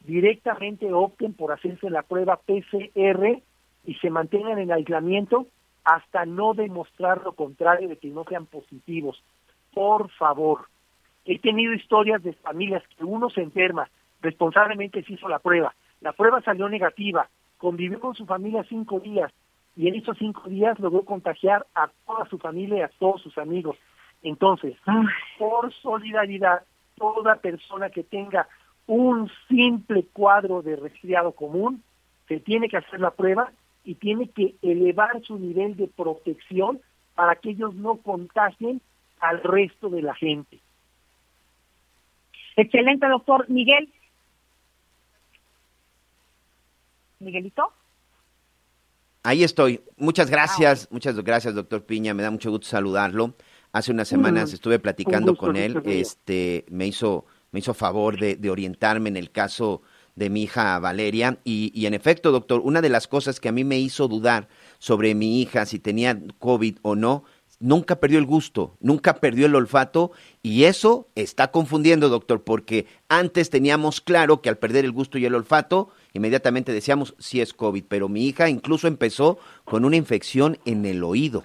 directamente 0.00 0.92
opten 0.92 1.34
por 1.34 1.52
hacerse 1.52 1.88
la 1.88 2.02
prueba 2.02 2.36
PCR 2.36 3.40
y 3.84 3.94
se 3.94 4.10
mantengan 4.10 4.58
en 4.58 4.72
aislamiento 4.72 5.46
hasta 5.84 6.24
no 6.26 6.54
demostrar 6.54 7.22
lo 7.24 7.32
contrario 7.32 7.88
de 7.88 7.96
que 7.96 8.08
no 8.08 8.24
sean 8.24 8.46
positivos. 8.46 9.22
Por 9.72 10.10
favor, 10.10 10.66
he 11.24 11.38
tenido 11.38 11.72
historias 11.72 12.22
de 12.22 12.32
familias 12.32 12.82
que 12.96 13.04
uno 13.04 13.30
se 13.30 13.42
enferma, 13.42 13.88
responsablemente 14.20 15.02
se 15.02 15.14
hizo 15.14 15.28
la 15.28 15.38
prueba, 15.38 15.74
la 16.00 16.12
prueba 16.12 16.40
salió 16.42 16.68
negativa, 16.68 17.28
convivió 17.58 18.00
con 18.00 18.14
su 18.14 18.26
familia 18.26 18.64
cinco 18.68 19.00
días 19.00 19.32
y 19.76 19.88
en 19.88 19.94
esos 19.94 20.18
cinco 20.18 20.48
días 20.48 20.78
logró 20.78 21.04
contagiar 21.04 21.66
a 21.74 21.88
toda 22.06 22.26
su 22.26 22.38
familia 22.38 22.78
y 22.78 22.82
a 22.82 22.90
todos 22.98 23.22
sus 23.22 23.36
amigos. 23.38 23.76
Entonces, 24.22 24.76
por 25.38 25.72
solidaridad, 25.74 26.62
toda 26.96 27.36
persona 27.36 27.90
que 27.90 28.02
tenga 28.02 28.48
un 28.86 29.30
simple 29.48 30.04
cuadro 30.12 30.62
de 30.62 30.76
resfriado 30.76 31.32
común, 31.32 31.82
se 32.28 32.40
tiene 32.40 32.68
que 32.68 32.76
hacer 32.76 33.00
la 33.00 33.10
prueba 33.10 33.52
y 33.84 33.94
tiene 33.94 34.28
que 34.28 34.54
elevar 34.62 35.22
su 35.22 35.38
nivel 35.38 35.76
de 35.76 35.88
protección 35.88 36.80
para 37.14 37.36
que 37.36 37.50
ellos 37.50 37.74
no 37.74 37.96
contagien 37.96 38.80
al 39.20 39.42
resto 39.42 39.88
de 39.88 40.02
la 40.02 40.14
gente. 40.14 40.60
Excelente, 42.56 43.06
doctor. 43.06 43.48
Miguel. 43.48 43.92
Miguelito. 47.18 47.72
Ahí 49.22 49.44
estoy. 49.44 49.80
Muchas 49.98 50.30
gracias, 50.30 50.88
muchas 50.90 51.14
gracias, 51.22 51.54
doctor 51.54 51.84
Piña. 51.84 52.14
Me 52.14 52.22
da 52.22 52.30
mucho 52.30 52.50
gusto 52.50 52.66
saludarlo. 52.66 53.34
Hace 53.72 53.92
unas 53.92 54.08
semanas 54.08 54.52
estuve 54.52 54.78
platicando 54.78 55.36
con 55.36 55.56
él. 55.56 55.80
Este, 55.84 56.64
me 56.70 56.86
hizo, 56.86 57.26
me 57.52 57.60
hizo 57.60 57.74
favor 57.74 58.18
de, 58.18 58.36
de 58.36 58.50
orientarme 58.50 59.10
en 59.10 59.16
el 59.16 59.30
caso 59.30 59.82
de 60.16 60.30
mi 60.30 60.44
hija 60.44 60.78
Valeria. 60.78 61.38
Y, 61.44 61.72
y, 61.74 61.86
en 61.86 61.94
efecto, 61.94 62.32
doctor, 62.32 62.60
una 62.64 62.80
de 62.80 62.88
las 62.88 63.08
cosas 63.08 63.40
que 63.40 63.48
a 63.48 63.52
mí 63.52 63.64
me 63.64 63.78
hizo 63.78 64.08
dudar 64.08 64.48
sobre 64.78 65.14
mi 65.14 65.40
hija, 65.40 65.66
si 65.66 65.78
tenía 65.78 66.18
COVID 66.38 66.78
o 66.82 66.94
no, 66.94 67.24
nunca 67.60 68.00
perdió 68.00 68.18
el 68.18 68.26
gusto, 68.26 68.74
nunca 68.80 69.14
perdió 69.16 69.46
el 69.46 69.54
olfato 69.54 70.10
y 70.42 70.64
eso 70.64 71.06
está 71.14 71.50
confundiendo, 71.50 72.08
doctor, 72.08 72.42
porque 72.42 72.86
antes 73.08 73.50
teníamos 73.50 74.00
claro 74.00 74.40
que 74.40 74.48
al 74.48 74.58
perder 74.58 74.84
el 74.84 74.92
gusto 74.92 75.18
y 75.18 75.26
el 75.26 75.34
olfato, 75.34 75.90
inmediatamente 76.14 76.72
decíamos 76.72 77.14
si 77.18 77.40
es 77.40 77.54
COVID, 77.54 77.84
pero 77.86 78.08
mi 78.08 78.26
hija 78.26 78.48
incluso 78.48 78.88
empezó 78.88 79.38
con 79.64 79.84
una 79.84 79.96
infección 79.96 80.58
en 80.64 80.84
el 80.86 81.04
oído. 81.04 81.44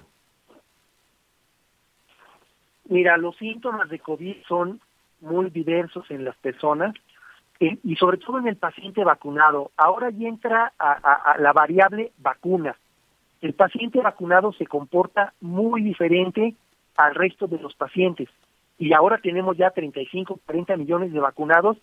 Mira, 2.88 3.16
los 3.18 3.36
síntomas 3.36 3.88
de 3.90 3.98
COVID 3.98 4.36
son 4.48 4.80
muy 5.20 5.50
diversos 5.50 6.10
en 6.10 6.24
las 6.24 6.36
personas 6.36 6.94
eh, 7.60 7.78
y 7.82 7.96
sobre 7.96 8.18
todo 8.18 8.38
en 8.38 8.48
el 8.48 8.56
paciente 8.56 9.04
vacunado. 9.04 9.70
Ahora 9.76 10.10
ya 10.10 10.28
entra 10.28 10.72
a, 10.78 11.36
la 11.38 11.52
variable 11.52 12.12
vacuna. 12.18 12.76
El 13.40 13.54
paciente 13.54 14.00
vacunado 14.00 14.52
se 14.52 14.66
comporta 14.66 15.32
muy 15.40 15.82
diferente 15.82 16.54
al 16.96 17.14
resto 17.14 17.46
de 17.46 17.58
los 17.58 17.74
pacientes. 17.74 18.28
Y 18.78 18.92
ahora 18.92 19.18
tenemos 19.18 19.56
ya 19.56 19.70
35, 19.70 20.40
40 20.44 20.76
millones 20.76 21.12
de 21.12 21.20
vacunados 21.20 21.78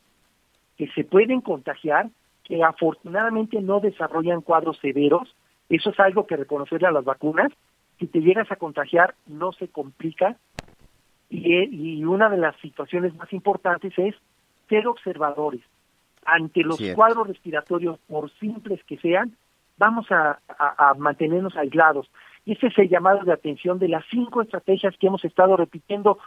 que 0.77 0.87
se 0.89 1.03
pueden 1.03 1.41
contagiar, 1.41 2.09
que 2.43 2.63
afortunadamente 2.63 3.61
no 3.61 3.79
desarrollan 3.79 4.41
cuadros 4.41 4.77
severos. 4.79 5.35
Eso 5.69 5.91
es 5.91 5.99
algo 5.99 6.27
que 6.27 6.35
reconocerle 6.35 6.87
a 6.87 6.91
las 6.91 7.05
vacunas. 7.05 7.51
Si 7.99 8.07
te 8.07 8.19
llegas 8.19 8.51
a 8.51 8.57
contagiar, 8.57 9.15
no 9.27 9.53
se 9.53 9.67
complica, 9.67 10.37
y, 11.33 12.03
una 12.03 12.29
de 12.29 12.37
las 12.37 12.55
situaciones 12.57 13.15
más 13.15 13.31
importantes 13.33 13.93
es 13.97 14.15
ser 14.69 14.87
observadores. 14.87 15.61
Ante 16.25 16.61
los 16.61 16.79
cuadros 16.95 17.27
respiratorios, 17.27 17.99
por 18.07 18.31
simples 18.39 18.81
que 18.85 18.97
sean, 18.97 19.35
vamos 19.77 20.07
a, 20.11 20.39
mantenernos 20.97 21.55
aislados. 21.57 22.09
Y 22.45 22.53
ese 22.53 22.67
es 22.67 22.77
el 22.77 22.89
llamado 22.89 23.23
de 23.23 23.33
atención 23.33 23.79
de 23.79 23.89
las 23.89 24.05
cinco 24.09 24.41
estrategias 24.41 24.95
que 24.97 25.07
hemos 25.07 25.23
estado 25.25 25.57
repitiendo 25.57 26.19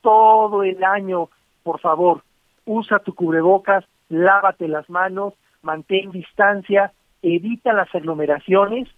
todo 0.00 0.62
el 0.62 0.82
año. 0.84 1.28
Por 1.62 1.80
favor, 1.80 2.22
usa 2.64 2.98
tu 2.98 3.14
cubrebocas, 3.14 3.84
lávate 4.08 4.68
las 4.68 4.88
manos, 4.88 5.34
mantén 5.62 6.10
distancia, 6.10 6.92
evita 7.22 7.72
las 7.72 7.94
aglomeraciones 7.94 8.88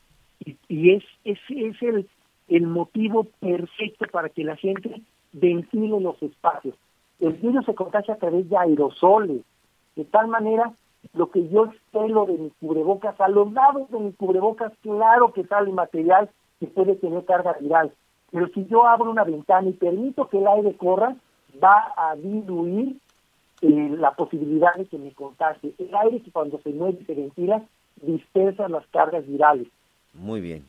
y, 0.45 0.57
y 0.69 0.91
es, 0.93 1.05
es, 1.25 1.39
es 1.49 1.83
el, 1.83 2.09
el 2.49 2.67
motivo 2.67 3.25
perfecto 3.41 4.07
para 4.11 4.29
que 4.29 4.45
la 4.45 4.57
gente 4.57 5.01
ventile 5.33 6.01
los 6.01 6.21
espacios. 6.23 6.75
El 7.21 7.35
virus 7.35 7.65
se 7.67 7.75
contagia 7.75 8.15
a 8.15 8.19
través 8.19 8.49
de 8.49 8.57
aerosoles. 8.57 9.43
De 9.97 10.05
tal 10.05 10.29
manera, 10.29 10.73
lo 11.13 11.31
que 11.31 11.49
yo 11.49 11.67
expelo 11.67 12.27
de 12.27 12.39
mis 12.39 12.53
cubrebocas, 12.55 13.21
a 13.21 13.29
los 13.29 13.53
lados 13.53 13.91
de 13.91 13.99
mis 13.99 14.17
cubrebocas, 14.17 14.73
claro 14.83 15.33
que 15.33 15.45
sale 15.45 15.71
material 15.73 16.31
que 16.61 16.67
puede 16.67 16.97
tener 16.97 17.25
carga 17.25 17.55
viral. 17.61 17.93
Pero 18.31 18.49
si 18.49 18.67
yo 18.67 18.87
abro 18.87 19.11
una 19.11 19.25
ventana 19.25 19.69
y 19.69 19.75
permito 19.75 20.29
que 20.29 20.39
el 20.39 20.49
aire 20.49 20.77
corra, 20.77 21.17
va 21.63 21.93
a 21.97 22.17
diluir 22.17 22.97
eh, 23.61 23.97
la 23.99 24.13
posibilidad 24.13 24.75
de 24.75 24.87
que 24.87 24.99
me 24.99 25.13
contagie. 25.13 25.75
El 25.79 25.95
aire 25.95 26.21
que 26.21 26.33
cuando 26.33 26.59
se 26.59 26.71
mueve 26.71 26.99
y 27.01 27.05
se 27.05 27.15
ventila 27.15 27.63
dispersa 28.03 28.69
las 28.69 28.87
cargas 28.89 29.27
virales. 29.27 29.69
Muy 30.13 30.41
bien. 30.41 30.65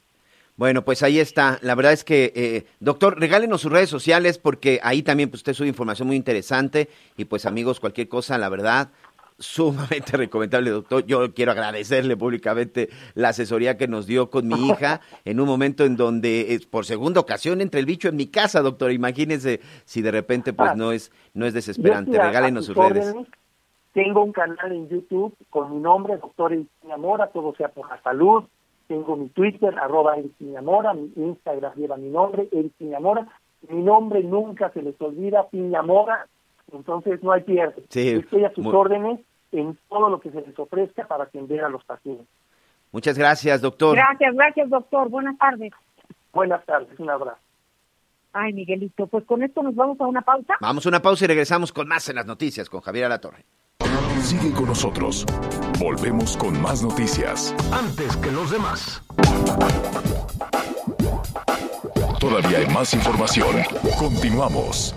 Bueno, 0.57 0.85
pues 0.85 1.03
ahí 1.03 1.19
está. 1.19 1.59
La 1.61 1.75
verdad 1.75 1.91
es 1.91 2.05
que, 2.05 2.31
eh, 2.33 2.65
doctor, 2.79 3.19
regálenos 3.19 3.61
sus 3.61 3.71
redes 3.71 3.89
sociales 3.89 4.37
porque 4.37 4.79
ahí 4.83 5.03
también 5.03 5.29
pues, 5.29 5.39
usted 5.39 5.53
sube 5.53 5.67
información 5.67 6.07
muy 6.07 6.15
interesante 6.15 6.89
y 7.17 7.25
pues 7.25 7.45
amigos, 7.45 7.81
cualquier 7.81 8.07
cosa, 8.07 8.37
la 8.37 8.47
verdad, 8.47 8.89
sumamente 9.37 10.15
recomendable, 10.15 10.69
doctor. 10.69 11.05
Yo 11.05 11.33
quiero 11.33 11.51
agradecerle 11.51 12.15
públicamente 12.15 12.89
la 13.15 13.29
asesoría 13.29 13.75
que 13.75 13.89
nos 13.89 14.07
dio 14.07 14.29
con 14.29 14.47
mi 14.47 14.69
hija 14.69 15.01
en 15.25 15.41
un 15.41 15.47
momento 15.47 15.83
en 15.83 15.97
donde 15.97 16.53
es 16.53 16.65
por 16.65 16.85
segunda 16.85 17.19
ocasión 17.19 17.59
entre 17.59 17.81
el 17.81 17.85
bicho 17.85 18.07
en 18.07 18.15
mi 18.15 18.27
casa, 18.27 18.61
doctor. 18.61 18.93
Imagínese 18.93 19.59
si 19.83 20.01
de 20.01 20.11
repente 20.11 20.53
pues 20.53 20.77
no 20.77 20.93
es 20.93 21.11
no 21.33 21.45
es 21.45 21.53
desesperante. 21.53 22.17
Regálenos 22.17 22.67
sus 22.67 22.77
redes. 22.77 23.13
Tengo 23.91 24.23
un 24.23 24.31
canal 24.31 24.71
en 24.71 24.89
YouTube 24.89 25.35
con 25.49 25.71
mi 25.71 25.81
nombre, 25.81 26.17
doctor 26.17 26.57
Amora, 26.93 27.27
todo 27.27 27.53
sea 27.55 27.69
por 27.69 27.89
la 27.89 28.01
salud 28.03 28.45
tengo 28.87 29.15
mi 29.15 29.29
Twitter, 29.29 29.77
arroba 29.79 30.17
Eric 30.17 30.33
Piñamora, 30.37 30.93
mi 30.93 31.11
Instagram 31.15 31.73
lleva 31.75 31.97
mi 31.97 32.09
nombre, 32.09 32.47
Eric 32.51 32.73
Piñamora. 32.77 33.27
Mi 33.69 33.81
nombre 33.81 34.21
nunca 34.23 34.69
se 34.71 34.81
les 34.81 34.99
olvida, 35.01 35.47
Piñamora, 35.49 36.27
entonces 36.71 37.21
no 37.23 37.31
hay 37.31 37.41
pierde. 37.41 37.83
Estoy 37.89 38.45
a 38.45 38.53
sus 38.53 38.65
órdenes 38.67 39.19
en 39.51 39.77
todo 39.89 40.09
lo 40.09 40.19
que 40.19 40.31
se 40.31 40.41
les 40.41 40.57
ofrezca 40.57 41.07
para 41.07 41.23
atender 41.25 41.63
a 41.63 41.69
los 41.69 41.83
pacientes. 41.83 42.27
Muchas 42.91 43.17
gracias, 43.17 43.61
doctor. 43.61 43.95
Gracias, 43.95 44.33
gracias, 44.35 44.69
doctor. 44.69 45.09
Buenas 45.09 45.37
tardes. 45.37 45.73
Buenas 46.33 46.65
tardes, 46.65 46.99
un 46.99 47.09
abrazo. 47.09 47.39
Ay, 48.33 48.51
Miguelito, 48.51 49.07
pues 49.07 49.23
con 49.25 49.43
esto 49.43 49.63
nos 49.63 49.75
vamos 49.75 49.99
a 50.01 50.05
una 50.05 50.21
pausa. 50.21 50.55
Vamos 50.59 50.85
a 50.85 50.89
una 50.89 51.01
pausa 51.01 51.23
y 51.23 51.27
regresamos 51.29 51.71
con 51.71 51.87
más 51.87 52.09
en 52.09 52.17
las 52.17 52.25
noticias 52.25 52.69
con 52.69 52.81
Javier 52.81 53.05
Alatorre. 53.05 53.45
Sigue 54.25 54.51
con 54.53 54.65
nosotros. 54.65 55.23
Volvemos 55.77 56.35
con 56.35 56.59
más 56.59 56.81
noticias. 56.81 57.53
Antes 57.71 58.17
que 58.17 58.31
los 58.31 58.49
demás. 58.49 59.03
Todavía 62.19 62.57
hay 62.57 62.65
más 62.73 62.95
información. 62.95 63.57
Continuamos. 63.99 64.95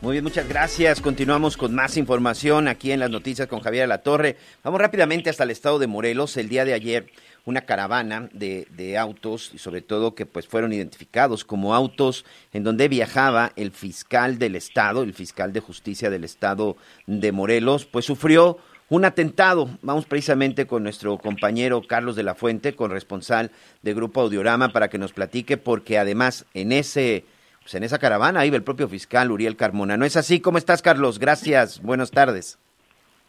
Muy 0.00 0.12
bien, 0.12 0.24
muchas 0.24 0.48
gracias. 0.48 1.02
Continuamos 1.02 1.58
con 1.58 1.74
más 1.74 1.98
información 1.98 2.68
aquí 2.68 2.90
en 2.90 3.00
las 3.00 3.10
noticias 3.10 3.48
con 3.48 3.60
Javier 3.60 3.86
La 3.86 3.98
Torre. 3.98 4.38
Vamos 4.64 4.80
rápidamente 4.80 5.28
hasta 5.28 5.44
el 5.44 5.50
estado 5.50 5.78
de 5.78 5.86
Morelos. 5.86 6.38
El 6.38 6.48
día 6.48 6.64
de 6.64 6.72
ayer 6.72 7.10
una 7.44 7.62
caravana 7.62 8.28
de, 8.32 8.66
de, 8.70 8.98
autos 8.98 9.50
y 9.54 9.58
sobre 9.58 9.82
todo 9.82 10.14
que 10.14 10.26
pues 10.26 10.46
fueron 10.46 10.72
identificados 10.72 11.44
como 11.44 11.74
autos 11.74 12.24
en 12.52 12.64
donde 12.64 12.88
viajaba 12.88 13.52
el 13.56 13.70
fiscal 13.70 14.38
del 14.38 14.56
estado, 14.56 15.02
el 15.02 15.14
fiscal 15.14 15.52
de 15.52 15.60
justicia 15.60 16.10
del 16.10 16.24
estado 16.24 16.76
de 17.06 17.32
Morelos, 17.32 17.86
pues 17.86 18.04
sufrió 18.04 18.58
un 18.90 19.04
atentado. 19.04 19.70
Vamos 19.80 20.04
precisamente 20.04 20.66
con 20.66 20.82
nuestro 20.82 21.16
compañero 21.16 21.80
Carlos 21.86 22.16
de 22.16 22.24
la 22.24 22.34
Fuente, 22.34 22.74
corresponsal 22.74 23.50
de 23.82 23.94
Grupo 23.94 24.20
Audiorama, 24.20 24.72
para 24.72 24.90
que 24.90 24.98
nos 24.98 25.12
platique, 25.12 25.56
porque 25.56 25.98
además 25.98 26.44
en 26.52 26.72
ese, 26.72 27.24
pues 27.62 27.74
en 27.74 27.84
esa 27.84 27.98
caravana 27.98 28.44
iba 28.44 28.56
el 28.56 28.64
propio 28.64 28.88
fiscal 28.88 29.30
Uriel 29.30 29.56
Carmona. 29.56 29.96
¿No 29.96 30.04
es 30.04 30.16
así? 30.16 30.40
¿Cómo 30.40 30.58
estás, 30.58 30.82
Carlos? 30.82 31.18
Gracias. 31.18 31.80
Buenas 31.80 32.10
tardes. 32.10 32.58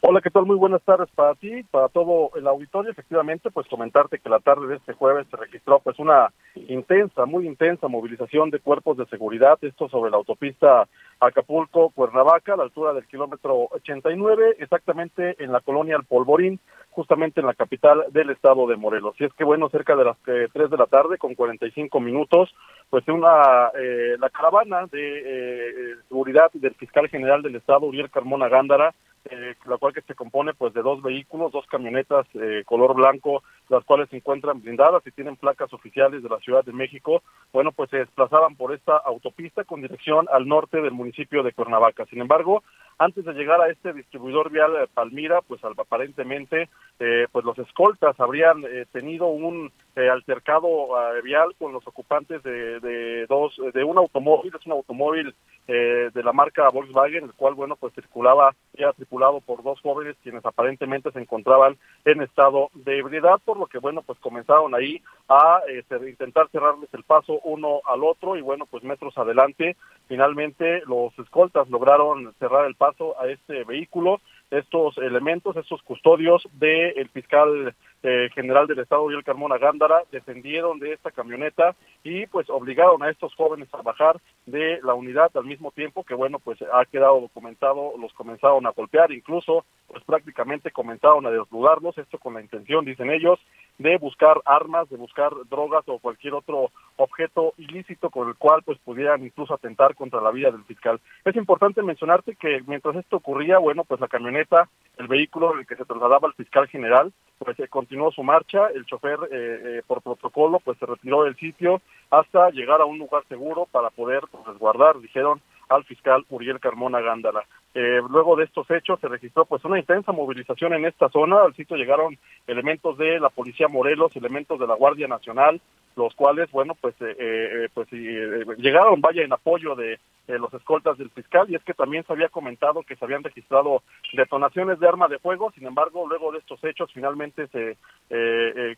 Hola, 0.04 0.20
¿qué 0.20 0.30
tal? 0.30 0.46
Muy 0.46 0.56
buenas 0.56 0.82
tardes 0.82 1.08
para 1.14 1.36
ti, 1.36 1.62
para 1.70 1.88
todo 1.88 2.32
el 2.34 2.48
auditorio. 2.48 2.90
Efectivamente, 2.90 3.52
pues 3.52 3.68
comentarte 3.68 4.18
que 4.18 4.28
la 4.28 4.40
tarde 4.40 4.66
de 4.66 4.74
este 4.74 4.94
jueves 4.94 5.28
se 5.30 5.36
registró 5.36 5.78
pues 5.78 5.96
una 6.00 6.32
intensa, 6.56 7.24
muy 7.24 7.46
intensa 7.46 7.86
movilización 7.86 8.50
de 8.50 8.58
cuerpos 8.58 8.96
de 8.96 9.06
seguridad, 9.06 9.58
esto 9.62 9.88
sobre 9.88 10.10
la 10.10 10.16
autopista 10.16 10.88
Acapulco-Cuernavaca, 11.20 12.54
a 12.54 12.56
la 12.56 12.64
altura 12.64 12.94
del 12.94 13.06
kilómetro 13.06 13.68
89, 13.70 14.56
exactamente 14.58 15.36
en 15.38 15.52
la 15.52 15.60
colonia 15.60 15.94
El 15.94 16.04
Polvorín, 16.04 16.58
justamente 16.90 17.38
en 17.38 17.46
la 17.46 17.54
capital 17.54 18.04
del 18.10 18.30
estado 18.30 18.66
de 18.66 18.76
Morelos. 18.76 19.14
Y 19.20 19.24
es 19.24 19.32
que, 19.34 19.44
bueno, 19.44 19.68
cerca 19.68 19.94
de 19.94 20.04
las 20.04 20.16
eh, 20.26 20.48
3 20.52 20.68
de 20.68 20.78
la 20.78 20.86
tarde, 20.86 21.16
con 21.16 21.36
45 21.36 22.00
minutos, 22.00 22.52
pues 22.90 23.06
una 23.06 23.70
eh, 23.78 24.16
la 24.18 24.30
caravana 24.30 24.84
de 24.90 25.22
eh, 25.24 25.94
seguridad 26.08 26.50
del 26.54 26.74
fiscal 26.74 27.08
general 27.08 27.42
del 27.42 27.54
estado, 27.54 27.86
Uriel 27.86 28.10
Carmona 28.10 28.48
Gándara, 28.48 28.92
eh, 29.30 29.54
la 29.66 29.76
cual 29.76 29.94
que 29.94 30.02
se 30.02 30.14
compone 30.14 30.52
pues 30.54 30.74
de 30.74 30.82
dos 30.82 31.00
vehículos, 31.02 31.52
dos 31.52 31.66
camionetas 31.66 32.26
eh, 32.34 32.62
color 32.66 32.94
blanco, 32.94 33.42
las 33.68 33.84
cuales 33.84 34.08
se 34.10 34.16
encuentran 34.16 34.60
blindadas 34.60 35.06
y 35.06 35.12
tienen 35.12 35.36
placas 35.36 35.72
oficiales 35.72 36.22
de 36.22 36.28
la 36.28 36.38
Ciudad 36.38 36.64
de 36.64 36.72
México, 36.72 37.22
bueno, 37.52 37.72
pues 37.72 37.90
se 37.90 37.98
desplazaban 37.98 38.56
por 38.56 38.74
esta 38.74 38.96
autopista 38.96 39.64
con 39.64 39.80
dirección 39.80 40.26
al 40.32 40.48
norte 40.48 40.80
del 40.80 40.92
municipio 40.92 41.42
de 41.42 41.52
Cuernavaca. 41.52 42.04
Sin 42.06 42.20
embargo, 42.20 42.62
antes 42.98 43.24
de 43.24 43.32
llegar 43.32 43.60
a 43.60 43.68
este 43.68 43.92
distribuidor 43.92 44.50
vial 44.50 44.76
eh, 44.76 44.86
Palmira, 44.92 45.40
pues 45.42 45.60
aparentemente, 45.64 46.68
eh, 46.98 47.26
pues 47.32 47.44
los 47.44 47.58
escoltas 47.58 48.18
habrían 48.20 48.64
eh, 48.64 48.86
tenido 48.92 49.26
un 49.26 49.72
altercado 49.94 50.88
vial 51.22 51.54
con 51.58 51.74
los 51.74 51.86
ocupantes 51.86 52.42
de, 52.42 52.80
de, 52.80 53.26
dos, 53.26 53.60
de 53.74 53.84
un 53.84 53.98
automóvil, 53.98 54.50
es 54.58 54.64
un 54.64 54.72
automóvil 54.72 55.34
de 55.66 56.22
la 56.24 56.32
marca 56.32 56.66
Volkswagen, 56.70 57.24
el 57.24 57.34
cual, 57.34 57.52
bueno, 57.52 57.76
pues 57.76 57.92
circulaba, 57.92 58.54
ya 58.72 58.94
tripulado 58.94 59.42
por 59.42 59.62
dos 59.62 59.78
jóvenes 59.82 60.16
quienes 60.22 60.46
aparentemente 60.46 61.12
se 61.12 61.20
encontraban 61.20 61.76
en 62.06 62.22
estado 62.22 62.70
de 62.72 63.00
ebriedad, 63.00 63.38
por 63.44 63.58
lo 63.58 63.66
que, 63.66 63.78
bueno, 63.78 64.00
pues 64.00 64.18
comenzaron 64.20 64.74
ahí 64.74 65.02
a 65.28 65.60
intentar 66.08 66.48
cerrarles 66.48 66.88
el 66.94 67.04
paso 67.04 67.40
uno 67.44 67.82
al 67.84 68.02
otro 68.02 68.36
y, 68.36 68.40
bueno, 68.40 68.64
pues 68.64 68.82
metros 68.84 69.18
adelante, 69.18 69.76
finalmente 70.08 70.82
los 70.86 71.16
escoltas 71.18 71.68
lograron 71.68 72.32
cerrar 72.38 72.64
el 72.66 72.76
paso 72.82 73.14
a 73.20 73.28
este 73.28 73.62
vehículo. 73.62 74.20
Estos 74.50 74.98
elementos, 74.98 75.56
estos 75.56 75.80
custodios 75.82 76.42
del 76.54 77.08
fiscal 77.10 77.76
eh, 78.02 78.28
general 78.34 78.66
del 78.66 78.80
Estado, 78.80 79.02
Uriel 79.02 79.24
Carmona 79.24 79.58
Gándara, 79.58 80.02
descendieron 80.10 80.78
de 80.78 80.92
esta 80.92 81.10
camioneta 81.10 81.74
y 82.02 82.26
pues 82.26 82.50
obligaron 82.50 83.02
a 83.02 83.10
estos 83.10 83.34
jóvenes 83.34 83.68
a 83.72 83.82
bajar 83.82 84.20
de 84.46 84.80
la 84.82 84.94
unidad 84.94 85.30
al 85.34 85.44
mismo 85.44 85.70
tiempo 85.70 86.02
que 86.04 86.14
bueno 86.14 86.38
pues 86.38 86.58
ha 86.62 86.84
quedado 86.84 87.20
documentado, 87.20 87.94
los 87.98 88.12
comenzaron 88.12 88.66
a 88.66 88.70
golpear, 88.70 89.12
incluso 89.12 89.64
pues 89.86 90.02
prácticamente 90.04 90.70
comenzaron 90.70 91.26
a 91.26 91.30
desnudarlos, 91.30 91.98
esto 91.98 92.18
con 92.18 92.34
la 92.34 92.40
intención, 92.40 92.84
dicen 92.84 93.10
ellos, 93.10 93.38
de 93.78 93.98
buscar 93.98 94.40
armas, 94.44 94.88
de 94.88 94.96
buscar 94.96 95.32
drogas 95.50 95.84
o 95.86 95.98
cualquier 95.98 96.34
otro 96.34 96.70
objeto 96.96 97.52
ilícito 97.58 98.10
con 98.10 98.28
el 98.28 98.36
cual 98.36 98.62
pues 98.62 98.78
pudieran 98.78 99.22
incluso 99.22 99.54
atentar 99.54 99.94
contra 99.94 100.20
la 100.20 100.30
vida 100.30 100.50
del 100.50 100.64
fiscal. 100.64 101.00
Es 101.24 101.36
importante 101.36 101.82
mencionarte 101.82 102.36
que 102.36 102.62
mientras 102.66 102.96
esto 102.96 103.16
ocurría, 103.16 103.58
bueno, 103.58 103.84
pues 103.84 104.00
la 104.00 104.08
camioneta, 104.08 104.68
el 104.98 105.08
vehículo 105.08 105.52
en 105.52 105.60
el 105.60 105.66
que 105.66 105.76
se 105.76 105.84
trasladaba 105.84 106.28
el 106.28 106.34
fiscal 106.34 106.68
general, 106.68 107.12
pues 107.44 107.56
se 107.56 107.68
continuó 107.68 108.10
su 108.10 108.22
marcha, 108.22 108.68
el 108.74 108.84
chofer 108.86 109.18
eh, 109.24 109.28
eh, 109.30 109.82
por 109.86 110.02
protocolo 110.02 110.60
pues 110.60 110.78
se 110.78 110.86
retiró 110.86 111.24
del 111.24 111.36
sitio 111.36 111.80
hasta 112.10 112.50
llegar 112.50 112.80
a 112.80 112.84
un 112.84 112.98
lugar 112.98 113.24
seguro 113.28 113.66
para 113.70 113.90
poder 113.90 114.22
pues, 114.30 114.44
resguardar, 114.46 114.98
dijeron, 115.00 115.40
al 115.68 115.84
fiscal 115.84 116.24
Uriel 116.28 116.60
Carmona 116.60 117.00
Gándala. 117.00 117.44
Eh, 117.74 118.00
luego 118.10 118.36
de 118.36 118.44
estos 118.44 118.70
hechos 118.70 119.00
se 119.00 119.08
registró 119.08 119.46
pues 119.46 119.64
una 119.64 119.78
intensa 119.78 120.12
movilización 120.12 120.74
en 120.74 120.84
esta 120.84 121.08
zona. 121.08 121.42
Al 121.42 121.54
sitio 121.54 121.76
llegaron 121.76 122.18
elementos 122.46 122.98
de 122.98 123.18
la 123.18 123.30
Policía 123.30 123.68
Morelos, 123.68 124.14
elementos 124.14 124.60
de 124.60 124.66
la 124.66 124.74
Guardia 124.74 125.08
Nacional, 125.08 125.60
los 125.96 126.14
cuales, 126.14 126.50
bueno, 126.50 126.74
pues, 126.80 126.94
eh, 127.00 127.16
eh, 127.18 127.68
pues 127.72 127.90
llegaron, 127.90 129.00
vaya, 129.00 129.22
en 129.22 129.32
apoyo 129.32 129.74
de 129.74 129.98
los 130.26 130.52
escoltas 130.54 130.96
del 130.98 131.10
fiscal. 131.10 131.50
Y 131.50 131.56
es 131.56 131.62
que 131.64 131.74
también 131.74 132.04
se 132.04 132.12
había 132.12 132.28
comentado 132.28 132.82
que 132.82 132.96
se 132.96 133.04
habían 133.04 133.22
registrado 133.22 133.82
detonaciones 134.12 134.80
de 134.80 134.88
arma 134.88 135.08
de 135.08 135.18
fuego. 135.18 135.50
Sin 135.52 135.66
embargo, 135.66 136.06
luego 136.08 136.32
de 136.32 136.38
estos 136.38 136.62
hechos, 136.64 136.90
finalmente 136.92 137.48
se 137.48 137.76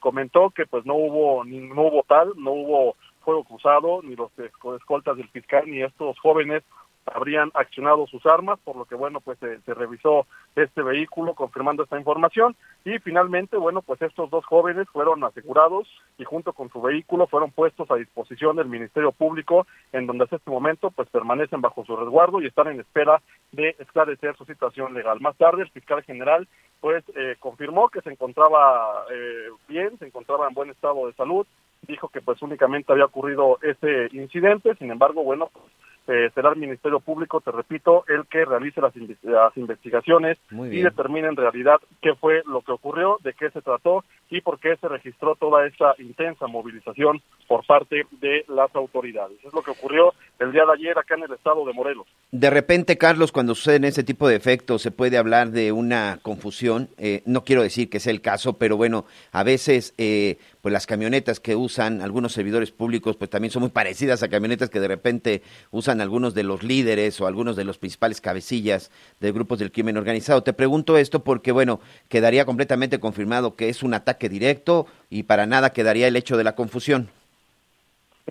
comentó 0.00 0.50
que 0.50 0.66
pues 0.66 0.84
no 0.84 0.94
hubo, 0.94 1.44
ni, 1.44 1.58
no 1.58 1.82
hubo 1.82 2.02
tal, 2.08 2.32
no 2.36 2.52
hubo 2.52 2.96
fuego 3.24 3.44
cruzado, 3.44 4.02
ni 4.02 4.16
los 4.16 4.30
escoltas 4.38 5.16
del 5.16 5.28
fiscal, 5.28 5.64
ni 5.66 5.82
estos 5.82 6.18
jóvenes 6.18 6.62
habrían 7.06 7.50
accionado 7.54 8.06
sus 8.06 8.24
armas, 8.26 8.58
por 8.64 8.76
lo 8.76 8.84
que 8.84 8.94
bueno, 8.94 9.20
pues 9.20 9.38
se, 9.38 9.74
revisó 9.74 10.26
este 10.56 10.82
vehículo 10.82 11.34
confirmando 11.34 11.82
esta 11.82 11.98
información. 11.98 12.56
Y 12.84 12.98
finalmente, 12.98 13.56
bueno, 13.56 13.82
pues 13.82 14.00
estos 14.02 14.30
dos 14.30 14.44
jóvenes 14.46 14.88
fueron 14.90 15.22
asegurados 15.24 15.88
y 16.18 16.24
junto 16.24 16.52
con 16.52 16.70
su 16.70 16.80
vehículo 16.80 17.26
fueron 17.26 17.50
puestos 17.50 17.90
a 17.90 17.96
disposición 17.96 18.56
del 18.56 18.68
Ministerio 18.68 19.12
Público, 19.12 19.66
en 19.92 20.06
donde 20.06 20.24
hasta 20.24 20.36
este 20.36 20.50
momento 20.50 20.90
pues 20.90 21.08
permanecen 21.10 21.60
bajo 21.60 21.84
su 21.84 21.96
resguardo 21.96 22.40
y 22.40 22.46
están 22.46 22.68
en 22.68 22.80
espera 22.80 23.20
de 23.52 23.76
esclarecer 23.78 24.36
su 24.36 24.44
situación 24.44 24.94
legal. 24.94 25.20
Más 25.20 25.36
tarde, 25.36 25.62
el 25.62 25.70
fiscal 25.70 26.02
general 26.02 26.48
pues 26.80 27.02
eh, 27.16 27.36
confirmó 27.38 27.88
que 27.88 28.02
se 28.02 28.10
encontraba 28.10 29.06
eh, 29.10 29.48
bien, 29.68 29.98
se 29.98 30.06
encontraba 30.06 30.46
en 30.46 30.52
buen 30.54 30.68
estado 30.68 31.06
de 31.06 31.14
salud, 31.14 31.46
dijo 31.88 32.08
que 32.08 32.20
pues 32.20 32.42
únicamente 32.42 32.92
había 32.92 33.06
ocurrido 33.06 33.58
ese 33.62 34.08
incidente, 34.12 34.74
sin 34.74 34.90
embargo, 34.90 35.24
bueno, 35.24 35.48
pues 35.52 35.64
eh, 36.06 36.30
será 36.34 36.50
el 36.50 36.56
Ministerio 36.56 37.00
Público, 37.00 37.40
te 37.40 37.50
repito, 37.50 38.04
el 38.08 38.26
que 38.26 38.44
realice 38.44 38.80
las, 38.80 38.92
las 39.22 39.56
investigaciones 39.56 40.38
y 40.50 40.82
determine 40.82 41.28
en 41.28 41.36
realidad 41.36 41.80
qué 42.02 42.14
fue 42.14 42.42
lo 42.46 42.60
que 42.62 42.72
ocurrió, 42.72 43.18
de 43.22 43.32
qué 43.32 43.50
se 43.50 43.62
trató 43.62 44.04
y 44.30 44.40
por 44.40 44.58
qué 44.58 44.76
se 44.76 44.88
registró 44.88 45.34
toda 45.36 45.66
esta 45.66 45.94
intensa 45.98 46.46
movilización 46.46 47.22
por 47.48 47.64
parte 47.66 48.06
de 48.20 48.44
las 48.48 48.74
autoridades. 48.74 49.38
Es 49.44 49.52
lo 49.54 49.62
que 49.62 49.70
ocurrió 49.70 50.12
el 50.38 50.52
día 50.52 50.64
de 50.64 50.72
ayer 50.72 50.98
acá 50.98 51.14
en 51.14 51.24
el 51.24 51.32
estado 51.32 51.64
de 51.64 51.72
Morelos. 51.72 52.06
De 52.30 52.50
repente, 52.50 52.98
Carlos, 52.98 53.32
cuando 53.32 53.54
suceden 53.54 53.84
ese 53.84 54.04
tipo 54.04 54.28
de 54.28 54.36
efectos, 54.36 54.82
se 54.82 54.90
puede 54.90 55.18
hablar 55.18 55.50
de 55.50 55.72
una 55.72 56.18
confusión. 56.22 56.88
Eh, 56.98 57.22
no 57.26 57.44
quiero 57.44 57.62
decir 57.62 57.88
que 57.88 58.00
sea 58.00 58.12
el 58.12 58.20
caso, 58.20 58.58
pero 58.58 58.76
bueno, 58.76 59.06
a 59.32 59.44
veces 59.44 59.94
eh, 59.98 60.38
pues 60.64 60.72
las 60.72 60.86
camionetas 60.86 61.40
que 61.40 61.56
usan 61.56 62.00
algunos 62.00 62.32
servidores 62.32 62.70
públicos, 62.70 63.18
pues 63.18 63.28
también 63.28 63.50
son 63.50 63.60
muy 63.60 63.70
parecidas 63.70 64.22
a 64.22 64.30
camionetas 64.30 64.70
que 64.70 64.80
de 64.80 64.88
repente 64.88 65.42
usan 65.70 66.00
algunos 66.00 66.32
de 66.32 66.42
los 66.42 66.62
líderes 66.62 67.20
o 67.20 67.26
algunos 67.26 67.54
de 67.54 67.64
los 67.64 67.76
principales 67.76 68.22
cabecillas 68.22 68.90
de 69.20 69.30
grupos 69.30 69.58
del 69.58 69.70
crimen 69.70 69.98
organizado. 69.98 70.42
Te 70.42 70.54
pregunto 70.54 70.96
esto 70.96 71.22
porque, 71.22 71.52
bueno, 71.52 71.80
quedaría 72.08 72.46
completamente 72.46 72.98
confirmado 72.98 73.56
que 73.56 73.68
es 73.68 73.82
un 73.82 73.92
ataque 73.92 74.30
directo 74.30 74.86
y 75.10 75.24
para 75.24 75.44
nada 75.44 75.74
quedaría 75.74 76.08
el 76.08 76.16
hecho 76.16 76.38
de 76.38 76.44
la 76.44 76.54
confusión. 76.54 77.10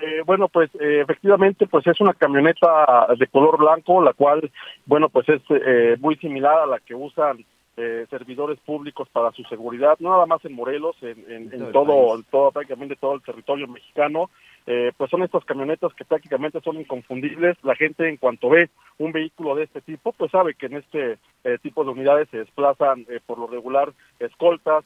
Eh, 0.02 0.24
bueno, 0.26 0.48
pues 0.48 0.72
eh, 0.80 1.02
efectivamente, 1.02 1.68
pues 1.68 1.86
es 1.86 2.02
una 2.02 2.16
camioneta 2.16 3.10
de 3.16 3.28
color 3.28 3.60
blanco, 3.60 4.02
la 4.02 4.14
cual, 4.14 4.50
bueno, 4.88 5.08
pues 5.10 5.30
es 5.30 5.42
eh, 5.52 5.98
muy 6.00 6.16
similar 6.16 6.62
a 6.64 6.66
la 6.66 6.80
que 6.80 6.96
usan 6.96 7.46
eh, 7.76 8.06
servidores 8.12 8.60
públicos 8.60 9.10
para 9.12 9.32
su 9.32 9.42
seguridad, 9.46 9.98
no 10.00 10.12
nada 10.12 10.28
más 10.28 10.46
en 10.46 10.54
Morelos, 10.54 10.96
en, 11.02 11.50
todo, 11.72 12.22
todo, 12.30 12.52
prácticamente 12.52 12.96
todo 12.96 13.16
el 13.16 13.24
territorio 13.24 13.68
mexicano. 13.68 14.30
Eh, 14.66 14.92
pues 14.96 15.10
son 15.10 15.24
estas 15.24 15.44
camionetas 15.44 15.92
que 15.96 16.06
prácticamente 16.06 16.62
son 16.62 16.80
inconfundibles. 16.80 17.58
La 17.64 17.76
gente 17.76 18.08
en 18.08 18.18
cuanto 18.18 18.50
ve 18.50 18.70
un 19.00 19.12
vehículo 19.12 19.56
de 19.56 19.64
este 19.64 19.82
tipo, 19.82 20.14
pues 20.14 20.32
sabe 20.32 20.54
que 20.54 20.68
en 20.68 20.76
este 20.78 21.18
eh, 21.44 21.58
tipo 21.64 21.84
de 21.84 21.90
unidades 21.90 22.30
se 22.30 22.38
desplazan 22.38 23.08
por 23.26 23.40
lo 23.40 23.48
regular 23.48 23.92
escoltas, 24.20 24.86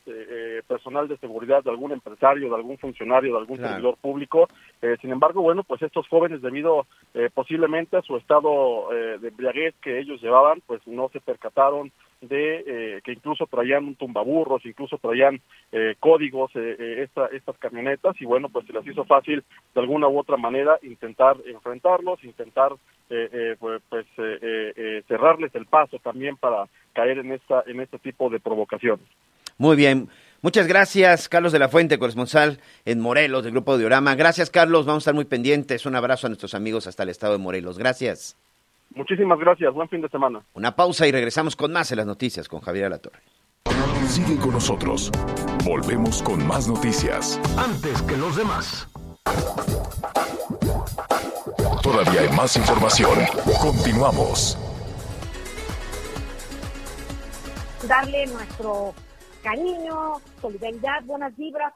personal 0.68 1.10
de 1.10 1.18
seguridad 1.18 1.64
de 1.64 1.70
algún 1.70 1.92
empresario, 1.92 2.50
de 2.50 2.56
algún 2.56 2.78
funcionario, 2.78 3.34
de 3.34 3.40
algún 3.40 3.58
servidor 3.58 3.98
público. 3.98 4.48
sin 5.02 5.12
embargo, 5.12 5.42
bueno, 5.42 5.64
pues 5.64 5.82
estos 5.82 6.08
jóvenes 6.08 6.42
debido 6.42 6.88
posiblemente 7.36 7.98
a 7.98 8.02
su 8.02 8.18
estado 8.18 8.90
de 8.90 9.28
embriaguez 9.28 9.76
que 9.82 10.00
ellos 10.00 10.22
llevaban, 10.22 10.62
pues 10.66 10.82
no 10.88 11.10
se 11.10 11.20
percataron 11.20 11.92
de 12.22 12.64
eh, 12.68 13.02
que 13.04 13.14
incluso 13.14 13.46
traían 13.48 13.86
un 13.86 13.96
tumbaburros, 13.96 14.66
incluso 14.66 14.98
traían 14.98 15.42
eh, 15.72 15.96
códigos 16.00 16.52
eh, 16.56 17.04
esta, 17.04 17.28
estas 17.28 17.58
camionetas 17.58 18.20
y 18.20 18.26
bueno, 18.26 18.50
pues 18.50 18.66
se 18.66 18.74
les 18.74 18.86
hizo 18.88 19.06
fácil 19.06 19.44
de 19.74 19.82
alguna 19.82 20.08
u 20.08 20.20
otra 20.20 20.38
manera 20.38 20.78
intentar 20.82 21.38
enfrentarlos, 21.46 22.24
intentar 22.24 22.74
pues, 23.60 23.82
pues 23.88 24.06
cerrarles 25.08 25.56
el 25.56 25.66
paso 25.66 25.98
también 26.00 26.36
para 26.36 26.66
caer 26.92 27.20
en 27.20 27.32
esta 27.32 27.64
en 27.66 27.80
este 27.80 28.00
tipo 28.00 28.30
de 28.30 28.42
provocaciones. 28.42 29.06
Muy 29.58 29.76
bien. 29.78 30.10
Muchas 30.42 30.68
gracias, 30.68 31.30
Carlos 31.30 31.52
de 31.52 31.60
la 31.60 31.70
Fuente, 31.70 31.98
corresponsal 31.98 32.60
en 32.86 33.00
Morelos 33.00 33.44
del 33.44 33.54
Grupo 33.54 33.78
de 33.78 33.86
Orama. 33.86 34.16
Gracias, 34.16 34.50
Carlos. 34.50 34.86
Vamos 34.86 35.02
a 35.02 35.06
estar 35.06 35.16
muy 35.16 35.26
pendientes. 35.26 35.86
Un 35.86 35.96
abrazo 35.96 36.28
a 36.28 36.30
nuestros 36.30 36.54
amigos 36.54 36.86
hasta 36.86 37.04
el 37.04 37.10
estado 37.10 37.34
de 37.34 37.40
Morelos. 37.40 37.78
Gracias. 37.78 38.38
Muchísimas 38.98 39.38
gracias, 39.38 39.72
buen 39.74 39.88
fin 39.90 40.02
de 40.02 40.10
semana. 40.10 40.42
Una 40.56 40.76
pausa 40.76 41.06
y 41.08 41.12
regresamos 41.12 41.56
con 41.56 41.72
más 41.72 41.92
en 41.92 41.98
las 41.98 42.08
noticias 42.08 42.50
con 42.50 42.62
Javier 42.62 42.86
Alatorre. 42.86 43.22
Sigue 44.08 44.38
con 44.38 44.54
nosotros. 44.54 45.12
Volvemos 45.64 46.24
con 46.24 46.46
más 46.48 46.68
noticias. 46.68 47.40
Antes 47.58 48.02
que 48.02 48.18
los 48.18 48.36
demás. 48.36 48.88
Todavía 51.84 52.22
hay 52.22 52.30
más 52.36 52.58
información. 52.58 53.20
Continuamos. 53.62 54.58
Darle 57.88 58.26
nuestro 58.28 58.96
cariño, 59.42 60.14
solidaridad, 60.42 61.04
buenas 61.06 61.36
vibras. 61.38 61.74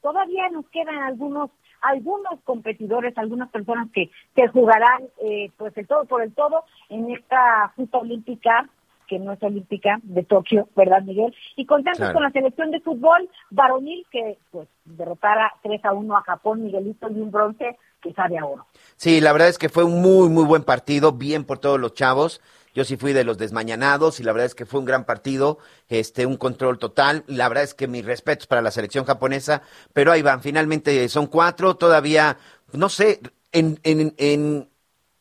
todavía 0.00 0.48
nos 0.50 0.66
quedan 0.68 0.98
algunos 0.98 1.50
algunos 1.82 2.40
competidores, 2.44 3.16
algunas 3.16 3.50
personas 3.50 3.88
que, 3.92 4.10
que 4.34 4.48
jugarán 4.48 5.04
eh, 5.22 5.50
pues 5.56 5.76
el 5.76 5.86
todo 5.86 6.04
por 6.06 6.22
el 6.22 6.32
todo 6.32 6.64
en 6.88 7.10
esta 7.10 7.72
justa 7.76 7.98
olímpica 7.98 8.68
que 9.06 9.18
no 9.18 9.32
es 9.32 9.42
olímpica 9.42 9.98
de 10.02 10.24
Tokio, 10.24 10.68
¿verdad, 10.74 11.02
Miguel? 11.02 11.34
Y 11.54 11.64
contentos 11.64 12.10
con 12.10 12.22
la 12.22 12.30
selección 12.30 12.70
de 12.70 12.80
fútbol 12.80 13.28
varonil 13.50 14.04
que 14.10 14.38
pues 14.50 14.68
derrotara 14.84 15.52
3 15.62 15.84
a 15.84 15.92
1 15.92 16.16
a 16.16 16.22
Japón, 16.22 16.64
Miguelito, 16.64 17.08
y 17.10 17.20
un 17.20 17.30
bronce 17.30 17.76
que 18.02 18.12
sabe 18.12 18.38
a 18.38 18.44
oro. 18.44 18.66
Sí, 18.96 19.20
la 19.20 19.32
verdad 19.32 19.48
es 19.48 19.58
que 19.58 19.68
fue 19.68 19.84
un 19.84 20.02
muy, 20.02 20.28
muy 20.28 20.44
buen 20.44 20.64
partido, 20.64 21.12
bien 21.12 21.44
por 21.44 21.58
todos 21.58 21.80
los 21.80 21.94
chavos. 21.94 22.40
Yo 22.76 22.84
sí 22.84 22.98
fui 22.98 23.14
de 23.14 23.24
los 23.24 23.38
desmañanados 23.38 24.20
y 24.20 24.22
la 24.22 24.32
verdad 24.32 24.44
es 24.44 24.54
que 24.54 24.66
fue 24.66 24.80
un 24.80 24.84
gran 24.84 25.06
partido, 25.06 25.56
este, 25.88 26.26
un 26.26 26.36
control 26.36 26.78
total. 26.78 27.24
La 27.26 27.48
verdad 27.48 27.64
es 27.64 27.72
que 27.72 27.88
mis 27.88 28.04
respetos 28.04 28.46
para 28.46 28.60
la 28.60 28.70
selección 28.70 29.06
japonesa, 29.06 29.62
pero 29.94 30.12
ahí 30.12 30.20
van, 30.20 30.42
finalmente 30.42 31.08
son 31.08 31.26
cuatro, 31.26 31.76
todavía, 31.76 32.36
no 32.72 32.90
sé, 32.90 33.22
en, 33.50 33.80
en, 33.82 34.14
en 34.18 34.68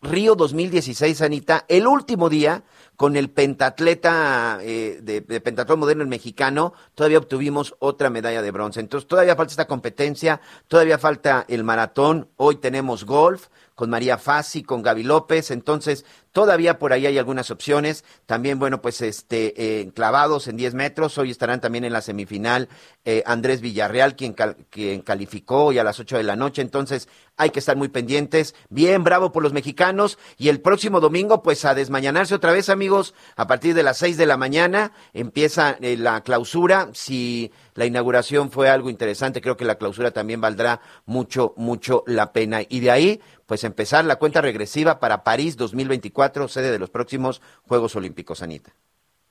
Río 0.02 0.36
2016, 0.36 1.22
Anita, 1.22 1.64
el 1.70 1.88
último 1.88 2.28
día, 2.30 2.66
con 2.98 3.16
el 3.16 3.30
pentatleta 3.30 4.60
eh, 4.62 5.00
de, 5.02 5.22
de, 5.22 5.40
pentatlón 5.40 5.80
moderno 5.80 6.04
el 6.04 6.10
mexicano, 6.10 6.74
todavía 6.94 7.20
obtuvimos 7.20 7.74
otra 7.80 8.10
medalla 8.10 8.42
de 8.42 8.52
bronce. 8.52 8.82
Entonces 8.82 9.08
todavía 9.08 9.38
falta 9.38 9.52
esta 9.52 9.68
competencia, 9.68 10.42
todavía 10.68 10.98
falta 10.98 11.46
el 11.48 11.64
maratón, 11.64 12.28
hoy 12.36 12.58
tenemos 12.58 13.06
golf, 13.06 13.48
con 13.76 13.90
María 13.90 14.18
Fassi, 14.18 14.64
con 14.64 14.82
Gaby 14.82 15.04
López, 15.04 15.52
entonces 15.52 16.06
todavía 16.36 16.80
por 16.80 16.92
ahí 16.92 17.06
hay 17.06 17.18
algunas 17.18 17.50
opciones. 17.50 18.04
También, 18.26 18.60
bueno, 18.60 18.82
pues 18.82 19.00
este, 19.00 19.54
eh, 19.56 19.90
clavados 19.94 20.50
en 20.50 20.58
10 20.58 20.74
metros, 20.74 21.18
hoy 21.18 21.32
estarán 21.32 21.62
también 21.62 21.86
en 21.86 21.94
la 21.94 22.02
semifinal 22.02 22.68
eh, 23.06 23.24
Andrés 23.26 23.62
Villarreal, 23.62 24.18
quien, 24.18 24.36
quien 24.70 25.00
calificó 25.00 25.68
hoy 25.68 25.80
a 25.80 25.86
las 25.86 25.98
8 25.98 26.18
de 26.18 26.24
la 26.24 26.36
noche, 26.36 26.62
entonces 26.62 27.08
hay 27.38 27.52
que 27.52 27.60
estar 27.60 27.78
muy 27.78 27.88
pendientes. 27.88 28.54
Bien, 28.70 29.04
bravo 29.04 29.32
por 29.32 29.44
los 29.44 29.54
mexicanos. 29.54 30.18
Y 30.38 30.50
el 30.50 30.60
próximo 30.60 31.00
domingo, 31.00 31.42
pues 31.42 31.64
a 31.64 31.74
desmañanarse 31.74 32.36
otra 32.36 32.52
vez, 32.52 32.70
amigos, 32.70 33.14
a 33.38 33.48
partir 33.48 33.74
de 33.74 33.84
las 33.84 33.98
6 33.98 34.18
de 34.18 34.26
la 34.26 34.36
mañana 34.38 34.92
empieza 35.14 35.78
eh, 35.82 35.96
la 35.98 36.22
clausura. 36.22 36.90
Si 36.94 37.52
la 37.76 37.86
inauguración 37.86 38.52
fue 38.52 38.70
algo 38.70 38.90
interesante, 38.90 39.42
creo 39.42 39.58
que 39.58 39.66
la 39.66 39.76
clausura 39.76 40.12
también 40.12 40.42
valdrá 40.42 40.82
mucho, 41.06 41.54
mucho 41.58 42.04
la 42.08 42.32
pena. 42.32 42.62
Y 42.68 42.80
de 42.80 42.92
ahí, 42.92 43.22
pues 43.46 43.64
empezar 43.64 44.06
la 44.06 44.16
cuenta 44.16 44.42
regresiva 44.42 45.00
para 45.00 45.24
París 45.24 45.58
2024, 45.58 46.25
sede 46.48 46.72
de 46.72 46.80
los 46.80 46.90
próximos 46.90 47.42
Juegos 47.68 47.96
Olímpicos, 47.96 48.42
Anita. 48.42 48.72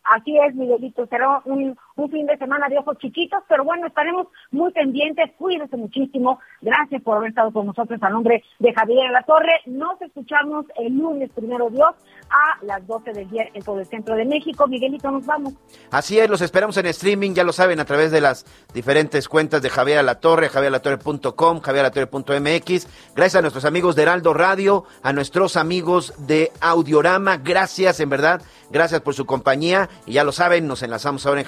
Así 0.04 0.36
es, 0.38 0.54
Miguelito, 0.54 1.06
será 1.06 1.40
un, 1.46 1.78
un, 1.96 2.10
fin 2.10 2.26
de 2.26 2.36
semana 2.38 2.68
de 2.68 2.78
ojos 2.78 2.98
chiquitos, 2.98 3.42
pero 3.48 3.64
bueno, 3.64 3.86
estaremos 3.86 4.28
muy 4.50 4.72
pendientes, 4.72 5.30
cuídense 5.38 5.76
muchísimo, 5.76 6.38
gracias 6.60 7.02
por 7.02 7.16
haber 7.16 7.30
estado 7.30 7.52
con 7.52 7.66
nosotros. 7.66 8.02
A 8.02 8.10
nombre 8.10 8.42
de 8.58 8.72
Javier 8.72 9.10
La 9.10 9.22
Torre, 9.22 9.52
nos 9.66 10.00
escuchamos 10.00 10.66
el 10.76 10.96
lunes, 10.96 11.30
primero 11.34 11.70
Dios, 11.70 11.94
a 12.30 12.64
las 12.64 12.86
12 12.86 13.12
del 13.12 13.30
día 13.30 13.48
en 13.52 13.62
todo 13.62 13.80
el 13.80 13.86
centro 13.86 14.14
de 14.14 14.24
México, 14.24 14.66
Miguelito, 14.66 15.10
nos 15.10 15.26
vamos. 15.26 15.54
Así 15.90 16.18
es, 16.18 16.28
los 16.28 16.40
esperamos 16.40 16.76
en 16.76 16.86
streaming, 16.86 17.32
ya 17.34 17.44
lo 17.44 17.52
saben, 17.52 17.80
a 17.80 17.84
través 17.84 18.10
de 18.10 18.20
las 18.20 18.44
diferentes 18.72 19.28
cuentas 19.28 19.62
de 19.62 19.70
Javier 19.70 20.04
La 20.04 20.20
Torre, 20.20 20.48
javierlatorre.com, 20.48 21.60
javierlatorre.mx, 21.60 23.14
gracias 23.14 23.36
a 23.36 23.40
nuestros 23.40 23.64
amigos 23.64 23.96
de 23.96 24.02
Heraldo 24.02 24.34
Radio, 24.34 24.84
a 25.02 25.12
nuestros 25.12 25.56
amigos 25.56 26.14
de 26.26 26.50
Audiorama, 26.60 27.38
gracias, 27.38 28.00
en 28.00 28.08
verdad, 28.08 28.42
gracias 28.70 29.00
por 29.00 29.14
su 29.14 29.26
compañía. 29.26 29.88
Y 30.06 30.12
ya 30.12 30.24
lo 30.24 30.32
saben, 30.32 30.66
nos 30.66 30.82
enlazamos 30.82 31.24
ahora 31.26 31.40
en 31.40 31.46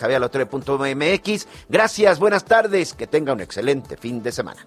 Gracias, 1.69 2.19
buenas 2.19 2.45
tardes, 2.45 2.93
que 2.93 3.07
tenga 3.07 3.33
un 3.33 3.41
excelente 3.41 3.97
fin 3.97 4.23
de 4.23 4.33
semana. 4.33 4.67